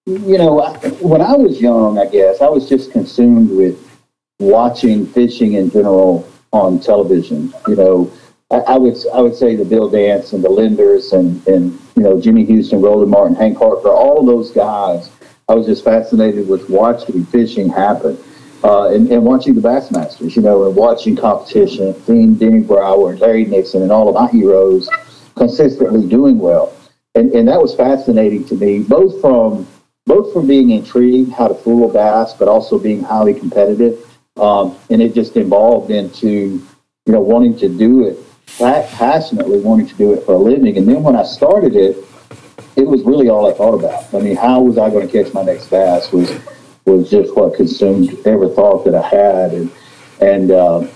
you 0.07 0.37
know, 0.37 0.73
when 1.01 1.21
I 1.21 1.33
was 1.33 1.59
young, 1.59 1.99
I 1.99 2.05
guess, 2.05 2.41
I 2.41 2.47
was 2.47 2.69
just 2.69 2.93
consumed 2.93 3.51
with 3.51 3.77
watching 4.39 5.05
fishing 5.05 5.53
in 5.53 5.69
general 5.69 6.25
on 6.53 6.79
television. 6.79 7.53
You 7.67 7.75
know, 7.75 8.13
I, 8.49 8.59
I 8.59 8.77
would 8.77 8.95
I 9.13 9.19
would 9.19 9.35
say 9.35 9.57
the 9.57 9.65
Bill 9.65 9.89
Dance 9.89 10.31
and 10.31 10.41
the 10.41 10.47
Lindners 10.47 11.11
and, 11.11 11.45
and 11.45 11.77
you 11.97 12.03
know, 12.03 12.21
Jimmy 12.21 12.45
Houston, 12.45 12.81
Roland 12.81 13.11
Martin, 13.11 13.35
Hank 13.35 13.57
Parker, 13.57 13.89
all 13.89 14.25
those 14.25 14.49
guys 14.51 15.11
I 15.49 15.55
was 15.55 15.65
just 15.65 15.83
fascinated 15.83 16.47
with 16.47 16.69
watching 16.69 17.25
fishing 17.25 17.69
happen. 17.69 18.17
Uh, 18.63 18.89
and, 18.89 19.11
and, 19.11 19.23
watching 19.23 19.53
the 19.53 19.61
Bassmasters, 19.61 20.35
you 20.35 20.41
know, 20.41 20.65
and 20.65 20.75
watching 20.75 21.15
competition, 21.15 21.93
seeing 22.05 22.33
Denny 22.33 22.61
Brauer 22.61 23.11
and 23.11 23.19
Larry 23.19 23.45
Nixon 23.45 23.83
and 23.83 23.91
all 23.91 24.09
of 24.09 24.15
my 24.15 24.27
heroes 24.31 24.89
consistently 25.35 26.07
doing 26.07 26.39
well. 26.39 26.73
And, 27.13 27.31
and 27.33 27.47
that 27.47 27.61
was 27.61 27.75
fascinating 27.75 28.45
to 28.45 28.55
me, 28.55 28.79
both 28.79 29.21
from 29.21 29.67
both 30.07 30.33
from 30.33 30.47
being 30.47 30.71
intrigued 30.71 31.31
how 31.33 31.47
to 31.47 31.53
fool 31.53 31.89
a 31.89 31.93
bass, 31.93 32.33
but 32.33 32.47
also 32.47 32.79
being 32.79 33.03
highly 33.03 33.33
competitive. 33.33 34.03
Um, 34.37 34.75
and 34.89 35.01
it 35.01 35.13
just 35.13 35.35
evolved 35.35 35.91
into, 35.91 36.63
you 37.05 37.13
know, 37.13 37.19
wanting 37.19 37.57
to 37.59 37.69
do 37.69 38.07
it 38.07 38.17
passionately, 38.57 39.59
wanting 39.59 39.87
to 39.87 39.95
do 39.95 40.13
it 40.13 40.25
for 40.25 40.33
a 40.33 40.37
living. 40.37 40.77
And 40.77 40.87
then 40.87 41.03
when 41.03 41.15
I 41.15 41.23
started 41.23 41.75
it, 41.75 41.97
it 42.75 42.87
was 42.87 43.03
really 43.03 43.29
all 43.29 43.51
I 43.51 43.53
thought 43.53 43.73
about. 43.73 44.13
I 44.13 44.19
mean, 44.19 44.35
how 44.35 44.61
was 44.61 44.77
I 44.77 44.89
going 44.89 45.07
to 45.07 45.23
catch 45.23 45.33
my 45.33 45.43
next 45.43 45.69
bass 45.69 46.11
was 46.11 46.31
was 46.85 47.09
just 47.09 47.35
what 47.35 47.55
consumed 47.55 48.17
every 48.25 48.47
thought 48.49 48.85
that 48.85 48.95
I 48.95 49.05
had, 49.05 49.53
and 49.53 49.71
and 50.21 50.51
uh, 50.51 50.87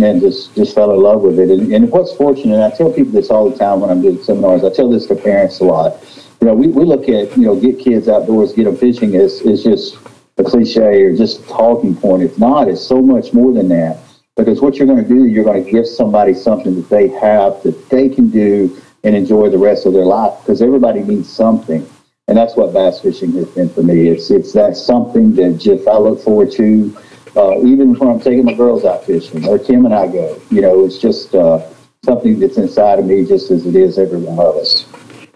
and 0.00 0.20
just 0.20 0.54
just 0.54 0.74
fell 0.74 0.92
in 0.92 1.00
love 1.00 1.22
with 1.22 1.38
it. 1.38 1.50
And, 1.50 1.72
and 1.72 1.90
what's 1.90 2.14
fortunate, 2.14 2.64
I 2.64 2.74
tell 2.74 2.90
people 2.90 3.12
this 3.12 3.30
all 3.30 3.50
the 3.50 3.58
time 3.58 3.80
when 3.80 3.90
I'm 3.90 4.00
doing 4.00 4.22
seminars. 4.22 4.64
I 4.64 4.70
tell 4.70 4.88
this 4.88 5.06
to 5.06 5.14
parents 5.14 5.60
a 5.60 5.64
lot. 5.64 6.03
You 6.44 6.50
know, 6.50 6.56
we, 6.56 6.66
we 6.66 6.84
look 6.84 7.08
at 7.08 7.34
you 7.38 7.44
know 7.44 7.58
get 7.58 7.78
kids 7.78 8.06
outdoors, 8.06 8.52
get 8.52 8.64
them 8.64 8.76
fishing 8.76 9.14
is 9.14 9.40
is 9.40 9.64
just 9.64 9.96
a 10.36 10.44
cliche 10.44 11.04
or 11.04 11.16
just 11.16 11.40
a 11.40 11.46
talking 11.48 11.96
point. 11.96 12.22
It's 12.22 12.36
not. 12.36 12.68
It's 12.68 12.82
so 12.82 13.00
much 13.00 13.32
more 13.32 13.54
than 13.54 13.68
that. 13.68 13.98
Because 14.36 14.60
what 14.60 14.76
you're 14.76 14.86
going 14.86 15.02
to 15.02 15.08
do, 15.08 15.24
you're 15.24 15.42
going 15.42 15.64
to 15.64 15.70
give 15.70 15.86
somebody 15.86 16.34
something 16.34 16.74
that 16.74 16.90
they 16.90 17.08
have 17.08 17.62
that 17.62 17.88
they 17.88 18.10
can 18.10 18.28
do 18.28 18.78
and 19.04 19.16
enjoy 19.16 19.48
the 19.48 19.56
rest 19.56 19.86
of 19.86 19.94
their 19.94 20.04
life 20.04 20.38
because 20.42 20.60
everybody 20.60 21.00
needs 21.00 21.32
something. 21.32 21.88
And 22.28 22.36
that's 22.36 22.56
what 22.56 22.74
bass 22.74 23.00
fishing 23.00 23.32
has 23.32 23.48
been 23.48 23.70
for 23.70 23.82
me. 23.82 24.08
It's 24.08 24.30
it's 24.30 24.52
that 24.52 24.76
something 24.76 25.34
that 25.36 25.56
just 25.58 25.88
I 25.88 25.96
look 25.96 26.20
forward 26.20 26.52
to, 26.52 26.94
uh, 27.36 27.56
even 27.60 27.94
when 27.94 28.10
I'm 28.10 28.20
taking 28.20 28.44
my 28.44 28.52
girls 28.52 28.84
out 28.84 29.06
fishing 29.06 29.48
or 29.48 29.58
Kim 29.58 29.86
and 29.86 29.94
I 29.94 30.08
go. 30.08 30.38
You 30.50 30.60
know, 30.60 30.84
it's 30.84 30.98
just 30.98 31.34
uh, 31.34 31.66
something 32.04 32.38
that's 32.38 32.58
inside 32.58 32.98
of 32.98 33.06
me, 33.06 33.24
just 33.24 33.50
as 33.50 33.64
it 33.64 33.76
is 33.76 33.98
every 33.98 34.18
one 34.18 34.38
of 34.46 34.56
us. 34.56 34.84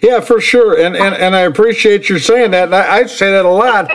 Yeah, 0.00 0.20
for 0.20 0.40
sure, 0.40 0.78
and 0.78 0.96
and, 0.96 1.14
and 1.14 1.34
I 1.34 1.40
appreciate 1.40 2.08
you 2.08 2.18
saying 2.18 2.52
that. 2.52 2.64
And 2.64 2.74
I, 2.74 2.98
I 2.98 3.06
say 3.06 3.32
that 3.32 3.44
a 3.44 3.48
lot. 3.48 3.90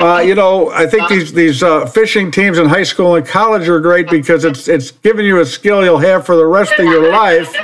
Uh, 0.00 0.18
you 0.18 0.34
know, 0.34 0.70
I 0.70 0.86
think 0.86 1.08
these 1.08 1.32
these 1.32 1.62
uh, 1.62 1.84
fishing 1.86 2.30
teams 2.30 2.58
in 2.58 2.66
high 2.66 2.84
school 2.84 3.16
and 3.16 3.26
college 3.26 3.68
are 3.68 3.80
great 3.80 4.08
because 4.08 4.44
it's 4.44 4.68
it's 4.68 4.92
giving 4.92 5.26
you 5.26 5.40
a 5.40 5.46
skill 5.46 5.84
you'll 5.84 5.98
have 5.98 6.24
for 6.24 6.36
the 6.36 6.46
rest 6.46 6.72
of 6.78 6.84
your 6.84 7.10
life 7.10 7.54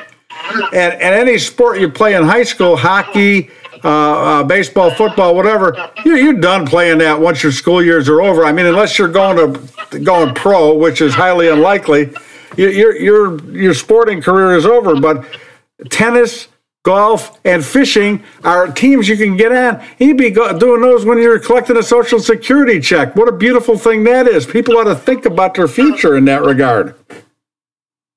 and, 0.73 0.95
and 0.95 1.15
any 1.15 1.39
sport 1.39 1.81
you 1.81 1.89
play 1.89 2.15
in 2.15 2.25
high 2.25 2.43
school, 2.43 2.77
hockey, 2.77 3.51
uh, 3.83 3.89
uh, 3.89 4.43
baseball, 4.43 4.91
football, 4.91 5.35
whatever, 5.35 5.91
you're, 6.05 6.17
you're 6.17 6.41
done 6.41 6.67
playing 6.67 6.99
that 6.99 7.19
once 7.19 7.43
your 7.43 7.53
school 7.53 7.83
years 7.83 8.09
are 8.09 8.23
over. 8.23 8.45
I 8.45 8.53
mean, 8.53 8.67
unless 8.67 8.99
you're 8.99 9.09
going 9.09 9.37
to 9.37 9.99
going 10.01 10.35
pro, 10.35 10.75
which 10.75 11.01
is 11.01 11.15
highly 11.15 11.49
unlikely, 11.49 12.13
your 12.57 12.97
your 12.97 13.51
your 13.51 13.75
sporting 13.75 14.21
career 14.23 14.57
is 14.57 14.65
over. 14.65 14.99
But 14.99 15.27
tennis, 15.91 16.49
golf, 16.85 17.41
and 17.45 17.65
fishing 17.65 18.23
are 18.45 18.69
teams 18.69 19.09
you 19.09 19.17
can 19.17 19.37
get 19.37 19.51
on. 19.51 19.85
He'd 19.99 20.17
be 20.17 20.31
doing 20.31 20.81
those 20.81 21.05
when 21.05 21.19
you're 21.19 21.41
collecting 21.41 21.77
a 21.77 21.83
social 21.83 22.21
security 22.21 22.79
check. 22.79 23.17
What 23.17 23.29
a 23.29 23.33
beautiful 23.33 23.77
thing 23.77 24.05
that 24.05 24.29
is. 24.29 24.47
People 24.47 24.77
ought 24.77 24.85
to 24.85 24.95
think 24.95 25.27
about 25.27 25.55
their 25.55 25.67
future 25.67 26.17
in 26.17 26.25
that 26.27 26.43
regard. 26.43 26.95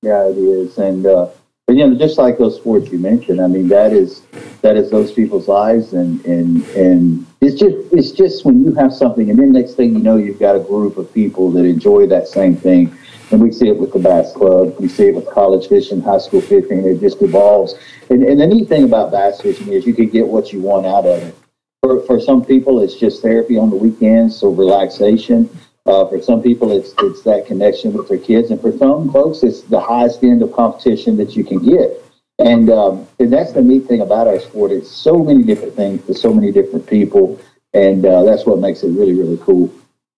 Yeah, 0.04 0.28
it 0.28 0.38
is, 0.38 0.78
and. 0.78 1.06
Uh, 1.06 1.30
but 1.66 1.76
you 1.76 1.86
know, 1.86 1.98
just 1.98 2.18
like 2.18 2.38
those 2.38 2.56
sports 2.56 2.90
you 2.94 2.98
mentioned, 2.98 3.42
I 3.42 3.48
mean, 3.48 3.68
that 3.68 3.92
is 3.92 4.22
that 4.62 4.78
is 4.78 4.90
those 4.90 5.12
people's 5.12 5.50
lives, 5.50 5.92
and 5.92 6.24
and 6.26 6.64
and 6.70 7.26
it's 7.42 7.60
just 7.60 7.76
it's 7.92 8.12
just 8.12 8.46
when 8.46 8.64
you 8.64 8.74
have 8.76 8.94
something, 8.94 9.30
and 9.30 9.38
then 9.38 9.52
next 9.52 9.74
thing 9.74 9.92
you 9.92 10.00
know, 10.00 10.16
you've 10.16 10.40
got 10.40 10.56
a 10.56 10.62
group 10.62 10.96
of 10.96 11.14
people 11.14 11.52
that 11.52 11.66
enjoy 11.66 12.08
that 12.08 12.30
same 12.30 12.56
thing, 12.56 12.98
and 13.32 13.42
we 13.42 13.52
see 13.52 13.68
it 13.68 13.78
with 13.78 13.94
the 13.94 14.00
bass 14.00 14.32
club, 14.34 14.76
we 14.80 14.88
see 14.88 15.08
it 15.08 15.16
with 15.16 15.30
college 15.30 15.68
fishing, 15.68 16.02
high 16.02 16.18
school 16.18 16.42
fishing, 16.42 16.86
it 16.86 17.00
just 17.00 17.22
evolves. 17.22 17.76
And 18.10 18.24
and 18.24 18.40
the 18.40 18.48
neat 18.48 18.68
thing 18.68 18.84
about 18.84 19.12
bass 19.12 19.42
fishing 19.42 19.72
is 19.74 19.86
you 19.86 19.94
can 19.94 20.10
get 20.10 20.28
what 20.28 20.54
you 20.54 20.62
want 20.62 20.86
out 20.86 21.06
of 21.06 21.22
it. 21.24 21.36
For 21.82 22.02
for 22.06 22.20
some 22.20 22.44
people, 22.44 22.82
it's 22.82 22.96
just 22.96 23.22
therapy 23.22 23.58
on 23.58 23.70
the 23.70 23.76
weekends, 23.76 24.38
so 24.38 24.50
relaxation. 24.50 25.50
Uh, 25.86 26.06
for 26.06 26.22
some 26.22 26.42
people, 26.42 26.72
it's 26.72 26.94
it's 27.00 27.22
that 27.24 27.46
connection 27.46 27.94
with 27.94 28.08
their 28.10 28.18
kids, 28.18 28.52
and 28.52 28.60
for 28.60 28.78
some 28.78 29.12
folks, 29.12 29.44
it's 29.44 29.62
the 29.62 29.80
highest 29.80 30.24
end 30.24 30.42
of 30.42 30.52
competition 30.52 31.16
that 31.18 31.36
you 31.36 31.44
can 31.44 31.60
get. 31.60 32.04
And 32.40 32.70
um, 32.70 33.08
and 33.20 33.32
that's 33.32 33.54
the 33.54 33.62
neat 33.62 33.88
thing 33.88 34.02
about 34.02 34.28
our 34.28 34.40
sport. 34.40 34.72
It's 34.72 34.92
so 34.92 35.18
many 35.18 35.44
different 35.44 35.76
things 35.76 36.04
for 36.06 36.14
so 36.14 36.34
many 36.34 36.52
different 36.52 36.86
people, 36.88 37.40
and 37.74 38.06
uh, 38.06 38.24
that's 38.24 38.46
what 38.46 38.60
makes 38.60 38.84
it 38.84 38.90
really 38.90 39.14
really 39.14 39.38
cool. 39.38 39.72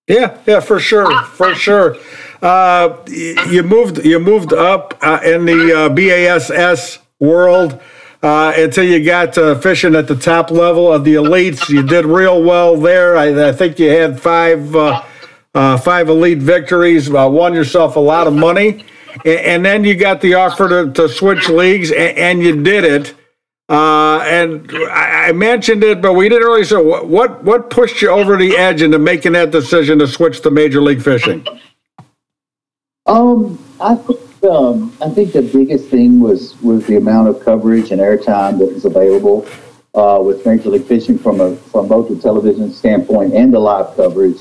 Yeah, 0.08 0.38
yeah, 0.48 0.60
for 0.60 0.80
sure, 0.80 1.24
for 1.24 1.54
sure. 1.54 1.96
Uh, 2.42 2.98
you 3.08 3.64
moved 3.64 4.06
you 4.06 4.20
moved 4.20 4.54
up 4.54 4.98
uh, 5.02 5.20
in 5.24 5.46
the 5.46 5.74
uh, 5.78 5.90
BASS 5.90 7.00
world. 7.20 7.82
Uh, 8.22 8.52
until 8.58 8.84
you 8.84 9.02
got 9.02 9.38
uh, 9.38 9.58
fishing 9.58 9.96
at 9.96 10.06
the 10.10 10.16
top 10.16 10.52
level 10.52 10.92
of 10.92 11.06
the 11.06 11.14
elites. 11.14 11.70
You 11.70 11.82
did 11.84 12.04
real 12.04 12.44
well 12.44 12.76
there. 12.76 13.16
I, 13.16 13.48
I 13.48 13.54
think 13.54 13.80
you 13.80 13.90
had 13.90 14.20
five 14.20 14.72
five 15.54 16.10
elite 16.10 16.40
victories, 16.40 17.10
won 17.10 17.54
yourself 17.54 17.96
a 17.96 18.00
lot 18.02 18.28
of 18.28 18.34
money, 18.34 18.84
and, 19.24 19.40
and 19.40 19.66
then 19.66 19.86
you 19.86 19.96
got 19.96 20.20
the 20.20 20.34
offer 20.34 20.68
to, 20.68 20.92
to 20.92 21.08
switch 21.08 21.48
leagues, 21.48 21.92
and, 21.92 22.18
and 22.18 22.44
you 22.44 22.62
did 22.62 22.84
it. 22.84 23.16
And 23.70 24.70
I, 24.70 25.30
I, 25.30 25.32
mentioned 25.32 25.86
it, 25.86 26.02
but 26.02 26.12
we 26.12 26.28
didn't 26.28 26.46
really 26.46 26.66
what, 26.86 27.08
what 27.08 27.42
what 27.46 27.70
pushed 27.70 28.02
you 28.02 28.10
over 28.10 28.36
the 28.36 28.58
edge 28.58 28.82
into 28.82 29.00
making 29.00 29.32
that 29.32 29.52
decision 29.52 30.00
to 30.00 30.08
switch 30.08 30.42
to 30.42 30.52
Major 30.52 30.82
League 30.82 31.02
Fishing. 31.02 31.46
Um, 33.10 33.58
I 33.82 33.96
think 33.96 34.20
um, 34.44 34.96
I 35.02 35.10
think 35.10 35.34
the 35.34 35.42
biggest 35.42 35.90
thing 35.90 36.20
was 36.20 36.56
was 36.62 36.86
the 36.86 36.98
amount 36.98 37.28
of 37.28 37.44
coverage 37.44 37.92
and 37.92 38.00
airtime 38.00 38.60
that 38.60 38.72
was 38.72 38.86
available 38.86 39.48
uh, 39.96 40.22
with 40.22 40.46
Major 40.46 40.70
League 40.70 40.86
Fishing 40.86 41.18
from 41.18 41.42
a 41.42 41.56
from 41.56 41.88
both 41.88 42.08
the 42.08 42.16
television 42.16 42.72
standpoint 42.72 43.34
and 43.34 43.52
the 43.52 43.60
live 43.60 43.96
coverage. 43.96 44.38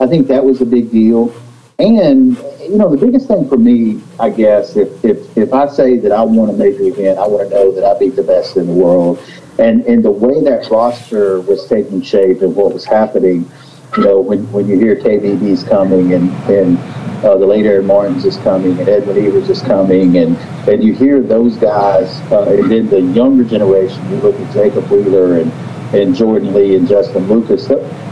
I 0.00 0.06
think 0.06 0.26
that 0.28 0.44
was 0.44 0.60
a 0.60 0.66
big 0.66 0.90
deal. 0.90 1.32
And, 1.80 2.36
you 2.60 2.76
know, 2.76 2.90
the 2.90 2.96
biggest 2.96 3.28
thing 3.28 3.48
for 3.48 3.56
me, 3.56 4.02
I 4.18 4.30
guess, 4.30 4.74
if, 4.74 5.04
if, 5.04 5.38
if 5.38 5.52
I 5.52 5.68
say 5.68 5.96
that 5.98 6.10
I 6.10 6.22
want 6.22 6.50
a 6.50 6.54
major 6.54 6.82
event, 6.82 7.20
I 7.20 7.26
want 7.28 7.48
to 7.48 7.54
know 7.54 7.70
that 7.70 7.84
I 7.84 7.96
beat 7.96 8.16
the 8.16 8.24
best 8.24 8.56
in 8.56 8.66
the 8.66 8.72
world. 8.72 9.22
And, 9.60 9.84
and 9.86 10.04
the 10.04 10.10
way 10.10 10.42
that 10.42 10.68
roster 10.70 11.40
was 11.40 11.68
taking 11.68 12.02
shape 12.02 12.42
and 12.42 12.54
what 12.56 12.74
was 12.74 12.84
happening, 12.84 13.48
you 13.96 14.04
know, 14.04 14.20
when, 14.20 14.50
when 14.52 14.66
you 14.68 14.78
hear 14.78 14.96
KVD's 14.96 15.64
coming 15.64 16.12
and, 16.14 16.30
and 16.50 16.78
uh, 17.24 17.36
the 17.36 17.46
late 17.46 17.66
Aaron 17.66 17.86
Martens 17.86 18.24
is 18.24 18.36
coming 18.38 18.78
and 18.78 18.88
Edwin 18.88 19.24
Evers 19.24 19.48
is 19.48 19.62
coming 19.62 20.18
and, 20.18 20.36
and 20.68 20.84
you 20.84 20.94
hear 20.94 21.20
those 21.20 21.56
guys 21.56 22.20
uh, 22.30 22.42
and 22.50 22.70
then 22.70 22.88
the 22.88 23.00
younger 23.00 23.44
generation, 23.44 24.08
you 24.10 24.16
look 24.16 24.38
at 24.38 24.52
Jacob 24.52 24.88
Wheeler 24.90 25.38
and, 25.40 25.52
and 25.94 26.14
Jordan 26.14 26.52
Lee 26.52 26.76
and 26.76 26.86
Justin 26.86 27.26
Lucas, 27.28 27.68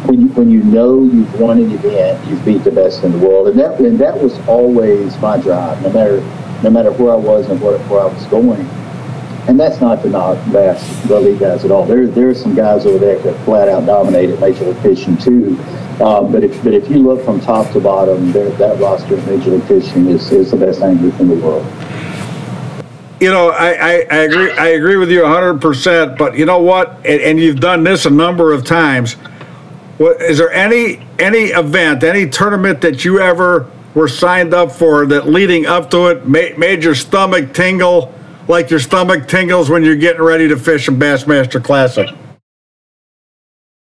when 0.06 0.22
you, 0.22 0.28
when 0.28 0.50
you 0.50 0.62
know 0.62 1.04
you've 1.04 1.38
won 1.38 1.58
an 1.58 1.70
event, 1.70 2.26
you've 2.26 2.44
beat 2.44 2.64
the 2.64 2.70
best 2.70 3.04
in 3.04 3.12
the 3.12 3.18
world. 3.18 3.48
And 3.48 3.58
that, 3.60 3.78
and 3.78 3.98
that 3.98 4.18
was 4.20 4.36
always 4.48 5.16
my 5.18 5.38
drive, 5.38 5.82
no 5.82 5.92
matter, 5.92 6.20
no 6.62 6.70
matter 6.70 6.90
where 6.92 7.12
I 7.12 7.16
was 7.16 7.48
and 7.48 7.60
where, 7.60 7.78
where 7.80 8.00
I 8.00 8.06
was 8.06 8.24
going 8.26 8.66
and 9.48 9.58
that's 9.58 9.80
not 9.80 10.02
to 10.02 10.08
knock 10.08 10.36
bass 10.52 11.04
league 11.08 11.38
guys 11.38 11.64
at 11.64 11.70
all. 11.70 11.84
There, 11.84 12.06
there 12.06 12.28
are 12.28 12.34
some 12.34 12.54
guys 12.54 12.84
over 12.84 12.98
there 12.98 13.18
that 13.18 13.44
flat 13.44 13.68
out 13.68 13.86
dominate 13.86 14.30
at 14.30 14.40
Major 14.40 14.64
League 14.64 14.82
Fishing 14.82 15.16
too. 15.16 15.58
Um, 16.02 16.30
but 16.30 16.44
if 16.44 16.62
but 16.62 16.74
if 16.74 16.90
you 16.90 16.98
look 16.98 17.24
from 17.24 17.40
top 17.40 17.72
to 17.72 17.80
bottom, 17.80 18.32
that 18.32 18.78
roster 18.80 19.14
of 19.14 19.26
Major 19.26 19.50
League 19.50 19.64
Fishing 19.64 20.08
is, 20.08 20.30
is 20.32 20.50
the 20.50 20.56
best 20.56 20.82
angler 20.82 21.16
in 21.20 21.28
the 21.28 21.36
world. 21.36 21.64
You 23.20 23.30
know, 23.30 23.48
I, 23.48 23.68
I, 23.68 23.92
I 24.10 24.16
agree. 24.24 24.50
I 24.52 24.66
agree 24.68 24.96
with 24.96 25.10
you 25.10 25.22
100. 25.22 25.60
percent 25.60 26.18
But 26.18 26.36
you 26.36 26.44
know 26.44 26.60
what? 26.60 26.96
And, 27.06 27.22
and 27.22 27.40
you've 27.40 27.60
done 27.60 27.84
this 27.84 28.04
a 28.04 28.10
number 28.10 28.52
of 28.52 28.64
times. 28.64 29.14
What 29.98 30.20
is 30.20 30.38
there 30.38 30.52
any 30.52 31.06
any 31.18 31.46
event, 31.46 32.02
any 32.02 32.28
tournament 32.28 32.80
that 32.82 33.04
you 33.04 33.20
ever 33.20 33.70
were 33.94 34.08
signed 34.08 34.52
up 34.52 34.72
for 34.72 35.06
that 35.06 35.28
leading 35.28 35.64
up 35.64 35.90
to 35.92 36.08
it 36.08 36.28
made, 36.28 36.58
made 36.58 36.84
your 36.84 36.94
stomach 36.94 37.54
tingle? 37.54 38.12
Like 38.48 38.70
your 38.70 38.80
stomach 38.80 39.28
tingles 39.28 39.70
when 39.70 39.82
you're 39.82 39.96
getting 39.96 40.22
ready 40.22 40.48
to 40.48 40.56
fish 40.56 40.88
a 40.88 40.92
Bassmaster 40.92 41.62
Classic? 41.62 42.08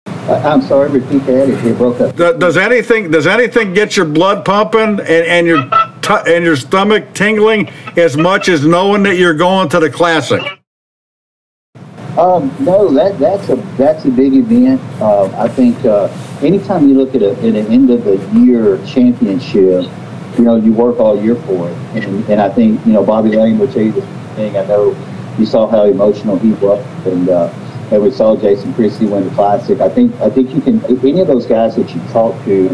I'm 0.06 0.62
sorry, 0.62 0.90
repeat 0.90 1.24
that. 1.26 1.48
It 1.48 1.76
broke 1.76 2.00
up. 2.00 2.16
Does 2.16 2.56
anything 2.56 3.10
does 3.10 3.26
anything 3.26 3.74
get 3.74 3.96
your 3.96 4.06
blood 4.06 4.44
pumping 4.44 5.00
and, 5.00 5.00
and 5.00 5.46
your 5.46 5.62
t- 6.00 6.34
and 6.34 6.44
your 6.44 6.56
stomach 6.56 7.12
tingling 7.12 7.68
as 7.96 8.16
much 8.16 8.48
as 8.48 8.66
knowing 8.66 9.02
that 9.02 9.16
you're 9.16 9.34
going 9.34 9.68
to 9.70 9.80
the 9.80 9.90
classic? 9.90 10.42
Um, 12.18 12.54
no, 12.60 12.90
that 12.94 13.18
that's 13.18 13.48
a 13.50 13.56
that's 13.76 14.04
a 14.04 14.10
big 14.10 14.34
event. 14.34 14.80
Uh, 15.00 15.26
I 15.36 15.48
think 15.48 15.84
uh, 15.84 16.06
anytime 16.42 16.88
you 16.88 16.94
look 16.94 17.14
at, 17.14 17.22
a, 17.22 17.32
at 17.32 17.44
an 17.44 17.66
end 17.66 17.90
of 17.90 18.04
the 18.04 18.16
year 18.38 18.78
championship, 18.86 19.90
you 20.38 20.44
know 20.44 20.56
you 20.56 20.72
work 20.72 21.00
all 21.00 21.20
year 21.20 21.34
for 21.34 21.68
it, 21.68 21.76
and, 21.96 22.24
and 22.30 22.40
I 22.40 22.48
think 22.48 22.84
you 22.86 22.92
know 22.92 23.04
Bobby 23.04 23.30
Lane 23.30 23.58
would 23.58 23.72
tell 23.72 23.82
you 23.82 23.92
I 24.38 24.66
know 24.66 24.96
you 25.38 25.46
saw 25.46 25.66
how 25.66 25.84
emotional 25.84 26.38
he 26.38 26.52
was, 26.54 26.84
and 27.06 27.28
uh, 27.28 27.52
and 27.90 28.02
we 28.02 28.10
saw 28.10 28.36
Jason 28.36 28.72
Christie 28.74 29.06
win 29.06 29.24
the 29.24 29.34
Classic. 29.34 29.80
I 29.80 29.88
think 29.88 30.14
I 30.20 30.30
think 30.30 30.54
you 30.54 30.60
can 30.60 30.84
any 30.84 31.20
of 31.20 31.26
those 31.26 31.46
guys 31.46 31.76
that 31.76 31.94
you 31.94 32.00
talk 32.12 32.42
to 32.44 32.68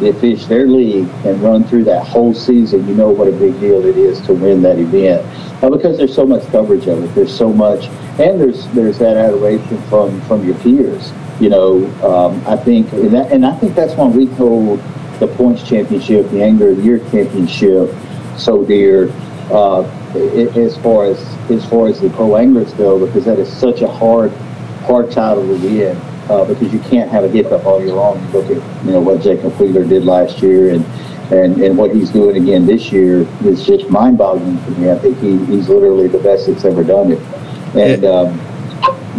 that 0.00 0.20
fish 0.20 0.46
their 0.46 0.66
league 0.66 1.08
and 1.24 1.40
run 1.40 1.64
through 1.64 1.84
that 1.84 2.04
whole 2.04 2.34
season, 2.34 2.86
you 2.88 2.94
know 2.94 3.10
what 3.10 3.28
a 3.28 3.32
big 3.32 3.58
deal 3.60 3.84
it 3.84 3.96
is 3.96 4.20
to 4.22 4.34
win 4.34 4.60
that 4.60 4.76
event 4.76 5.24
uh, 5.62 5.70
because 5.70 5.96
there's 5.96 6.14
so 6.14 6.26
much 6.26 6.44
coverage 6.48 6.86
of 6.88 7.02
it. 7.02 7.14
There's 7.14 7.34
so 7.34 7.52
much, 7.52 7.86
and 8.18 8.40
there's 8.40 8.66
there's 8.68 8.98
that 8.98 9.16
adoration 9.16 9.80
from 9.82 10.20
from 10.22 10.44
your 10.44 10.56
peers. 10.58 11.12
You 11.40 11.48
know, 11.48 11.86
um, 12.04 12.42
I 12.46 12.56
think, 12.56 12.92
and, 12.92 13.12
that, 13.12 13.32
and 13.32 13.44
I 13.44 13.56
think 13.56 13.74
that's 13.74 13.94
why 13.94 14.06
we 14.06 14.26
hold 14.26 14.80
the 15.18 15.26
points 15.26 15.66
championship, 15.66 16.30
the 16.30 16.42
Angler 16.42 16.70
of 16.70 16.76
the 16.76 16.82
Year 16.84 16.98
championship, 17.10 17.92
so 18.38 18.64
dear 18.64 19.10
uh, 19.50 19.82
as 20.14 20.76
far 20.78 21.06
as 21.06 21.18
as 21.50 21.64
far 21.66 21.88
as 21.88 22.00
the 22.00 22.10
pro 22.10 22.36
anglers 22.36 22.72
go, 22.74 23.04
because 23.04 23.24
that 23.24 23.38
is 23.38 23.52
such 23.52 23.82
a 23.82 23.88
hard 23.88 24.32
hard 24.86 25.10
title 25.10 25.46
to 25.46 25.54
win. 25.54 25.96
Uh, 26.28 26.42
because 26.46 26.72
you 26.72 26.78
can't 26.78 27.10
have 27.10 27.22
a 27.22 27.28
hiccup 27.28 27.66
all 27.66 27.84
year 27.84 27.92
long. 27.92 28.18
You 28.18 28.28
look 28.32 28.46
at 28.46 28.84
you 28.86 28.92
know 28.92 29.00
what 29.00 29.20
Jacob 29.20 29.52
Wheeler 29.60 29.84
did 29.84 30.04
last 30.04 30.40
year, 30.40 30.72
and 30.72 30.82
and 31.30 31.60
and 31.60 31.76
what 31.76 31.94
he's 31.94 32.08
doing 32.08 32.36
again 32.42 32.64
this 32.64 32.90
year 32.90 33.28
is 33.44 33.66
just 33.66 33.90
mind-boggling 33.90 34.56
for 34.64 34.70
me. 34.70 34.90
I 34.90 34.98
think 34.98 35.18
he, 35.18 35.36
he's 35.44 35.68
literally 35.68 36.08
the 36.08 36.18
best 36.18 36.46
that's 36.46 36.64
ever 36.64 36.82
done 36.82 37.12
it. 37.12 37.18
And 37.76 38.04
um, 38.06 38.38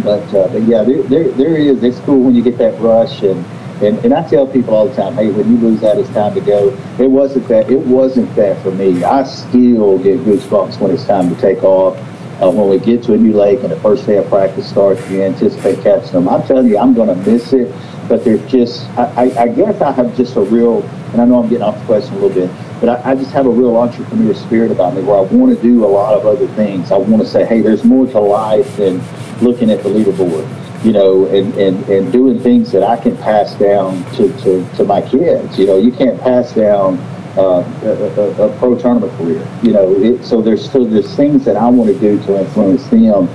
but 0.02 0.34
uh, 0.34 0.48
but 0.48 0.62
yeah, 0.62 0.82
there, 0.82 1.02
there 1.04 1.30
there 1.30 1.56
is. 1.56 1.82
It's 1.84 2.00
cool 2.00 2.22
when 2.24 2.34
you 2.34 2.42
get 2.42 2.58
that 2.58 2.80
rush 2.80 3.22
and 3.22 3.44
and, 3.82 4.02
and 4.04 4.14
I 4.14 4.26
tell 4.26 4.46
people 4.46 4.74
all 4.74 4.88
the 4.88 4.94
time, 4.94 5.14
hey, 5.14 5.30
when 5.30 5.50
you 5.50 5.58
lose 5.58 5.80
that, 5.82 5.98
it's 5.98 6.08
time 6.10 6.34
to 6.34 6.40
go. 6.40 6.68
It 6.98 7.10
wasn't 7.10 7.46
that. 7.48 7.70
It 7.70 7.78
wasn't 7.80 8.34
that 8.34 8.62
for 8.62 8.70
me. 8.70 9.04
I 9.04 9.24
still 9.24 9.98
get 9.98 10.20
goosebumps 10.20 10.80
when 10.80 10.92
it's 10.92 11.04
time 11.04 11.34
to 11.34 11.40
take 11.40 11.62
off. 11.62 11.98
Uh, 12.40 12.50
when 12.50 12.68
we 12.68 12.78
get 12.78 13.02
to 13.02 13.14
a 13.14 13.16
new 13.16 13.32
lake 13.32 13.60
and 13.60 13.70
the 13.70 13.80
first 13.80 14.06
day 14.06 14.16
of 14.16 14.28
practice 14.28 14.68
starts, 14.68 15.08
you 15.10 15.22
anticipate 15.22 15.82
catching 15.82 16.12
them. 16.12 16.28
I'm 16.28 16.46
telling 16.46 16.68
you, 16.68 16.78
I'm 16.78 16.94
going 16.94 17.08
to 17.08 17.30
miss 17.30 17.52
it. 17.52 17.74
But 18.08 18.24
there's 18.24 18.44
just, 18.50 18.88
I, 18.90 19.04
I, 19.04 19.42
I, 19.42 19.48
guess 19.48 19.80
I 19.80 19.90
have 19.92 20.16
just 20.16 20.36
a 20.36 20.40
real, 20.40 20.82
and 21.12 21.20
I 21.20 21.24
know 21.24 21.42
I'm 21.42 21.48
getting 21.48 21.64
off 21.64 21.78
the 21.78 21.84
question 21.86 22.14
a 22.14 22.18
little 22.18 22.46
bit, 22.46 22.50
but 22.80 22.88
I, 22.88 23.10
I 23.10 23.14
just 23.14 23.32
have 23.32 23.46
a 23.46 23.50
real 23.50 23.76
entrepreneur 23.76 24.32
spirit 24.32 24.70
about 24.70 24.94
me 24.94 25.02
where 25.02 25.16
I 25.16 25.22
want 25.22 25.56
to 25.56 25.60
do 25.60 25.84
a 25.84 25.88
lot 25.88 26.14
of 26.14 26.24
other 26.24 26.46
things. 26.48 26.92
I 26.92 26.98
want 26.98 27.20
to 27.22 27.28
say, 27.28 27.44
hey, 27.44 27.62
there's 27.62 27.84
more 27.84 28.06
to 28.06 28.20
life 28.20 28.76
than 28.76 29.02
looking 29.40 29.70
at 29.70 29.82
the 29.82 29.88
leaderboard 29.88 30.65
you 30.84 30.92
know, 30.92 31.26
and, 31.26 31.54
and, 31.54 31.88
and 31.88 32.12
doing 32.12 32.40
things 32.40 32.70
that 32.72 32.82
I 32.82 32.96
can 32.96 33.16
pass 33.18 33.54
down 33.54 34.04
to, 34.14 34.32
to, 34.42 34.68
to 34.76 34.84
my 34.84 35.00
kids. 35.00 35.58
You 35.58 35.66
know, 35.66 35.78
you 35.78 35.92
can't 35.92 36.20
pass 36.20 36.52
down 36.52 36.98
uh, 37.36 37.62
a, 37.82 37.88
a, 37.88 38.48
a, 38.48 38.58
pro 38.58 38.78
tournament 38.78 39.12
career. 39.18 39.46
You 39.62 39.72
know, 39.72 39.94
it, 39.94 40.24
so 40.24 40.40
there's 40.40 40.70
so 40.70 40.84
there's 40.84 41.14
things 41.14 41.44
that 41.44 41.56
I 41.56 41.68
want 41.68 41.92
to 41.92 41.98
do 41.98 42.18
to 42.24 42.40
influence 42.40 42.86
them, 42.88 43.28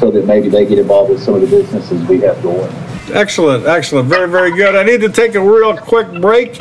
so 0.00 0.10
that 0.10 0.24
maybe 0.26 0.48
they 0.48 0.64
get 0.64 0.78
involved 0.78 1.10
with 1.10 1.22
some 1.22 1.34
of 1.34 1.42
the 1.42 1.46
businesses 1.46 2.02
we 2.08 2.20
have 2.20 2.42
going. 2.42 2.72
Excellent, 3.12 3.66
excellent, 3.66 4.08
very 4.08 4.28
very 4.28 4.52
good. 4.52 4.74
I 4.74 4.82
need 4.84 5.02
to 5.02 5.10
take 5.10 5.34
a 5.34 5.40
real 5.40 5.76
quick 5.76 6.10
break. 6.20 6.56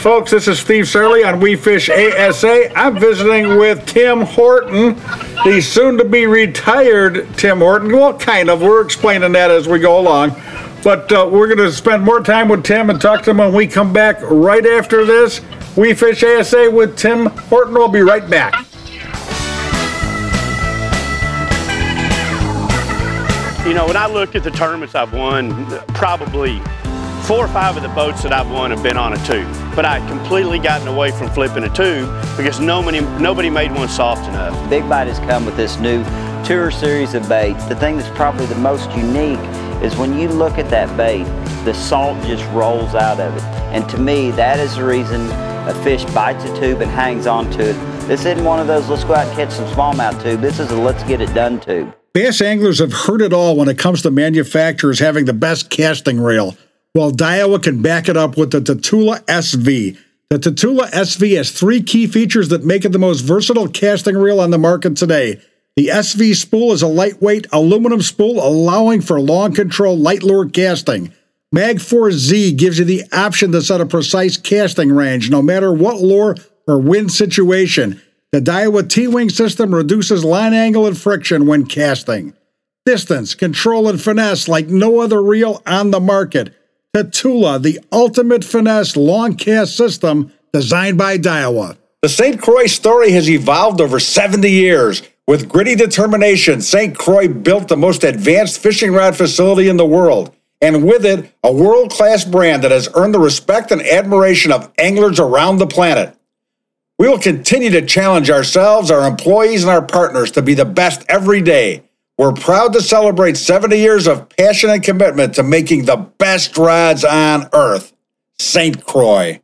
Folks, 0.00 0.30
this 0.30 0.48
is 0.48 0.58
Steve 0.58 0.86
Sarley 0.86 1.30
on 1.30 1.40
We 1.40 1.56
Fish 1.56 1.90
ASA. 1.90 2.72
I'm 2.74 2.98
visiting 2.98 3.58
with 3.58 3.84
Tim 3.84 4.22
Horton, 4.22 4.94
the 5.44 5.60
soon 5.60 5.98
to 5.98 6.06
be 6.06 6.26
retired 6.26 7.28
Tim 7.36 7.58
Horton. 7.58 7.92
Well, 7.92 8.16
kind 8.16 8.48
of. 8.48 8.62
We're 8.62 8.80
explaining 8.80 9.32
that 9.32 9.50
as 9.50 9.68
we 9.68 9.78
go 9.78 10.00
along. 10.00 10.30
But 10.82 11.12
uh, 11.12 11.28
we're 11.30 11.54
going 11.54 11.58
to 11.58 11.70
spend 11.70 12.02
more 12.02 12.22
time 12.22 12.48
with 12.48 12.64
Tim 12.64 12.88
and 12.88 12.98
talk 12.98 13.24
to 13.24 13.32
him 13.32 13.36
when 13.36 13.52
we 13.52 13.66
come 13.66 13.92
back 13.92 14.16
right 14.22 14.64
after 14.64 15.04
this. 15.04 15.42
We 15.76 15.92
Fish 15.92 16.24
ASA 16.24 16.70
with 16.70 16.96
Tim 16.96 17.26
Horton. 17.26 17.74
We'll 17.74 17.88
be 17.88 18.00
right 18.00 18.28
back. 18.30 18.54
You 23.66 23.74
know, 23.74 23.86
when 23.86 23.98
I 23.98 24.08
look 24.10 24.34
at 24.34 24.44
the 24.44 24.50
tournaments 24.50 24.94
I've 24.94 25.12
won, 25.12 25.66
probably 25.88 26.62
four 27.30 27.44
or 27.44 27.48
five 27.48 27.76
of 27.76 27.84
the 27.84 27.88
boats 27.90 28.24
that 28.24 28.32
I've 28.32 28.50
won 28.50 28.72
have 28.72 28.82
been 28.82 28.96
on 28.96 29.12
a 29.12 29.24
tube, 29.24 29.46
but 29.76 29.84
I 29.84 30.00
had 30.00 30.10
completely 30.10 30.58
gotten 30.58 30.88
away 30.88 31.12
from 31.12 31.30
flipping 31.30 31.62
a 31.62 31.68
tube 31.68 32.08
because 32.36 32.58
nobody, 32.58 33.02
nobody 33.22 33.48
made 33.48 33.70
one 33.70 33.88
soft 33.88 34.28
enough. 34.28 34.68
Big 34.68 34.88
Bite 34.88 35.06
has 35.06 35.20
come 35.20 35.46
with 35.46 35.56
this 35.56 35.78
new 35.78 36.02
tour 36.44 36.72
series 36.72 37.14
of 37.14 37.28
baits. 37.28 37.64
The 37.66 37.76
thing 37.76 37.98
that's 37.98 38.08
probably 38.16 38.46
the 38.46 38.56
most 38.56 38.90
unique 38.96 39.38
is 39.80 39.96
when 39.96 40.18
you 40.18 40.26
look 40.26 40.58
at 40.58 40.68
that 40.70 40.96
bait, 40.96 41.22
the 41.64 41.72
salt 41.72 42.20
just 42.26 42.44
rolls 42.46 42.96
out 42.96 43.20
of 43.20 43.36
it. 43.36 43.42
And 43.72 43.88
to 43.90 43.98
me, 43.98 44.32
that 44.32 44.58
is 44.58 44.74
the 44.74 44.82
reason 44.82 45.30
a 45.68 45.80
fish 45.84 46.04
bites 46.06 46.42
a 46.42 46.60
tube 46.60 46.80
and 46.80 46.90
hangs 46.90 47.28
onto 47.28 47.60
it. 47.60 47.74
This 48.08 48.24
isn't 48.24 48.44
one 48.44 48.58
of 48.58 48.66
those 48.66 48.88
let's 48.88 49.04
go 49.04 49.14
out 49.14 49.28
and 49.28 49.36
catch 49.36 49.52
some 49.52 49.68
smallmouth 49.68 50.20
tube. 50.20 50.40
This 50.40 50.58
is 50.58 50.72
a 50.72 50.76
let's 50.76 51.04
get 51.04 51.20
it 51.20 51.32
done 51.32 51.60
tube. 51.60 51.94
Bass 52.12 52.40
anglers 52.40 52.80
have 52.80 52.92
heard 52.92 53.22
it 53.22 53.32
all 53.32 53.54
when 53.54 53.68
it 53.68 53.78
comes 53.78 54.02
to 54.02 54.10
manufacturers 54.10 54.98
having 54.98 55.26
the 55.26 55.32
best 55.32 55.70
casting 55.70 56.18
reel. 56.18 56.56
Well, 56.92 57.12
Daiwa 57.12 57.62
can 57.62 57.82
back 57.82 58.08
it 58.08 58.16
up 58.16 58.36
with 58.36 58.50
the 58.50 58.60
Tatula 58.60 59.24
SV. 59.26 59.96
The 60.28 60.38
Tatula 60.40 60.90
SV 60.90 61.36
has 61.36 61.52
three 61.52 61.82
key 61.82 62.08
features 62.08 62.48
that 62.48 62.64
make 62.64 62.84
it 62.84 62.90
the 62.90 62.98
most 62.98 63.20
versatile 63.20 63.68
casting 63.68 64.16
reel 64.16 64.40
on 64.40 64.50
the 64.50 64.58
market 64.58 64.96
today. 64.96 65.40
The 65.76 65.86
SV 65.86 66.34
spool 66.34 66.72
is 66.72 66.82
a 66.82 66.88
lightweight 66.88 67.46
aluminum 67.52 68.02
spool 68.02 68.44
allowing 68.44 69.02
for 69.02 69.20
long 69.20 69.54
control 69.54 69.96
light 69.96 70.24
lure 70.24 70.48
casting. 70.48 71.12
Magforce 71.54 72.14
Z 72.14 72.54
gives 72.54 72.80
you 72.80 72.84
the 72.84 73.04
option 73.12 73.52
to 73.52 73.62
set 73.62 73.80
a 73.80 73.86
precise 73.86 74.36
casting 74.36 74.90
range 74.90 75.30
no 75.30 75.42
matter 75.42 75.72
what 75.72 76.00
lure 76.00 76.34
or 76.66 76.80
wind 76.80 77.12
situation. 77.12 78.02
The 78.32 78.40
Daiwa 78.40 78.88
T-Wing 78.88 79.30
system 79.30 79.72
reduces 79.72 80.24
line 80.24 80.54
angle 80.54 80.86
and 80.86 80.98
friction 80.98 81.46
when 81.46 81.66
casting. 81.66 82.34
Distance, 82.84 83.36
control, 83.36 83.88
and 83.88 84.00
finesse 84.00 84.48
like 84.48 84.66
no 84.66 84.98
other 84.98 85.22
reel 85.22 85.62
on 85.66 85.92
the 85.92 86.00
market. 86.00 86.52
Tatula, 86.96 87.62
the 87.62 87.78
ultimate 87.92 88.42
finesse 88.42 88.96
long 88.96 89.36
cast 89.36 89.76
system 89.76 90.32
designed 90.52 90.98
by 90.98 91.18
Daiwa. 91.18 91.76
The 92.02 92.08
St. 92.08 92.40
Croix 92.40 92.66
story 92.66 93.12
has 93.12 93.30
evolved 93.30 93.80
over 93.80 94.00
70 94.00 94.50
years. 94.50 95.02
With 95.28 95.48
gritty 95.48 95.76
determination, 95.76 96.60
St. 96.60 96.98
Croix 96.98 97.28
built 97.28 97.68
the 97.68 97.76
most 97.76 98.02
advanced 98.02 98.58
fishing 98.58 98.92
rod 98.92 99.16
facility 99.16 99.68
in 99.68 99.76
the 99.76 99.86
world, 99.86 100.34
and 100.60 100.84
with 100.84 101.06
it, 101.06 101.32
a 101.44 101.52
world 101.52 101.92
class 101.92 102.24
brand 102.24 102.64
that 102.64 102.72
has 102.72 102.88
earned 102.94 103.14
the 103.14 103.20
respect 103.20 103.70
and 103.70 103.82
admiration 103.82 104.50
of 104.50 104.72
anglers 104.76 105.20
around 105.20 105.58
the 105.58 105.68
planet. 105.68 106.16
We 106.98 107.06
will 107.06 107.20
continue 107.20 107.70
to 107.70 107.86
challenge 107.86 108.30
ourselves, 108.30 108.90
our 108.90 109.06
employees, 109.06 109.62
and 109.62 109.70
our 109.70 109.80
partners 109.80 110.32
to 110.32 110.42
be 110.42 110.54
the 110.54 110.64
best 110.64 111.04
every 111.08 111.40
day 111.40 111.84
we're 112.20 112.32
proud 112.32 112.70
to 112.70 112.82
celebrate 112.82 113.34
70 113.34 113.78
years 113.78 114.06
of 114.06 114.28
passion 114.28 114.68
and 114.68 114.82
commitment 114.82 115.34
to 115.36 115.42
making 115.42 115.86
the 115.86 115.96
best 115.96 116.58
rods 116.58 117.02
on 117.02 117.48
earth. 117.54 117.94
St. 118.38 118.84
Croix. 118.84 119.40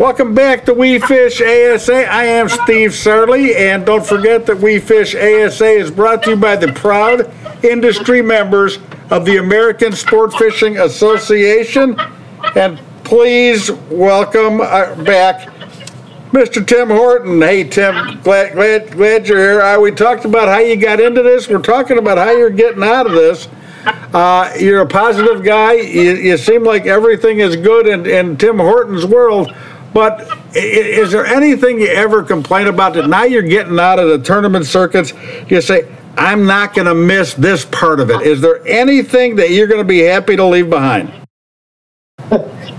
Welcome 0.00 0.34
back 0.34 0.64
to 0.64 0.72
We 0.72 0.98
Fish 1.00 1.42
ASA. 1.42 2.10
I 2.10 2.24
am 2.24 2.48
Steve 2.48 2.92
Sarley, 2.92 3.54
and 3.54 3.84
don't 3.84 4.06
forget 4.06 4.46
that 4.46 4.56
We 4.56 4.78
Fish 4.78 5.14
ASA 5.14 5.66
is 5.66 5.90
brought 5.90 6.22
to 6.22 6.30
you 6.30 6.36
by 6.36 6.56
the 6.56 6.72
proud 6.72 7.30
industry 7.62 8.22
members 8.22 8.78
of 9.10 9.26
the 9.26 9.36
American 9.36 9.92
Sport 9.92 10.32
Fishing 10.32 10.78
Association. 10.78 12.00
And 12.56 12.80
please 13.04 13.70
welcome 13.90 14.62
uh, 14.62 14.94
back 15.04 15.51
Mr. 16.32 16.66
Tim 16.66 16.88
Horton. 16.88 17.42
Hey, 17.42 17.62
Tim, 17.62 18.20
glad, 18.22 18.54
glad, 18.54 18.90
glad 18.92 19.28
you're 19.28 19.38
here. 19.38 19.60
Uh, 19.60 19.78
we 19.78 19.90
talked 19.90 20.24
about 20.24 20.48
how 20.48 20.60
you 20.60 20.76
got 20.76 20.98
into 20.98 21.22
this. 21.22 21.46
We're 21.46 21.60
talking 21.60 21.98
about 21.98 22.16
how 22.16 22.30
you're 22.30 22.48
getting 22.48 22.82
out 22.82 23.06
of 23.06 23.12
this. 23.12 23.48
Uh, 24.14 24.50
you're 24.58 24.80
a 24.80 24.86
positive 24.86 25.44
guy. 25.44 25.74
You, 25.74 26.14
you 26.14 26.38
seem 26.38 26.64
like 26.64 26.86
everything 26.86 27.40
is 27.40 27.56
good 27.56 27.86
in, 27.86 28.06
in 28.06 28.38
Tim 28.38 28.58
Horton's 28.58 29.04
world. 29.04 29.54
But 29.92 30.26
is 30.56 31.12
there 31.12 31.26
anything 31.26 31.78
you 31.78 31.88
ever 31.88 32.22
complain 32.22 32.66
about 32.66 32.94
that 32.94 33.08
now 33.08 33.24
you're 33.24 33.42
getting 33.42 33.78
out 33.78 33.98
of 33.98 34.08
the 34.08 34.18
tournament 34.18 34.64
circuits? 34.64 35.12
You 35.48 35.60
say, 35.60 35.94
I'm 36.16 36.46
not 36.46 36.72
going 36.72 36.86
to 36.86 36.94
miss 36.94 37.34
this 37.34 37.66
part 37.66 38.00
of 38.00 38.10
it. 38.10 38.22
Is 38.22 38.40
there 38.40 38.66
anything 38.66 39.36
that 39.36 39.50
you're 39.50 39.66
going 39.66 39.82
to 39.82 39.84
be 39.84 40.00
happy 40.00 40.36
to 40.36 40.44
leave 40.46 40.70
behind? 40.70 41.21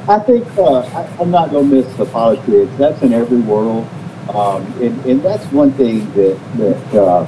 I 0.08 0.20
think 0.20 0.45
uh, 0.58 0.80
I, 0.80 1.06
I'm 1.20 1.32
not 1.32 1.51
going 1.51 1.70
to 1.70 1.76
miss 1.76 1.93
the 1.95 2.06
politics. 2.06 2.72
That's 2.78 3.01
in 3.01 3.14
every 3.14 3.39
world, 3.39 3.88
um, 4.34 4.66
and, 4.82 5.06
and 5.06 5.22
that's 5.22 5.45
one 5.51 5.72
thing 5.74 6.12
that 6.14 6.38
that 6.58 6.93
uh, 6.93 7.26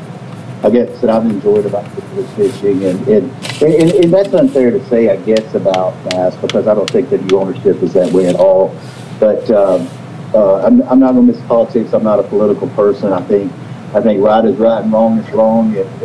I 0.61 0.69
guess 0.69 0.99
that 0.99 1.09
I've 1.09 1.25
enjoyed 1.25 1.65
about 1.65 1.89
fishing, 2.35 2.83
and 2.83 3.07
and, 3.07 3.31
and 3.61 3.91
and 3.91 4.13
that's 4.13 4.33
unfair 4.33 4.71
to 4.71 4.85
say, 4.87 5.09
I 5.09 5.15
guess, 5.17 5.53
about 5.55 5.93
bass 6.09 6.35
because 6.35 6.67
I 6.67 6.73
don't 6.75 6.89
think 6.89 7.09
that 7.11 7.31
ownership 7.31 7.81
is 7.81 7.93
that 7.93 8.11
way 8.11 8.27
at 8.27 8.35
all. 8.35 8.75
But 9.21 9.49
um, 9.51 9.87
uh, 10.33 10.65
I'm, 10.65 10.81
I'm 10.83 10.99
not 10.99 11.13
going 11.13 11.27
to 11.27 11.33
miss 11.33 11.41
politics. 11.47 11.93
I'm 11.93 12.03
not 12.03 12.19
a 12.19 12.23
political 12.23 12.67
person. 12.69 13.13
I 13.13 13.21
think 13.21 13.53
I 13.93 14.01
think 14.01 14.21
right 14.21 14.43
is 14.43 14.57
right 14.57 14.83
and 14.83 14.91
wrong 14.91 15.19
is 15.19 15.29
wrong. 15.31 15.77
And, 15.77 16.03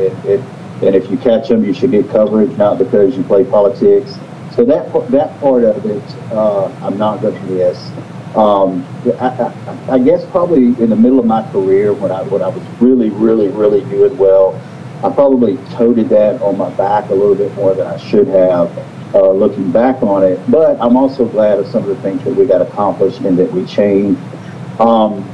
and 0.83 0.95
if 0.95 1.11
you 1.11 1.19
catch 1.19 1.49
them, 1.49 1.65
you 1.65 1.75
should 1.75 1.91
get 1.91 2.09
coverage, 2.11 2.57
not 2.57 2.79
because 2.79 3.17
you 3.17 3.25
play 3.25 3.45
politics. 3.45 4.17
So 4.55 4.65
that 4.65 4.93
that 5.11 5.41
part 5.41 5.65
of 5.65 5.85
it, 5.87 6.03
uh, 6.33 6.67
I'm 6.83 6.99
not 6.99 7.21
going 7.23 7.35
to 7.35 7.47
miss. 7.53 7.91
Um, 8.37 8.85
I, 9.21 9.29
I, 9.29 9.95
I 9.95 9.99
guess 9.99 10.25
probably 10.31 10.67
in 10.83 10.91
the 10.91 10.97
middle 10.97 11.19
of 11.19 11.27
my 11.27 11.49
career, 11.51 11.93
when 11.93 12.11
I 12.13 12.23
when 12.23 12.43
I 12.43 12.49
was 12.49 12.63
really, 12.81 13.11
really, 13.11 13.49
really 13.49 13.81
doing 13.91 14.17
well, 14.19 14.55
I 15.05 15.11
probably 15.13 15.57
toted 15.75 16.09
that 16.11 16.41
on 16.43 16.59
my 16.59 16.71
back 16.71 17.11
a 17.11 17.15
little 17.15 17.35
bit 17.35 17.55
more 17.55 17.75
than 17.75 17.87
I 17.87 17.97
should 17.97 18.29
have. 18.29 18.71
Uh, 19.13 19.33
looking 19.33 19.73
back 19.73 20.01
on 20.05 20.23
it, 20.23 20.39
but 20.49 20.81
I'm 20.81 20.97
also 20.97 21.27
glad 21.27 21.59
of 21.59 21.67
some 21.67 21.83
of 21.83 21.89
the 21.89 22.01
things 22.01 22.23
that 22.23 22.33
we 22.33 22.47
got 22.47 22.63
accomplished 22.63 23.19
and 23.23 23.37
that 23.41 23.51
we 23.53 23.65
changed. 23.67 24.21
Um, 24.79 25.29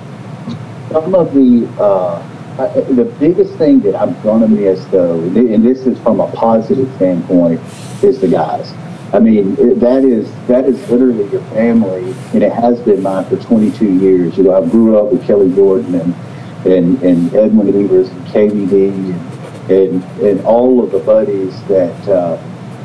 some 0.91 1.15
of 1.15 1.35
the 1.35 1.69
uh, 1.79 2.27
I- 2.59 2.81
the 2.95 3.05
biggest 3.21 3.53
thing 3.57 3.81
that 3.81 3.95
I'm 3.95 4.19
gonna 4.23 4.49
miss 4.49 4.83
though, 4.87 5.21
and 5.21 5.63
this 5.63 5.81
is 5.87 5.99
from 5.99 6.21
a 6.21 6.31
positive 6.33 6.91
standpoint, 6.97 7.61
is 8.03 8.19
the 8.19 8.29
guys. 8.29 8.73
I 9.13 9.21
mean, 9.21 9.57
it- 9.59 9.81
that 9.81 10.05
is 10.05 10.29
that 10.49 10.65
is 10.67 10.91
literally 10.91 11.27
your 11.31 11.41
family, 11.53 12.15
and 12.35 12.43
it 12.43 12.53
has 12.53 12.79
been 12.81 13.03
mine 13.03 13.25
for 13.25 13.37
22 13.37 13.87
years. 13.87 14.37
You 14.37 14.45
know, 14.45 14.55
I 14.55 14.67
grew 14.67 14.99
up 14.99 15.13
with 15.13 15.23
Kelly 15.25 15.53
Jordan 15.55 15.95
and 15.95 16.15
and, 16.65 17.01
and 17.03 17.35
Edwin 17.35 17.69
Evers 17.69 18.09
and 18.09 18.27
KVD 18.27 18.89
and, 18.89 19.71
and 19.71 20.05
and 20.21 20.41
all 20.45 20.83
of 20.83 20.91
the 20.91 20.99
buddies 20.99 21.61
that 21.65 22.09
uh, 22.09 22.37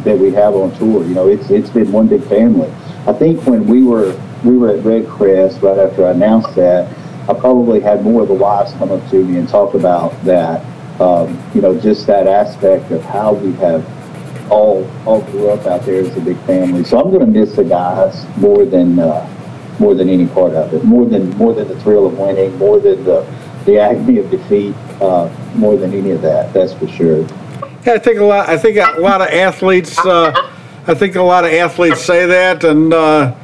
that 0.03 0.17
we 0.17 0.31
have 0.31 0.55
on 0.55 0.71
tour. 0.77 1.03
You 1.03 1.15
know, 1.15 1.27
it's 1.27 1.49
it's 1.49 1.69
been 1.69 1.91
one 1.91 2.07
big 2.07 2.23
family. 2.25 2.71
I 3.07 3.13
think 3.13 3.45
when 3.47 3.65
we 3.67 3.83
were 3.83 4.15
we 4.43 4.57
were 4.57 4.69
at 4.69 4.83
Red 4.85 5.07
Crest 5.07 5.61
right 5.61 5.77
after 5.77 6.05
I 6.05 6.11
announced 6.11 6.55
that, 6.55 6.87
I 7.29 7.33
probably 7.33 7.79
had 7.79 8.03
more 8.03 8.21
of 8.21 8.27
the 8.27 8.33
wives 8.35 8.71
come 8.73 8.91
up 8.91 9.07
to 9.09 9.23
me 9.23 9.39
and 9.39 9.49
talk 9.49 9.73
about 9.73 10.11
that. 10.23 10.63
Um, 10.99 11.41
you 11.55 11.61
know, 11.61 11.79
just 11.79 12.05
that 12.07 12.27
aspect 12.27 12.91
of 12.91 13.03
how 13.05 13.33
we 13.33 13.53
have 13.53 13.83
all 14.51 14.87
all 15.05 15.21
grew 15.21 15.49
up 15.49 15.65
out 15.65 15.83
there 15.85 16.01
as 16.03 16.15
a 16.15 16.21
big 16.21 16.37
family. 16.41 16.83
So 16.83 16.99
I'm 16.99 17.09
going 17.09 17.21
to 17.21 17.39
miss 17.39 17.55
the 17.55 17.63
guys 17.63 18.25
more 18.37 18.65
than 18.65 18.99
uh, 18.99 19.27
more 19.79 19.95
than 19.95 20.09
any 20.09 20.27
part 20.27 20.53
of 20.53 20.73
it. 20.73 20.83
More 20.83 21.05
than 21.05 21.29
more 21.37 21.53
than 21.53 21.67
the 21.67 21.79
thrill 21.79 22.05
of 22.05 22.19
winning. 22.19 22.55
More 22.57 22.79
than 22.79 23.03
the 23.03 23.25
the 23.65 23.79
agony 23.79 24.19
of 24.19 24.29
defeat. 24.29 24.75
Uh, 25.01 25.33
more 25.55 25.77
than 25.77 25.93
any 25.93 26.11
of 26.11 26.21
that. 26.21 26.53
That's 26.53 26.73
for 26.73 26.87
sure. 26.87 27.21
Yeah, 27.85 27.93
I 27.93 27.99
think 27.99 28.19
a 28.19 28.23
lot. 28.23 28.49
I 28.49 28.57
think 28.57 28.77
a 28.77 28.99
lot 28.99 29.21
of 29.21 29.29
athletes. 29.29 29.97
Uh, 29.97 30.31
I 30.85 30.93
think 30.93 31.15
a 31.15 31.21
lot 31.21 31.45
of 31.45 31.51
athletes 31.51 32.03
say 32.03 32.25
that, 32.25 32.63
and 32.63 32.93
uh, 32.93 33.35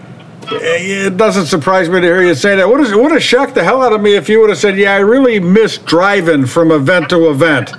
it 0.52 1.18
doesn't 1.18 1.46
surprise 1.46 1.90
me 1.90 2.02
to 2.02 2.06
hear 2.06 2.22
you 2.22 2.36
say 2.36 2.56
that. 2.56 2.68
Would 2.68 2.86
have 2.86 2.96
would 2.96 3.12
have 3.12 3.24
shocked 3.24 3.56
the 3.56 3.64
hell 3.64 3.82
out 3.82 3.94
of 3.94 4.02
me 4.02 4.16
if 4.16 4.28
you 4.28 4.42
would 4.42 4.50
have 4.50 4.60
said, 4.60 4.78
"Yeah, 4.78 4.94
I 4.94 4.98
really 4.98 5.40
miss 5.40 5.78
driving 5.78 6.46
from 6.46 6.72
event 6.72 7.10
to 7.10 7.30
event." 7.30 7.74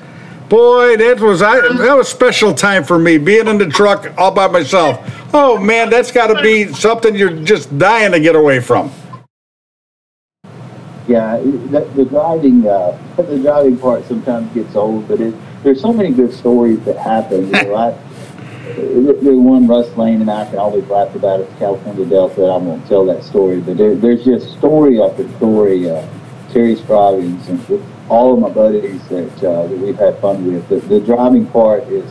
Boy, 0.49 0.97
that 0.97 1.21
was 1.21 1.43
I. 1.43 1.61
That 1.61 1.95
was 1.95 2.09
special 2.09 2.55
time 2.55 2.83
for 2.83 2.99
me, 2.99 3.19
being 3.19 3.49
in 3.49 3.59
the 3.59 3.67
truck 3.67 4.13
all 4.17 4.31
by 4.31 4.49
myself. 4.49 4.99
Oh 5.35 5.59
man, 5.59 5.91
that's 5.91 6.11
got 6.11 6.29
to 6.29 6.43
be 6.43 6.73
something 6.73 7.15
you're 7.15 7.43
just 7.43 7.77
dying 7.79 8.13
to 8.13 8.21
get 8.21 8.35
away 8.35 8.61
from. 8.61 8.91
Yeah, 11.07 11.39
the, 11.39 11.91
the 11.97 12.05
driving, 12.05 12.67
uh, 12.67 12.99
the 13.17 13.39
driving 13.39 13.79
part 13.79 14.05
sometimes 14.05 14.53
gets 14.53 14.77
old, 14.77 15.09
but 15.09 15.21
it, 15.21 15.35
there's 15.63 15.81
so 15.81 15.93
many 15.93 16.11
good 16.11 16.33
stories 16.33 16.83
that 16.85 16.97
happen. 16.97 17.47
You 17.47 17.53
know, 17.53 17.75
I, 17.75 17.91
the 18.75 19.35
one 19.37 19.67
Russ 19.67 19.95
Lane 19.97 20.21
and 20.21 20.31
I 20.31 20.45
can 20.47 20.59
always 20.59 20.87
laugh 20.89 21.15
about 21.15 21.41
is 21.41 21.59
California 21.59 22.05
Delta. 22.05 22.45
I'm 22.45 22.65
going 22.65 22.83
to 22.83 22.89
tell 22.89 23.07
that 23.07 23.25
story, 23.25 23.61
but 23.61 23.79
there, 23.79 23.95
there's 23.95 24.25
just 24.25 24.53
story 24.59 25.01
after 25.01 25.29
story. 25.37 25.91
Uh, 25.91 26.07
Terry 26.53 26.77
Scroggins 26.77 27.49
and 27.49 27.61
all 28.09 28.33
of 28.35 28.41
my 28.41 28.49
buddies 28.49 29.07
that 29.09 29.45
uh, 29.45 29.67
that 29.67 29.79
we've 29.79 29.97
had 29.97 30.19
fun 30.21 30.47
with. 30.53 30.69
The, 30.69 30.77
the 30.89 31.01
driving 31.01 31.47
part 31.47 31.85
is 31.85 32.11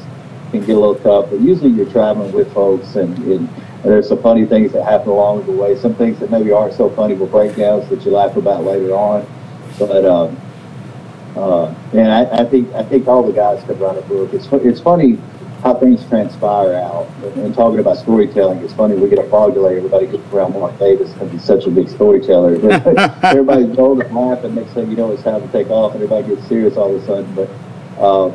can 0.52 0.62
get 0.62 0.76
a 0.76 0.80
little 0.80 0.96
tough, 0.96 1.30
but 1.30 1.42
usually 1.42 1.72
you're 1.72 1.92
traveling 1.92 2.32
with 2.32 2.52
folks, 2.54 2.96
and, 2.96 3.18
and, 3.26 3.50
there's 3.84 4.10
some 4.10 4.22
funny 4.22 4.46
things 4.46 4.74
that 4.74 4.84
happen 4.84 5.10
along 5.10 5.46
the 5.46 5.52
way. 5.52 5.78
Some 5.78 5.96
things 5.96 6.20
that 6.20 6.30
maybe 6.30 6.52
aren't 6.52 6.74
so 6.74 6.90
funny 6.90 7.14
will 7.14 7.28
breakdowns 7.28 7.88
that 7.90 8.04
you 8.04 8.12
laugh 8.12 8.36
about 8.36 8.64
later 8.64 8.94
on. 8.94 9.26
But 9.80 10.04
um, 10.04 10.36
uh, 11.38 11.74
and 11.94 12.12
I, 12.12 12.42
I 12.42 12.44
think 12.44 12.74
I 12.74 12.84
think 12.84 13.08
all 13.08 13.24
the 13.24 13.32
guys 13.32 13.64
could 13.64 13.80
write 13.80 13.98
a 13.98 14.02
book. 14.02 14.34
It's 14.34 14.48
it's 14.52 14.82
funny 14.82 15.20
how 15.68 15.74
things 15.78 16.06
transpire 16.08 16.76
out. 16.76 17.08
And, 17.24 17.46
and 17.46 17.54
talking 17.56 17.80
about 17.80 17.98
storytelling, 17.98 18.60
it's 18.60 18.72
funny 18.74 18.96
we 18.96 19.10
get 19.10 19.20
a 19.20 19.30
fog 19.30 19.54
delay. 19.54 19.76
Everybody 19.78 20.08
gets 20.08 20.24
around 20.34 20.54
Mark 20.54 20.80
Davis 20.80 21.12
because 21.12 21.30
he's 21.32 21.44
such 21.44 21.66
a 21.66 21.72
big 21.72 21.90
storyteller. 21.90 22.54
Everybody's 23.24 23.78
laugh, 23.78 24.44
and 24.46 24.56
next 24.56 24.72
thing 24.72 24.90
you 24.90 24.96
know, 24.96 25.12
it's 25.12 25.24
time 25.24 25.42
to 25.42 25.48
take 25.50 25.70
off, 25.70 25.94
and 25.94 26.02
everybody 26.02 26.36
gets 26.36 26.48
serious 26.48 26.78
all 26.78 26.96
of 26.96 27.04
a 27.04 27.06
sudden. 27.06 27.36
But 27.36 27.50
um, 28.02 28.32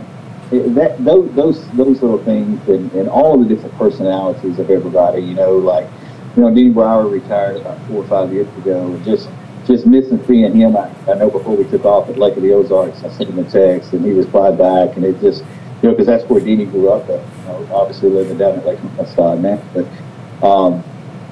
it- 0.50 0.74
that 0.74 1.02
those 1.02 1.32
those 1.34 1.68
those 1.70 2.02
little 2.02 2.22
things, 2.22 2.68
and, 2.68 2.92
and 2.92 3.08
all 3.08 3.40
of 3.40 3.48
the 3.48 3.54
different 3.54 3.76
personalities 3.78 4.58
of 4.58 4.68
everybody. 4.70 5.22
You 5.22 5.34
know, 5.34 5.56
like 5.56 5.88
you 6.36 6.42
know, 6.42 6.54
Dean 6.54 6.74
Brauer 6.74 7.08
retired 7.08 7.56
about 7.56 7.78
four 7.86 8.04
or 8.04 8.08
five 8.08 8.30
years 8.30 8.48
ago, 8.58 8.92
and 8.92 9.02
just 9.06 9.30
just 9.66 9.86
missing 9.86 10.22
seeing 10.26 10.54
him. 10.54 10.76
I, 10.76 10.90
I 11.10 11.14
know 11.14 11.30
before 11.30 11.56
we 11.56 11.64
took 11.64 11.86
off 11.86 12.10
at 12.10 12.18
Lake 12.18 12.36
of 12.36 12.42
the 12.42 12.52
Ozarks, 12.52 13.02
I 13.04 13.08
sent 13.08 13.30
him 13.30 13.38
a 13.38 13.44
text, 13.48 13.94
and 13.94 14.04
he 14.04 14.12
replied 14.12 14.58
back, 14.58 14.96
and 14.96 15.04
it 15.06 15.18
just 15.22 15.42
you 15.82 15.88
know, 15.88 15.94
because 15.94 16.06
that's 16.06 16.24
where 16.30 16.40
Deanie 16.40 16.70
grew 16.70 16.90
up. 16.90 17.08
At, 17.08 17.20
you 17.20 17.44
know, 17.46 17.68
obviously 17.74 18.08
living 18.08 18.38
down 18.38 18.58
at 18.58 18.64
Lake 18.64 18.78
now, 18.82 19.60
but 19.74 20.46
um, 20.46 20.82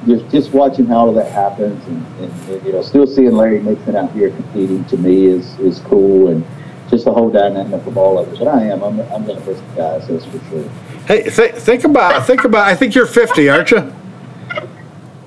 just 0.07 0.29
just 0.31 0.53
watching 0.53 0.87
how 0.87 0.99
all 0.99 1.09
of 1.09 1.15
that 1.15 1.31
happens, 1.31 1.85
and, 1.87 2.07
and, 2.21 2.51
and 2.51 2.67
you 2.67 2.73
know, 2.73 2.83
still 2.83 3.07
seeing 3.07 3.33
Larry 3.33 3.63
Nixon 3.63 3.97
out 3.97 4.11
here 4.13 4.31
competing 4.31 4.85
to 4.87 4.97
me 4.97 5.27
is 5.27 5.59
is 5.61 5.79
cool, 5.81 6.29
and 6.29 6.45
just 6.89 7.05
the 7.05 7.13
whole 7.13 7.31
dynamic 7.31 7.87
of 7.87 7.97
all 7.97 8.19
of 8.19 8.33
it. 8.33 8.39
But 8.39 8.49
I 8.49 8.65
am, 8.65 8.83
I'm, 8.83 8.99
I'm 9.13 9.25
going 9.25 9.41
to 9.41 9.47
miss 9.47 9.61
the 9.61 9.77
guys, 9.77 10.09
that's 10.09 10.25
for 10.25 10.41
sure. 10.51 10.69
Hey, 11.07 11.31
th- 11.31 11.55
think 11.55 11.85
about 11.85 12.27
think 12.27 12.45
about. 12.45 12.67
I 12.67 12.75
think 12.75 12.95
you're 12.95 13.07
50, 13.07 13.49
aren't 13.49 13.71
you? 13.71 13.93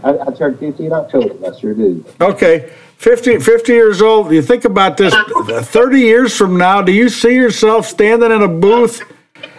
I, 0.03 0.17
I 0.19 0.31
turned 0.33 0.59
50 0.59 0.85
in 0.85 0.91
October. 0.91 1.49
I 1.49 1.57
sure 1.57 1.73
do. 1.73 2.03
Okay, 2.19 2.73
50, 2.97 3.39
50 3.39 3.71
years 3.71 4.01
old. 4.01 4.33
You 4.33 4.41
think 4.41 4.65
about 4.65 4.97
this 4.97 5.13
30 5.13 5.99
years 5.99 6.35
from 6.35 6.57
now, 6.57 6.81
do 6.81 6.91
you 6.91 7.07
see 7.07 7.35
yourself 7.35 7.85
standing 7.87 8.31
in 8.31 8.41
a 8.41 8.47
booth 8.47 9.01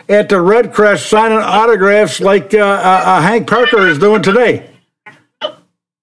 at 0.08 0.28
the 0.28 0.40
Red 0.40 0.72
Crest 0.72 1.08
signing 1.08 1.38
autographs 1.38 2.20
like 2.20 2.54
uh, 2.54 2.58
uh, 2.58 3.02
uh, 3.04 3.22
Hank 3.22 3.48
Parker 3.48 3.86
is 3.88 3.98
doing 3.98 4.22
today? 4.22 4.70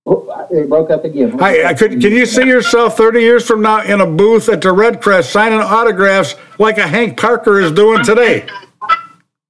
Oh, 0.06 0.48
it 0.50 0.68
broke 0.68 0.90
up 0.90 1.06
again. 1.06 1.42
I, 1.42 1.64
I 1.66 1.74
could, 1.74 1.92
can 1.92 2.12
you 2.12 2.26
see 2.26 2.46
yourself 2.46 2.98
30 2.98 3.20
years 3.20 3.48
from 3.48 3.62
now 3.62 3.84
in 3.84 4.02
a 4.02 4.06
booth 4.06 4.50
at 4.50 4.62
the 4.62 4.72
Red 4.72 5.02
Crest 5.02 5.32
signing 5.32 5.60
autographs 5.60 6.36
like 6.58 6.78
a 6.78 6.88
Hank 6.88 7.18
Parker 7.18 7.60
is 7.60 7.72
doing 7.72 8.04
today? 8.04 8.48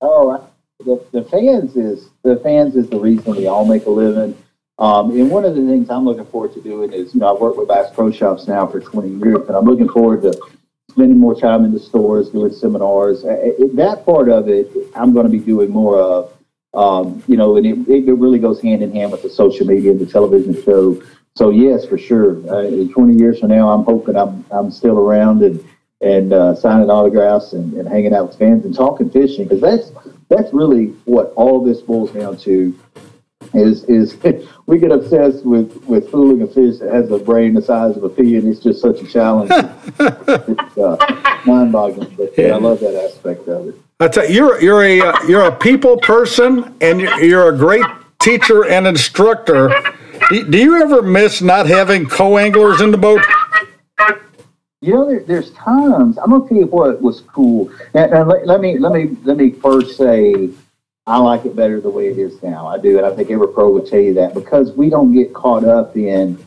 Oh, 0.01 0.47
the, 0.79 1.03
the 1.11 1.23
fans 1.23 1.75
is 1.75 2.09
the 2.23 2.37
fans 2.37 2.75
is 2.75 2.89
the 2.89 2.99
reason 2.99 3.35
we 3.35 3.47
all 3.47 3.65
make 3.65 3.85
a 3.85 3.89
living. 3.89 4.37
Um, 4.77 5.11
and 5.11 5.29
one 5.29 5.45
of 5.45 5.55
the 5.55 5.61
things 5.61 5.89
I'm 5.89 6.05
looking 6.05 6.25
forward 6.25 6.53
to 6.55 6.61
doing 6.61 6.91
is, 6.91 7.13
you 7.13 7.19
know, 7.19 7.33
I've 7.33 7.39
worked 7.39 7.57
with 7.57 7.67
Bass 7.67 7.93
Pro 7.93 8.11
Shops 8.11 8.47
now 8.47 8.65
for 8.65 8.79
20 8.79 9.09
years, 9.23 9.47
and 9.47 9.55
I'm 9.55 9.65
looking 9.65 9.87
forward 9.87 10.23
to 10.23 10.39
spending 10.91 11.17
more 11.17 11.39
time 11.39 11.65
in 11.65 11.73
the 11.73 11.79
stores, 11.79 12.29
doing 12.29 12.53
seminars. 12.53 13.23
That 13.23 14.03
part 14.05 14.29
of 14.29 14.49
it, 14.49 14.69
I'm 14.95 15.13
going 15.13 15.25
to 15.25 15.31
be 15.31 15.39
doing 15.39 15.71
more 15.71 15.99
of. 15.99 16.33
Um, 16.73 17.21
you 17.27 17.35
know, 17.35 17.57
and 17.57 17.65
it, 17.65 17.89
it 17.89 18.13
really 18.13 18.39
goes 18.39 18.61
hand 18.61 18.81
in 18.81 18.93
hand 18.93 19.11
with 19.11 19.23
the 19.23 19.29
social 19.29 19.67
media 19.67 19.91
and 19.91 19.99
the 19.99 20.05
television 20.05 20.61
show. 20.63 21.01
So 21.35 21.49
yes, 21.49 21.85
for 21.85 21.97
sure. 21.97 22.37
Uh, 22.49 22.67
in 22.67 22.91
20 22.93 23.15
years 23.15 23.39
from 23.39 23.49
now, 23.49 23.69
I'm 23.69 23.83
hoping 23.83 24.15
I'm 24.15 24.45
I'm 24.51 24.71
still 24.71 24.97
around 24.97 25.43
and 25.43 25.63
and 26.01 26.33
uh, 26.33 26.55
signing 26.55 26.89
autographs 26.89 27.53
and, 27.53 27.73
and 27.73 27.87
hanging 27.87 28.13
out 28.13 28.29
with 28.29 28.39
fans 28.39 28.65
and 28.65 28.73
talking 28.73 29.09
fishing 29.09 29.47
because 29.47 29.61
that's 29.61 29.91
that's 30.29 30.53
really 30.53 30.87
what 31.05 31.33
all 31.35 31.63
this 31.63 31.81
boils 31.81 32.11
down 32.11 32.37
to. 32.37 32.77
Is 33.53 33.83
is 33.85 34.17
we 34.65 34.79
get 34.79 34.91
obsessed 34.91 35.45
with 35.45 35.75
with 35.85 36.09
fooling 36.09 36.41
a 36.41 36.47
fish 36.47 36.79
that 36.79 36.93
has 36.93 37.11
a 37.11 37.17
brain 37.17 37.53
the 37.53 37.61
size 37.61 37.97
of 37.97 38.03
a 38.03 38.09
pea, 38.09 38.37
and 38.37 38.47
it's 38.47 38.59
just 38.59 38.81
such 38.81 39.01
a 39.01 39.07
challenge. 39.07 39.51
it's 39.99 40.77
uh, 40.77 41.41
mind-boggling, 41.45 42.15
but 42.15 42.33
yeah. 42.37 42.55
I 42.55 42.57
love 42.57 42.79
that 42.79 42.95
aspect 42.95 43.47
of 43.47 43.69
it. 43.69 43.75
I 43.99 44.07
tell 44.07 44.29
you, 44.29 44.35
you're 44.35 44.61
you're 44.61 44.83
a 44.83 45.01
uh, 45.01 45.23
you're 45.27 45.45
a 45.45 45.55
people 45.55 45.97
person, 45.97 46.73
and 46.81 47.01
you're, 47.01 47.19
you're 47.21 47.53
a 47.53 47.57
great 47.57 47.85
teacher 48.19 48.65
and 48.65 48.87
instructor. 48.87 49.69
Do, 50.29 50.49
do 50.49 50.57
you 50.57 50.81
ever 50.81 51.01
miss 51.01 51.41
not 51.41 51.65
having 51.65 52.05
co-anglers 52.07 52.81
in 52.81 52.91
the 52.91 52.97
boat? 52.97 53.21
You 54.83 54.93
know, 54.95 55.07
there, 55.07 55.19
there's 55.19 55.51
times. 55.51 56.17
I'm 56.17 56.31
gonna 56.31 56.47
tell 56.47 56.57
you 56.57 56.65
what 56.65 57.01
was 57.01 57.21
cool. 57.21 57.71
And, 57.93 58.11
and 58.11 58.27
let, 58.27 58.47
let, 58.47 58.61
me 58.61 58.79
let 58.79 58.91
me 58.93 59.15
let 59.23 59.37
me 59.37 59.51
first 59.51 59.97
say, 59.97 60.49
I 61.07 61.17
like 61.17 61.45
it 61.45 61.55
better 61.55 61.81
the 61.81 61.89
way 61.89 62.09
it 62.09 62.17
is 62.17 62.41
now. 62.43 62.67
I 62.67 62.77
do, 62.77 62.97
and 62.97 63.05
I 63.05 63.15
think 63.15 63.31
every 63.31 63.47
pro 63.47 63.71
would 63.71 63.87
tell 63.87 63.99
you 63.99 64.13
that 64.15 64.33
because 64.33 64.71
we 64.73 64.89
don't 64.89 65.11
get 65.11 65.33
caught 65.33 65.63
up 65.63 65.97
in, 65.97 66.37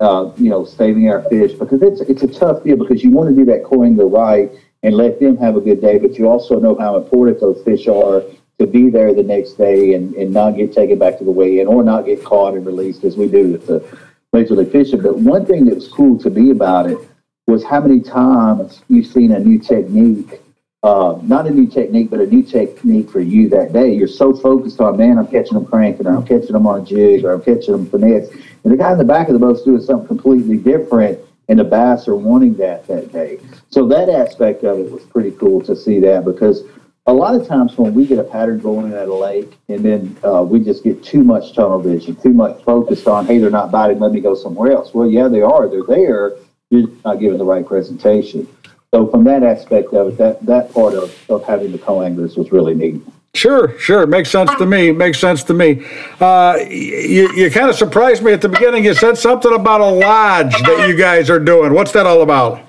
uh, 0.00 0.30
you 0.38 0.48
know, 0.48 0.64
saving 0.64 1.10
our 1.10 1.22
fish 1.28 1.52
because 1.52 1.82
it's 1.82 2.00
it's 2.00 2.22
a 2.22 2.26
tough 2.28 2.64
deal 2.64 2.76
because 2.76 3.04
you 3.04 3.10
want 3.10 3.28
to 3.28 3.36
do 3.36 3.44
that 3.46 3.62
co-angler 3.64 4.06
right 4.06 4.50
and 4.82 4.94
let 4.94 5.20
them 5.20 5.36
have 5.36 5.56
a 5.56 5.60
good 5.60 5.82
day. 5.82 5.98
But 5.98 6.16
you 6.18 6.28
also 6.28 6.58
know 6.58 6.76
how 6.78 6.96
important 6.96 7.40
those 7.40 7.62
fish 7.62 7.86
are 7.88 8.22
to 8.58 8.66
be 8.66 8.90
there 8.90 9.14
the 9.14 9.22
next 9.22 9.52
day 9.54 9.94
and, 9.94 10.14
and 10.14 10.32
not 10.32 10.56
get 10.56 10.72
taken 10.72 10.98
back 10.98 11.18
to 11.18 11.24
the 11.24 11.30
weigh-in 11.30 11.66
or 11.66 11.82
not 11.82 12.06
get 12.06 12.24
caught 12.24 12.54
and 12.54 12.64
released 12.64 13.04
as 13.04 13.16
we 13.16 13.26
do 13.26 13.52
with 13.52 13.66
the 13.66 13.84
Major 14.32 14.54
League 14.54 14.72
Fishing. 14.72 15.02
But 15.02 15.18
one 15.18 15.44
thing 15.44 15.64
that 15.66 15.74
was 15.74 15.88
cool 15.88 16.18
to 16.18 16.30
me 16.30 16.50
about 16.50 16.90
it 16.90 16.98
was 17.46 17.64
how 17.64 17.80
many 17.80 18.00
times 18.00 18.82
you've 18.88 19.06
seen 19.06 19.32
a 19.32 19.38
new 19.38 19.58
technique, 19.58 20.40
uh, 20.82 21.18
not 21.22 21.46
a 21.46 21.50
new 21.50 21.66
technique, 21.66 22.08
but 22.10 22.20
a 22.20 22.26
new 22.26 22.42
technique 22.42 23.10
for 23.10 23.20
you 23.20 23.48
that 23.50 23.72
day. 23.72 23.92
You're 23.92 24.08
so 24.08 24.32
focused 24.32 24.80
on, 24.80 24.96
man, 24.96 25.18
I'm 25.18 25.26
catching 25.26 25.54
them 25.54 25.66
cranking, 25.66 26.06
or 26.06 26.16
I'm 26.16 26.24
catching 26.24 26.52
them 26.52 26.66
on 26.66 26.80
a 26.80 26.84
jig, 26.84 27.24
or 27.24 27.32
I'm 27.32 27.42
catching 27.42 27.72
them 27.72 27.86
finesse. 27.90 28.30
And 28.64 28.72
the 28.72 28.76
guy 28.76 28.92
in 28.92 28.98
the 28.98 29.04
back 29.04 29.28
of 29.28 29.34
the 29.34 29.38
boat's 29.38 29.62
doing 29.62 29.82
something 29.82 30.08
completely 30.08 30.56
different, 30.56 31.18
and 31.48 31.58
the 31.58 31.64
bass 31.64 32.08
are 32.08 32.16
wanting 32.16 32.54
that 32.54 32.86
that 32.86 33.12
day. 33.12 33.38
So 33.68 33.86
that 33.88 34.08
aspect 34.08 34.64
of 34.64 34.78
it 34.78 34.90
was 34.90 35.02
pretty 35.04 35.32
cool 35.32 35.60
to 35.62 35.76
see 35.76 36.00
that 36.00 36.24
because 36.24 36.62
a 37.06 37.12
lot 37.12 37.34
of 37.34 37.46
times 37.46 37.76
when 37.76 37.92
we 37.92 38.06
get 38.06 38.18
a 38.18 38.24
pattern 38.24 38.60
going 38.60 38.92
at 38.92 39.08
a 39.08 39.14
lake 39.14 39.52
and 39.68 39.84
then 39.84 40.16
uh, 40.24 40.42
we 40.42 40.60
just 40.60 40.84
get 40.84 41.02
too 41.02 41.24
much 41.24 41.54
tunnel 41.54 41.80
vision, 41.80 42.14
too 42.16 42.32
much 42.32 42.62
focused 42.62 43.08
on, 43.08 43.26
hey, 43.26 43.38
they're 43.38 43.50
not 43.50 43.70
biting, 43.70 43.98
let 43.98 44.12
me 44.12 44.20
go 44.20 44.34
somewhere 44.34 44.72
else. 44.72 44.94
Well, 44.94 45.08
yeah, 45.08 45.26
they 45.28 45.42
are. 45.42 45.68
They're 45.68 45.82
there. 45.82 46.36
You're 46.70 46.88
not 47.04 47.18
giving 47.18 47.38
the 47.38 47.44
right 47.44 47.66
presentation. 47.66 48.46
So 48.92 49.06
from 49.06 49.24
that 49.24 49.42
aspect 49.44 49.94
of 49.94 50.08
it, 50.08 50.18
that, 50.18 50.44
that 50.46 50.72
part 50.72 50.94
of, 50.94 51.30
of 51.30 51.44
having 51.44 51.70
the 51.70 51.78
co-anglers 51.78 52.36
was 52.36 52.50
really 52.50 52.74
neat. 52.74 53.00
Sure, 53.34 53.78
sure. 53.78 54.04
Makes 54.08 54.30
sense 54.30 54.50
to 54.56 54.66
me. 54.66 54.90
Makes 54.90 55.20
sense 55.20 55.44
to 55.44 55.54
me. 55.54 55.86
Uh, 56.20 56.58
you, 56.68 57.32
you 57.34 57.48
kind 57.50 57.70
of 57.70 57.76
surprised 57.76 58.24
me 58.24 58.32
at 58.32 58.42
the 58.42 58.48
beginning. 58.48 58.84
You 58.84 58.94
said 58.94 59.16
something 59.16 59.54
about 59.54 59.80
a 59.80 59.86
lodge 59.86 60.52
that 60.62 60.88
you 60.88 60.96
guys 60.96 61.30
are 61.30 61.38
doing. 61.38 61.72
What's 61.72 61.92
that 61.92 62.06
all 62.06 62.22
about? 62.22 62.60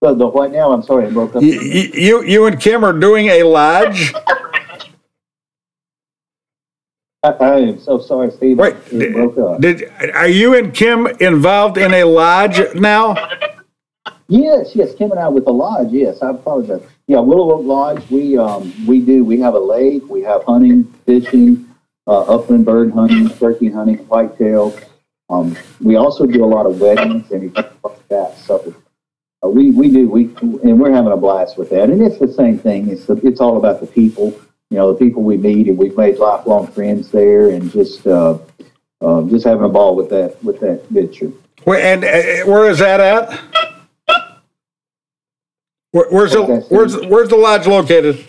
The, 0.00 0.14
the 0.14 0.26
what 0.26 0.50
now? 0.50 0.72
I'm 0.72 0.82
sorry, 0.82 1.06
I 1.06 1.10
broke 1.10 1.36
up. 1.36 1.42
You, 1.42 1.52
you, 1.52 2.24
you 2.24 2.46
and 2.46 2.60
Kim 2.60 2.84
are 2.84 2.92
doing 2.92 3.28
a 3.28 3.44
lodge? 3.44 4.12
I, 7.22 7.28
I 7.28 7.58
am 7.60 7.78
so 7.78 8.00
sorry, 8.00 8.32
Steve. 8.32 8.58
Wait, 8.58 8.74
up. 8.74 9.60
did, 9.60 9.84
are 10.14 10.28
you 10.28 10.56
and 10.56 10.74
Kim 10.74 11.06
involved 11.20 11.78
in 11.78 11.94
a 11.94 12.02
lodge 12.02 12.60
now? 12.74 13.14
Yes, 14.28 14.74
yes, 14.74 14.94
Kim 14.94 15.10
and 15.10 15.20
I 15.20 15.28
with 15.28 15.44
the 15.44 15.52
lodge. 15.52 15.88
Yes, 15.90 16.22
I 16.22 16.30
apologize. 16.30 16.82
Yeah, 17.06 17.20
Willow 17.20 17.52
Oak 17.52 17.64
Lodge. 17.66 18.10
We 18.10 18.38
um 18.38 18.72
we 18.86 19.00
do. 19.00 19.24
We 19.24 19.38
have 19.40 19.54
a 19.54 19.58
lake. 19.58 20.08
We 20.08 20.22
have 20.22 20.44
hunting, 20.44 20.84
fishing, 21.04 21.68
uh, 22.06 22.22
upland 22.22 22.64
bird 22.64 22.92
hunting, 22.92 23.28
turkey 23.28 23.70
hunting, 23.70 23.98
whitetail. 23.98 24.78
Um, 25.28 25.56
we 25.80 25.96
also 25.96 26.26
do 26.26 26.44
a 26.44 26.46
lot 26.46 26.66
of 26.66 26.80
weddings 26.80 27.30
and 27.30 27.54
like 27.54 28.08
that. 28.08 28.38
So 28.38 28.74
uh, 29.44 29.48
we 29.48 29.70
we 29.70 29.90
do 29.90 30.08
we 30.08 30.34
and 30.62 30.80
we're 30.80 30.92
having 30.92 31.12
a 31.12 31.16
blast 31.18 31.58
with 31.58 31.68
that. 31.70 31.90
And 31.90 32.00
it's 32.00 32.18
the 32.18 32.32
same 32.32 32.58
thing. 32.58 32.88
It's 32.88 33.04
the, 33.04 33.16
it's 33.26 33.40
all 33.40 33.58
about 33.58 33.80
the 33.80 33.86
people. 33.86 34.38
You 34.70 34.78
know, 34.78 34.92
the 34.92 34.98
people 34.98 35.22
we 35.22 35.36
meet, 35.36 35.68
and 35.68 35.76
we've 35.76 35.96
made 35.96 36.18
lifelong 36.18 36.66
friends 36.68 37.10
there, 37.10 37.50
and 37.50 37.70
just 37.70 38.06
uh, 38.06 38.38
uh, 39.02 39.22
just 39.24 39.44
having 39.44 39.64
a 39.64 39.68
ball 39.68 39.94
with 39.94 40.08
that 40.10 40.42
with 40.42 40.60
that 40.60 40.88
venture. 40.88 41.30
Where, 41.64 41.80
and 41.80 42.04
uh, 42.04 42.50
where 42.50 42.70
is 42.70 42.78
that 42.78 43.00
at? 43.00 43.73
Where, 45.94 46.06
where's 46.10 46.32
the 46.32 46.42
where's 46.70 46.96
where's 47.06 47.28
the 47.28 47.36
lodge 47.36 47.68
located? 47.68 48.24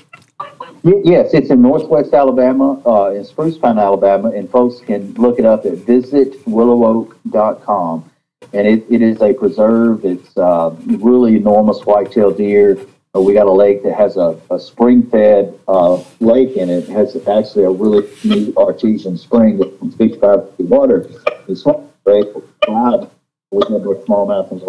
Yes, 0.83 1.33
it's 1.33 1.49
in 1.49 1.63
northwest 1.63 2.13
Alabama, 2.13 2.79
uh, 2.85 3.09
in 3.09 3.25
Spruce 3.25 3.57
Pine, 3.57 3.79
Alabama, 3.79 4.29
and 4.29 4.47
folks 4.51 4.81
can 4.81 5.15
look 5.15 5.39
it 5.39 5.45
up 5.45 5.65
at 5.65 5.73
visitwillowoak.com. 5.77 8.11
And 8.53 8.67
it, 8.67 8.85
it 8.87 9.01
is 9.01 9.19
a 9.19 9.33
preserve. 9.33 10.05
It's 10.05 10.37
uh, 10.37 10.75
really 10.85 11.37
enormous 11.37 11.83
whitetail 11.87 12.29
deer. 12.29 12.77
Uh, 13.15 13.21
we 13.21 13.33
got 13.33 13.47
a 13.47 13.51
lake 13.51 13.81
that 13.81 13.95
has 13.95 14.15
a, 14.17 14.39
a 14.51 14.59
spring-fed 14.59 15.59
uh, 15.67 16.03
lake 16.19 16.55
in 16.57 16.69
it. 16.69 16.87
It 16.87 16.89
has 16.89 17.15
actually 17.27 17.63
a 17.63 17.71
really 17.71 18.07
neat 18.23 18.55
artesian 18.57 19.17
spring 19.17 19.57
with 19.57 19.97
55 19.97 20.55
feet 20.55 20.67
water. 20.67 21.09
It's 21.47 21.63
great. 22.03 22.27
Wow. 22.67 23.09
Smallmouth 23.51 24.51
and. 24.51 24.61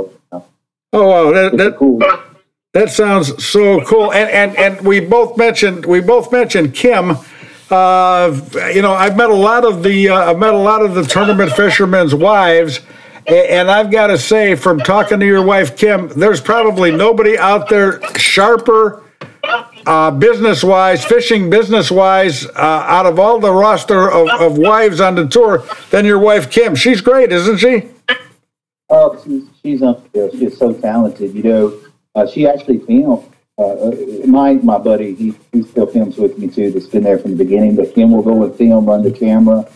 Oh 0.93 1.09
wow, 1.09 1.33
that, 1.33 1.57
that 1.59 1.77
cool. 1.77 2.01
That 2.77 2.91
sounds 2.91 3.43
so 3.43 3.81
cool. 3.85 4.13
And 4.13 4.29
and 4.31 4.57
and 4.59 4.87
we 4.87 5.01
both 5.01 5.39
mentioned 5.39 5.87
we 5.87 6.01
both 6.01 6.31
mentioned 6.31 6.75
Kim. 6.75 7.17
Uh, 7.71 8.39
you 8.75 8.83
know, 8.83 8.93
I've 8.93 9.17
met 9.17 9.31
a 9.31 9.35
lot 9.35 9.65
of 9.65 9.83
the 9.83 10.11
uh, 10.11 10.31
I've 10.31 10.39
met 10.39 10.53
a 10.53 10.59
lot 10.59 10.85
of 10.85 10.95
the 10.95 11.03
tournament 11.03 11.53
fishermen's 11.53 12.15
wives, 12.15 12.81
and 13.27 13.71
I've 13.71 13.91
got 13.91 14.09
to 14.09 14.19
say, 14.19 14.55
from 14.55 14.79
talking 14.79 15.19
to 15.21 15.27
your 15.27 15.43
wife 15.43 15.75
Kim, 15.75 16.09
there's 16.09 16.43
probably 16.43 16.91
nobody 16.91 17.39
out 17.39 17.71
there 17.71 17.99
sharper, 18.19 19.03
uh, 19.87 20.11
business 20.11 20.63
wise, 20.63 21.03
fishing 21.03 21.49
business 21.49 21.91
wise, 21.91 22.45
uh, 22.45 22.85
out 22.87 23.07
of 23.07 23.19
all 23.19 23.41
the 23.41 23.53
roster 23.53 24.11
of, 24.13 24.29
of 24.39 24.59
wives 24.59 25.01
on 25.01 25.15
the 25.15 25.27
tour 25.27 25.65
than 25.91 26.05
your 26.05 26.19
wife 26.19 26.51
Kim. 26.51 26.75
She's 26.75 27.01
great, 27.01 27.33
isn't 27.33 27.57
she? 27.57 27.89
Oh, 28.91 29.19
she's 29.25 29.45
she's 29.63 29.83
unreal. 29.83 30.31
She's 30.31 30.59
so 30.59 30.75
talented. 30.75 31.35
You 31.35 31.43
know, 31.43 31.81
uh, 32.17 32.27
she 32.27 32.47
actually 32.47 32.79
filmed. 32.79 33.25
Uh, 33.59 33.93
my 34.27 34.55
my 34.55 34.79
buddy, 34.79 35.15
he, 35.15 35.35
he 35.53 35.63
still 35.63 35.87
films 35.87 36.17
with 36.19 36.37
me 36.39 36.49
too. 36.49 36.71
That's 36.71 36.87
been 36.87 37.05
there 37.05 37.19
from 37.19 37.33
the 37.33 37.45
beginning. 37.45 37.77
But 37.77 37.95
Kim 37.95 38.11
will 38.11 38.23
go 38.23 38.43
and 38.43 38.55
film, 38.55 38.87
run 38.87 39.03
the 39.03 39.13
camera. 39.13 39.67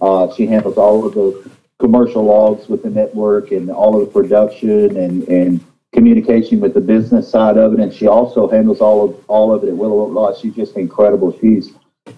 Uh, 0.00 0.32
she 0.34 0.46
handles 0.46 0.76
all 0.76 1.06
of 1.06 1.14
the 1.14 1.50
commercial 1.78 2.24
logs 2.24 2.68
with 2.68 2.82
the 2.82 2.90
network 2.90 3.52
and 3.52 3.70
all 3.70 4.00
of 4.00 4.06
the 4.06 4.12
production 4.12 4.96
and 4.96 5.28
and 5.28 5.64
communication 5.92 6.60
with 6.60 6.74
the 6.74 6.80
business 6.80 7.30
side 7.30 7.56
of 7.56 7.74
it. 7.74 7.80
And 7.80 7.92
she 7.92 8.06
also 8.06 8.48
handles 8.48 8.80
all 8.80 9.08
of 9.08 9.24
all 9.28 9.54
of 9.54 9.62
it 9.62 9.68
at 9.68 9.76
Willow 9.76 10.00
Oak 10.00 10.12
Lodge. 10.12 10.40
She's 10.40 10.54
just 10.54 10.76
incredible. 10.76 11.36
She's 11.40 11.72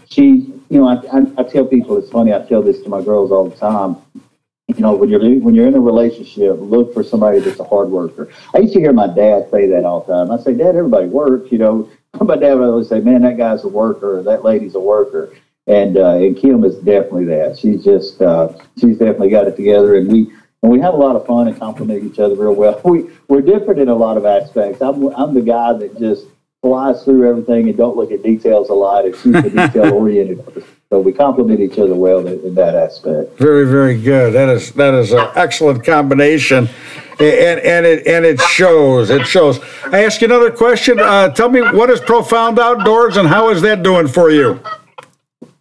she, 0.08 0.52
you 0.70 0.78
know, 0.78 0.88
I, 0.88 0.94
I, 1.16 1.22
I 1.38 1.42
tell 1.44 1.66
people 1.66 1.96
it's 1.98 2.10
funny. 2.10 2.32
I 2.32 2.40
tell 2.46 2.62
this 2.62 2.80
to 2.82 2.88
my 2.88 3.02
girls 3.02 3.30
all 3.30 3.48
the 3.48 3.56
time 3.56 3.96
you 4.68 4.80
know, 4.80 4.94
when 4.94 5.08
you're 5.08 5.20
when 5.40 5.54
you're 5.54 5.66
in 5.66 5.74
a 5.74 5.80
relationship, 5.80 6.56
look 6.58 6.94
for 6.94 7.02
somebody 7.02 7.40
that's 7.40 7.60
a 7.60 7.64
hard 7.64 7.90
worker. 7.90 8.30
I 8.54 8.58
used 8.58 8.74
to 8.74 8.80
hear 8.80 8.92
my 8.92 9.08
dad 9.08 9.50
say 9.50 9.66
that 9.68 9.84
all 9.84 10.00
the 10.00 10.12
time. 10.12 10.30
I 10.30 10.42
say, 10.42 10.54
Dad, 10.54 10.76
everybody 10.76 11.06
works. 11.06 11.50
You 11.50 11.58
know, 11.58 11.90
my 12.20 12.36
dad 12.36 12.54
would 12.54 12.68
always 12.68 12.88
say, 12.88 13.00
Man, 13.00 13.22
that 13.22 13.36
guy's 13.36 13.64
a 13.64 13.68
worker. 13.68 14.18
Or, 14.18 14.22
that 14.22 14.44
lady's 14.44 14.74
a 14.74 14.80
worker. 14.80 15.34
And 15.66 15.96
uh, 15.96 16.14
and 16.14 16.36
Kim 16.36 16.64
is 16.64 16.76
definitely 16.76 17.26
that. 17.26 17.58
She's 17.58 17.84
just 17.84 18.20
uh, 18.22 18.52
she's 18.78 18.98
definitely 18.98 19.30
got 19.30 19.46
it 19.46 19.56
together. 19.56 19.96
And 19.96 20.10
we 20.10 20.32
and 20.62 20.70
we 20.70 20.80
have 20.80 20.94
a 20.94 20.96
lot 20.96 21.16
of 21.16 21.26
fun 21.26 21.48
and 21.48 21.58
compliment 21.58 22.04
each 22.04 22.18
other 22.18 22.34
real 22.34 22.54
well. 22.54 22.80
We 22.84 23.10
we're 23.28 23.42
different 23.42 23.80
in 23.80 23.88
a 23.88 23.94
lot 23.94 24.16
of 24.16 24.24
aspects. 24.24 24.80
I'm 24.80 25.08
I'm 25.14 25.34
the 25.34 25.42
guy 25.42 25.72
that 25.72 25.98
just 25.98 26.26
flies 26.62 27.02
through 27.02 27.28
everything 27.28 27.68
and 27.68 27.76
don't 27.76 27.96
look 27.96 28.12
at 28.12 28.22
details 28.22 28.70
a 28.70 28.74
lot. 28.74 29.04
It's 29.04 29.18
super 29.18 29.50
detail 29.50 29.92
oriented. 29.92 30.64
So 30.88 31.00
we 31.00 31.12
complement 31.12 31.60
each 31.60 31.78
other 31.78 31.94
well 31.94 32.26
in, 32.26 32.40
in 32.44 32.54
that 32.54 32.74
aspect. 32.74 33.36
Very, 33.36 33.66
very 33.66 34.00
good. 34.00 34.32
That 34.34 34.48
is 34.48 34.72
that 34.72 34.94
is 34.94 35.12
an 35.12 35.26
excellent 35.34 35.84
combination, 35.84 36.68
and 37.18 37.60
and 37.60 37.86
it 37.86 38.06
and 38.06 38.24
it 38.24 38.40
shows. 38.40 39.10
It 39.10 39.26
shows. 39.26 39.58
I 39.86 40.04
ask 40.04 40.20
you 40.20 40.26
another 40.26 40.50
question. 40.50 41.00
Uh, 41.00 41.30
tell 41.30 41.48
me 41.48 41.60
what 41.60 41.90
is 41.90 42.00
Profound 42.00 42.58
Outdoors 42.58 43.16
and 43.16 43.26
how 43.26 43.50
is 43.50 43.60
that 43.62 43.82
doing 43.82 44.06
for 44.06 44.30
you? 44.30 44.60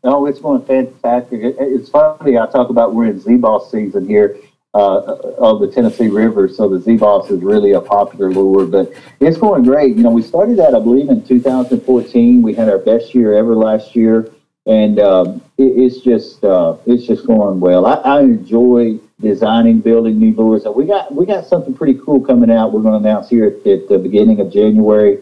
Oh, 0.04 0.26
it's 0.26 0.40
going 0.40 0.64
fantastic. 0.66 1.42
It, 1.42 1.56
it's 1.60 1.90
funny. 1.90 2.38
I 2.38 2.46
talk 2.48 2.70
about 2.70 2.94
we're 2.94 3.06
in 3.06 3.20
Z-Boss 3.20 3.72
season 3.72 4.08
here 4.08 4.38
uh, 4.74 5.00
of 5.38 5.60
the 5.60 5.68
Tennessee 5.68 6.08
River, 6.08 6.48
so 6.48 6.70
the 6.70 6.80
Z-Boss 6.80 7.30
is 7.30 7.42
really 7.42 7.74
a 7.74 7.82
popular 7.82 8.32
lure. 8.32 8.66
But 8.66 8.94
it's 9.20 9.38
going 9.38 9.64
great. 9.64 9.98
You 9.98 10.04
know, 10.04 10.12
we 10.12 10.22
started 10.22 10.58
that 10.58 10.74
I 10.74 10.80
believe 10.80 11.10
in 11.10 11.24
2014. 11.24 12.42
We 12.42 12.54
had 12.54 12.70
our 12.70 12.78
best 12.78 13.14
year 13.14 13.34
ever 13.34 13.56
last 13.56 13.96
year. 13.96 14.32
and 14.66 15.00
um, 15.00 15.42
it, 15.58 15.64
it's 15.64 16.00
just 16.02 16.44
uh, 16.44 16.78
it's 16.86 17.06
just 17.06 17.26
going 17.26 17.60
well. 17.60 17.86
I, 17.86 17.96
I 17.96 18.22
enjoy 18.22 19.00
designing, 19.20 19.80
building 19.82 20.20
new 20.20 20.34
lures, 20.34 20.66
and 20.66 20.76
we 20.76 20.86
got 20.86 21.14
we 21.14 21.26
got 21.26 21.46
something 21.46 21.74
pretty 21.74 22.00
cool 22.06 22.22
coming 22.22 22.52
out. 22.52 22.72
We're 22.72 22.82
going 22.82 23.02
to 23.02 23.10
announce 23.10 23.30
here 23.30 23.46
at, 23.46 23.68
at 23.68 23.88
the 23.90 23.98
beginning 23.98 24.40
of 24.40 24.52
January. 24.54 25.20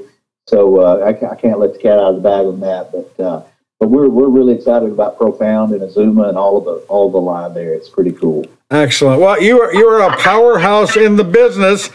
So 0.48 0.82
uh, 0.82 0.98
I, 0.98 1.32
I 1.32 1.36
can't 1.36 1.60
let 1.60 1.74
the 1.74 1.80
cat 1.80 2.00
out 2.00 2.16
of 2.16 2.16
the 2.16 2.22
bag 2.22 2.46
on 2.46 2.60
that, 2.62 2.92
but 2.92 3.24
uh, 3.24 3.44
but 3.80 3.88
we're 3.90 4.10
we're 4.10 4.28
really 4.28 4.54
excited 4.54 4.92
about 4.92 5.18
Profound 5.18 5.72
and 5.72 5.82
Azuma 5.82 6.28
and 6.28 6.38
all 6.38 6.58
of 6.58 6.66
the 6.66 6.86
all 6.88 7.10
the 7.10 7.18
line 7.18 7.54
there. 7.54 7.74
It's 7.74 7.90
pretty 7.90 8.12
cool. 8.12 8.46
Excellent. 8.70 9.22
Well, 9.22 9.42
you 9.42 9.62
are 9.62 9.74
you 9.74 9.88
are 9.88 10.02
a 10.02 10.18
powerhouse 10.18 10.98
in 10.98 11.16
the 11.16 11.24
business, 11.24 11.90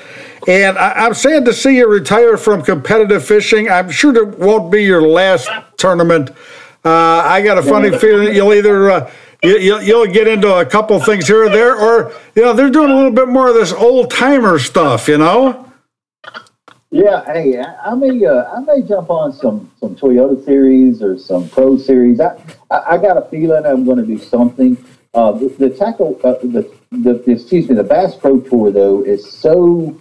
and 0.48 0.78
I, 0.78 0.92
I'm 0.92 1.14
sad 1.14 1.44
to 1.44 1.52
see 1.52 1.76
you 1.76 1.88
retire 1.88 2.36
from 2.38 2.62
competitive 2.62 3.24
fishing. 3.24 3.68
I'm 3.68 3.90
sure 3.90 4.16
it 4.16 4.38
won't 4.38 4.72
be 4.72 4.82
your 4.82 5.02
last 5.02 5.48
tournament. 5.76 6.30
Uh, 6.84 7.22
I 7.24 7.42
got 7.42 7.58
a 7.58 7.62
funny 7.62 7.96
feeling 7.98 8.34
you'll 8.34 8.52
either 8.52 8.90
uh, 8.90 9.10
you, 9.42 9.58
you'll, 9.58 9.82
you'll 9.82 10.06
get 10.06 10.26
into 10.26 10.52
a 10.54 10.64
couple 10.64 10.98
things 11.00 11.26
here 11.26 11.44
or 11.44 11.50
there, 11.50 11.76
or 11.76 12.12
you 12.34 12.42
know 12.42 12.54
they're 12.54 12.70
doing 12.70 12.90
a 12.90 12.94
little 12.94 13.12
bit 13.12 13.28
more 13.28 13.48
of 13.48 13.54
this 13.54 13.72
old 13.72 14.10
timer 14.10 14.58
stuff. 14.58 15.06
You 15.06 15.18
know. 15.18 15.70
Yeah, 16.94 17.24
hey, 17.24 17.58
I, 17.58 17.90
I 17.90 17.94
may 17.96 18.24
uh, 18.24 18.44
I 18.52 18.60
may 18.60 18.80
jump 18.80 19.10
on 19.10 19.32
some 19.32 19.68
some 19.80 19.96
Toyota 19.96 20.44
series 20.44 21.02
or 21.02 21.18
some 21.18 21.48
Pro 21.48 21.76
series. 21.76 22.20
I 22.20 22.40
I, 22.70 22.94
I 22.94 22.98
got 22.98 23.16
a 23.16 23.28
feeling 23.30 23.66
I'm 23.66 23.84
going 23.84 23.96
to 23.96 24.06
do 24.06 24.16
something. 24.16 24.76
Uh, 25.12 25.32
the, 25.32 25.48
the 25.58 25.70
tackle, 25.70 26.20
uh, 26.22 26.34
the, 26.34 26.72
the 26.92 27.20
excuse 27.32 27.68
me, 27.68 27.74
the 27.74 27.82
Bass 27.82 28.14
Pro 28.14 28.38
Tour 28.38 28.70
though 28.70 29.02
is 29.02 29.28
so 29.28 30.00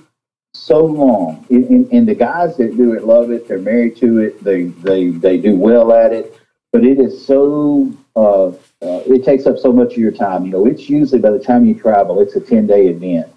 so 0.53 0.85
long, 0.85 1.43
and, 1.49 1.67
and, 1.67 1.91
and 1.91 2.07
the 2.07 2.13
guys 2.13 2.57
that 2.57 2.77
do 2.77 2.93
it 2.93 3.05
love 3.05 3.31
it. 3.31 3.47
They're 3.47 3.57
married 3.57 3.97
to 3.97 4.19
it. 4.19 4.43
They 4.43 4.65
they 4.65 5.09
they 5.09 5.37
do 5.39 5.55
well 5.55 5.93
at 5.93 6.13
it, 6.13 6.39
but 6.71 6.85
it 6.85 6.99
is 6.99 7.25
so. 7.25 7.91
Uh, 8.15 8.49
uh, 8.49 9.01
it 9.07 9.25
takes 9.25 9.47
up 9.47 9.57
so 9.57 9.73
much 9.73 9.93
of 9.93 9.97
your 9.97 10.11
time. 10.11 10.45
You 10.45 10.51
know, 10.51 10.67
it's 10.67 10.87
usually 10.87 11.19
by 11.19 11.31
the 11.31 11.39
time 11.39 11.65
you 11.65 11.73
travel, 11.73 12.21
it's 12.21 12.35
a 12.35 12.39
ten 12.39 12.67
day 12.67 12.85
event 12.85 13.32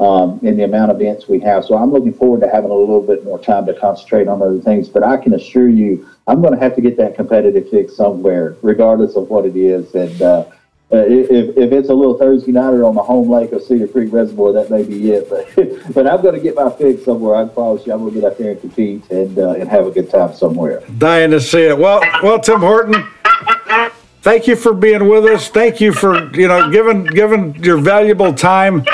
um, 0.00 0.40
in 0.42 0.56
the 0.56 0.64
amount 0.64 0.90
of 0.90 1.00
events 1.00 1.28
we 1.28 1.38
have. 1.40 1.64
So 1.64 1.76
I'm 1.76 1.92
looking 1.92 2.14
forward 2.14 2.40
to 2.40 2.48
having 2.48 2.70
a 2.70 2.74
little 2.74 3.02
bit 3.02 3.22
more 3.22 3.38
time 3.38 3.66
to 3.66 3.74
concentrate 3.74 4.28
on 4.28 4.40
other 4.40 4.58
things. 4.58 4.88
But 4.88 5.04
I 5.04 5.18
can 5.18 5.34
assure 5.34 5.68
you, 5.68 6.08
I'm 6.26 6.40
going 6.40 6.54
to 6.54 6.58
have 6.58 6.74
to 6.76 6.80
get 6.80 6.96
that 6.96 7.14
competitive 7.14 7.68
fix 7.68 7.96
somewhere, 7.96 8.56
regardless 8.62 9.14
of 9.14 9.28
what 9.28 9.44
it 9.44 9.56
is. 9.56 9.94
And 9.94 10.22
uh, 10.22 10.44
uh, 10.92 11.04
if, 11.06 11.30
if 11.30 11.70
it's 11.70 11.90
a 11.90 11.94
little 11.94 12.18
Thursday 12.18 12.50
nighter 12.50 12.82
on 12.84 12.94
the 12.94 13.02
home 13.02 13.30
lake 13.30 13.52
of 13.52 13.62
Cedar 13.62 13.86
Creek 13.86 14.10
Reservoir, 14.10 14.52
that 14.54 14.70
may 14.70 14.82
be 14.82 15.12
it. 15.12 15.28
But 15.28 15.46
but 15.94 16.06
I'm 16.06 16.22
going 16.22 16.34
to 16.34 16.40
get 16.40 16.56
my 16.56 16.70
fix 16.70 17.04
somewhere. 17.04 17.36
I 17.36 17.44
promise 17.46 17.86
you, 17.86 17.92
I'm 17.92 18.00
going 18.00 18.14
to 18.14 18.20
get 18.20 18.32
out 18.32 18.38
there 18.38 18.52
and 18.52 18.60
compete 18.60 19.10
and 19.10 19.38
uh, 19.38 19.52
and 19.52 19.68
have 19.68 19.86
a 19.86 19.90
good 19.90 20.10
time 20.10 20.34
somewhere. 20.34 20.82
Dying 20.98 21.30
to 21.30 21.40
see 21.40 21.62
it. 21.62 21.78
Well, 21.78 22.00
well, 22.22 22.40
Tim 22.40 22.60
Horton, 22.60 23.06
thank 24.22 24.48
you 24.48 24.56
for 24.56 24.72
being 24.72 25.08
with 25.08 25.26
us. 25.26 25.48
Thank 25.48 25.80
you 25.80 25.92
for 25.92 26.34
you 26.34 26.48
know 26.48 26.72
giving 26.72 27.04
giving 27.04 27.54
your 27.62 27.76
valuable 27.76 28.32
time. 28.32 28.84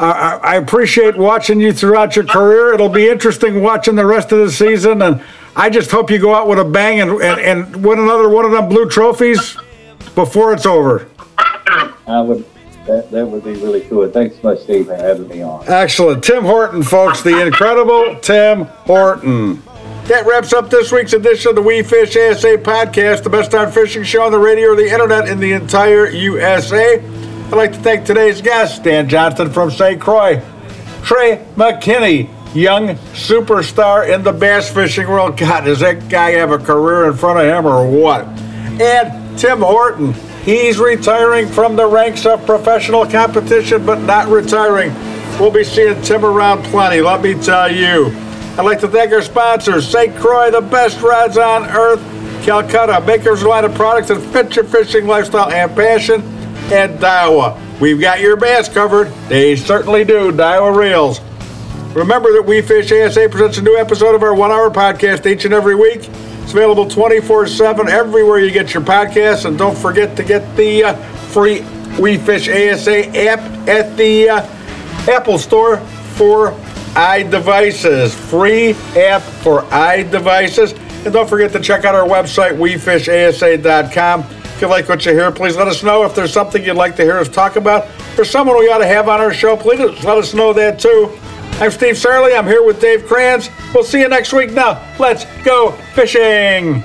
I, 0.00 0.40
I 0.42 0.56
appreciate 0.56 1.16
watching 1.16 1.60
you 1.60 1.72
throughout 1.72 2.16
your 2.16 2.24
career. 2.24 2.72
It'll 2.72 2.88
be 2.88 3.08
interesting 3.08 3.62
watching 3.62 3.96
the 3.96 4.06
rest 4.06 4.32
of 4.32 4.38
the 4.38 4.50
season, 4.50 5.02
and 5.02 5.22
I 5.54 5.68
just 5.68 5.90
hope 5.90 6.10
you 6.10 6.18
go 6.18 6.34
out 6.34 6.48
with 6.48 6.58
a 6.58 6.64
bang 6.64 7.00
and, 7.00 7.10
and, 7.10 7.40
and 7.40 7.84
win 7.84 7.98
another 7.98 8.28
one 8.28 8.44
of 8.44 8.50
them 8.52 8.68
blue 8.68 8.88
trophies 8.88 9.56
before 10.14 10.52
it's 10.54 10.66
over. 10.66 11.08
I 12.06 12.20
would. 12.22 12.44
That, 12.86 13.10
that 13.10 13.26
would 13.26 13.44
be 13.44 13.52
really 13.52 13.82
cool. 13.82 14.10
Thanks 14.10 14.36
so 14.36 14.42
much, 14.42 14.60
Steve, 14.60 14.86
for 14.86 14.96
having 14.96 15.28
me 15.28 15.42
on. 15.42 15.68
Excellent. 15.68 16.24
Tim 16.24 16.44
Horton, 16.44 16.82
folks, 16.82 17.22
the 17.22 17.46
incredible 17.46 18.18
Tim 18.20 18.64
Horton. 18.64 19.62
That 20.06 20.26
wraps 20.26 20.52
up 20.52 20.70
this 20.70 20.90
week's 20.90 21.12
edition 21.12 21.50
of 21.50 21.56
the 21.56 21.62
We 21.62 21.82
Fish 21.82 22.16
ASA 22.16 22.56
podcast, 22.58 23.22
the 23.22 23.30
best 23.30 23.50
darn 23.52 23.70
fishing 23.70 24.02
show 24.02 24.22
on 24.22 24.32
the 24.32 24.38
radio 24.38 24.70
or 24.70 24.76
the 24.76 24.90
internet 24.90 25.28
in 25.28 25.38
the 25.38 25.52
entire 25.52 26.08
USA. 26.08 27.00
I'd 27.50 27.56
like 27.56 27.72
to 27.72 27.78
thank 27.80 28.06
today's 28.06 28.40
guest, 28.40 28.84
Dan 28.84 29.08
Johnson 29.08 29.50
from 29.50 29.72
St. 29.72 30.00
Croix, 30.00 30.40
Trey 31.02 31.44
McKinney, 31.56 32.30
young 32.54 32.90
superstar 33.12 34.08
in 34.08 34.22
the 34.22 34.32
bass 34.32 34.72
fishing 34.72 35.08
world. 35.08 35.36
God, 35.36 35.64
does 35.64 35.80
that 35.80 36.08
guy 36.08 36.30
have 36.30 36.52
a 36.52 36.58
career 36.58 37.10
in 37.10 37.16
front 37.16 37.40
of 37.40 37.46
him 37.46 37.66
or 37.66 37.90
what? 37.90 38.24
And 38.80 39.36
Tim 39.36 39.62
Horton, 39.62 40.12
he's 40.44 40.78
retiring 40.78 41.48
from 41.48 41.74
the 41.74 41.86
ranks 41.86 42.24
of 42.24 42.46
professional 42.46 43.04
competition, 43.04 43.84
but 43.84 43.98
not 43.98 44.28
retiring. 44.28 44.94
We'll 45.40 45.50
be 45.50 45.64
seeing 45.64 46.00
Tim 46.02 46.24
around 46.24 46.62
plenty, 46.66 47.00
let 47.00 47.20
me 47.20 47.34
tell 47.34 47.68
you. 47.74 48.16
I'd 48.56 48.64
like 48.64 48.78
to 48.78 48.88
thank 48.88 49.10
our 49.10 49.22
sponsors, 49.22 49.88
St. 49.88 50.14
Croix, 50.14 50.52
the 50.52 50.60
best 50.60 51.02
rods 51.02 51.36
on 51.36 51.64
earth, 51.64 52.00
Calcutta, 52.44 53.00
makers 53.04 53.42
of 53.42 53.48
line 53.48 53.64
of 53.64 53.74
products 53.74 54.06
that 54.06 54.20
fit 54.32 54.54
your 54.54 54.66
fishing 54.66 55.08
lifestyle 55.08 55.50
and 55.50 55.74
passion, 55.74 56.22
and 56.72 56.98
Daiwa. 56.98 57.80
We've 57.80 58.00
got 58.00 58.20
your 58.20 58.36
bass 58.36 58.68
covered. 58.68 59.08
They 59.28 59.56
certainly 59.56 60.04
do. 60.04 60.30
Daiwa 60.32 60.76
Reels. 60.76 61.20
Remember 61.94 62.32
that 62.34 62.42
We 62.42 62.62
Fish 62.62 62.92
ASA 62.92 63.28
presents 63.30 63.58
a 63.58 63.62
new 63.62 63.76
episode 63.76 64.14
of 64.14 64.22
our 64.22 64.34
one 64.34 64.52
hour 64.52 64.70
podcast 64.70 65.26
each 65.26 65.44
and 65.44 65.52
every 65.52 65.74
week. 65.74 66.08
It's 66.42 66.52
available 66.52 66.88
24 66.88 67.46
7 67.48 67.88
everywhere 67.88 68.38
you 68.38 68.50
get 68.50 68.74
your 68.74 68.82
podcasts. 68.82 69.44
And 69.44 69.58
don't 69.58 69.76
forget 69.76 70.16
to 70.16 70.22
get 70.22 70.56
the 70.56 70.84
uh, 70.84 70.94
free 71.30 71.64
We 71.98 72.16
Fish 72.18 72.48
ASA 72.48 73.08
app 73.16 73.40
at 73.68 73.96
the 73.96 74.28
uh, 74.28 74.46
Apple 75.10 75.38
Store 75.38 75.78
for 76.16 76.52
iDevices. 76.94 78.14
Free 78.14 78.72
app 79.00 79.22
for 79.22 79.62
iDevices. 79.62 80.76
And 81.04 81.12
don't 81.12 81.28
forget 81.28 81.50
to 81.52 81.60
check 81.60 81.84
out 81.84 81.94
our 81.94 82.06
website, 82.06 82.56
wefishasa.com. 82.56 84.39
If 84.60 84.64
you 84.64 84.68
like 84.68 84.90
what 84.90 85.06
you 85.06 85.12
hear, 85.12 85.32
please 85.32 85.56
let 85.56 85.68
us 85.68 85.82
know. 85.82 86.04
If 86.04 86.14
there's 86.14 86.34
something 86.34 86.62
you'd 86.62 86.76
like 86.76 86.94
to 86.96 87.02
hear 87.02 87.16
us 87.16 87.30
talk 87.30 87.56
about, 87.56 87.86
or 88.18 88.26
someone 88.26 88.58
we 88.58 88.70
ought 88.70 88.76
to 88.76 88.86
have 88.86 89.08
on 89.08 89.18
our 89.18 89.32
show, 89.32 89.56
please 89.56 89.78
let 89.78 90.18
us 90.18 90.34
know 90.34 90.52
that 90.52 90.78
too. 90.78 91.18
I'm 91.52 91.70
Steve 91.70 91.94
Sarley. 91.94 92.38
I'm 92.38 92.44
here 92.44 92.62
with 92.62 92.78
Dave 92.78 93.06
Kranz. 93.06 93.48
We'll 93.72 93.84
see 93.84 94.00
you 94.00 94.08
next 94.10 94.34
week. 94.34 94.52
Now, 94.52 94.86
let's 94.98 95.24
go 95.44 95.70
fishing. 95.94 96.84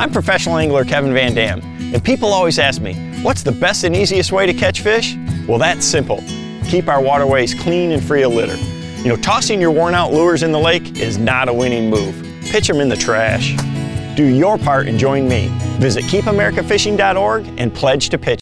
I'm 0.00 0.10
professional 0.10 0.56
angler 0.56 0.86
Kevin 0.86 1.12
Van 1.12 1.34
Dam, 1.34 1.60
and 1.60 2.02
people 2.02 2.30
always 2.30 2.58
ask 2.58 2.80
me, 2.80 2.94
what's 3.20 3.42
the 3.42 3.52
best 3.52 3.84
and 3.84 3.94
easiest 3.94 4.32
way 4.32 4.46
to 4.46 4.54
catch 4.54 4.80
fish? 4.80 5.18
Well, 5.50 5.58
that's 5.58 5.84
simple. 5.84 6.22
Keep 6.68 6.86
our 6.86 7.02
waterways 7.02 7.54
clean 7.54 7.90
and 7.90 8.00
free 8.00 8.22
of 8.22 8.32
litter. 8.32 8.54
You 8.98 9.08
know, 9.08 9.16
tossing 9.16 9.60
your 9.60 9.72
worn 9.72 9.94
out 9.94 10.12
lures 10.12 10.44
in 10.44 10.52
the 10.52 10.60
lake 10.60 11.00
is 11.00 11.18
not 11.18 11.48
a 11.48 11.52
winning 11.52 11.90
move. 11.90 12.14
Pitch 12.42 12.68
them 12.68 12.76
in 12.76 12.88
the 12.88 12.94
trash. 12.94 13.56
Do 14.14 14.24
your 14.24 14.58
part 14.58 14.86
and 14.86 14.96
join 14.96 15.28
me. 15.28 15.48
Visit 15.80 16.04
keepamericafishing.org 16.04 17.48
and 17.58 17.74
pledge 17.74 18.10
to 18.10 18.16
pitch. 18.16 18.38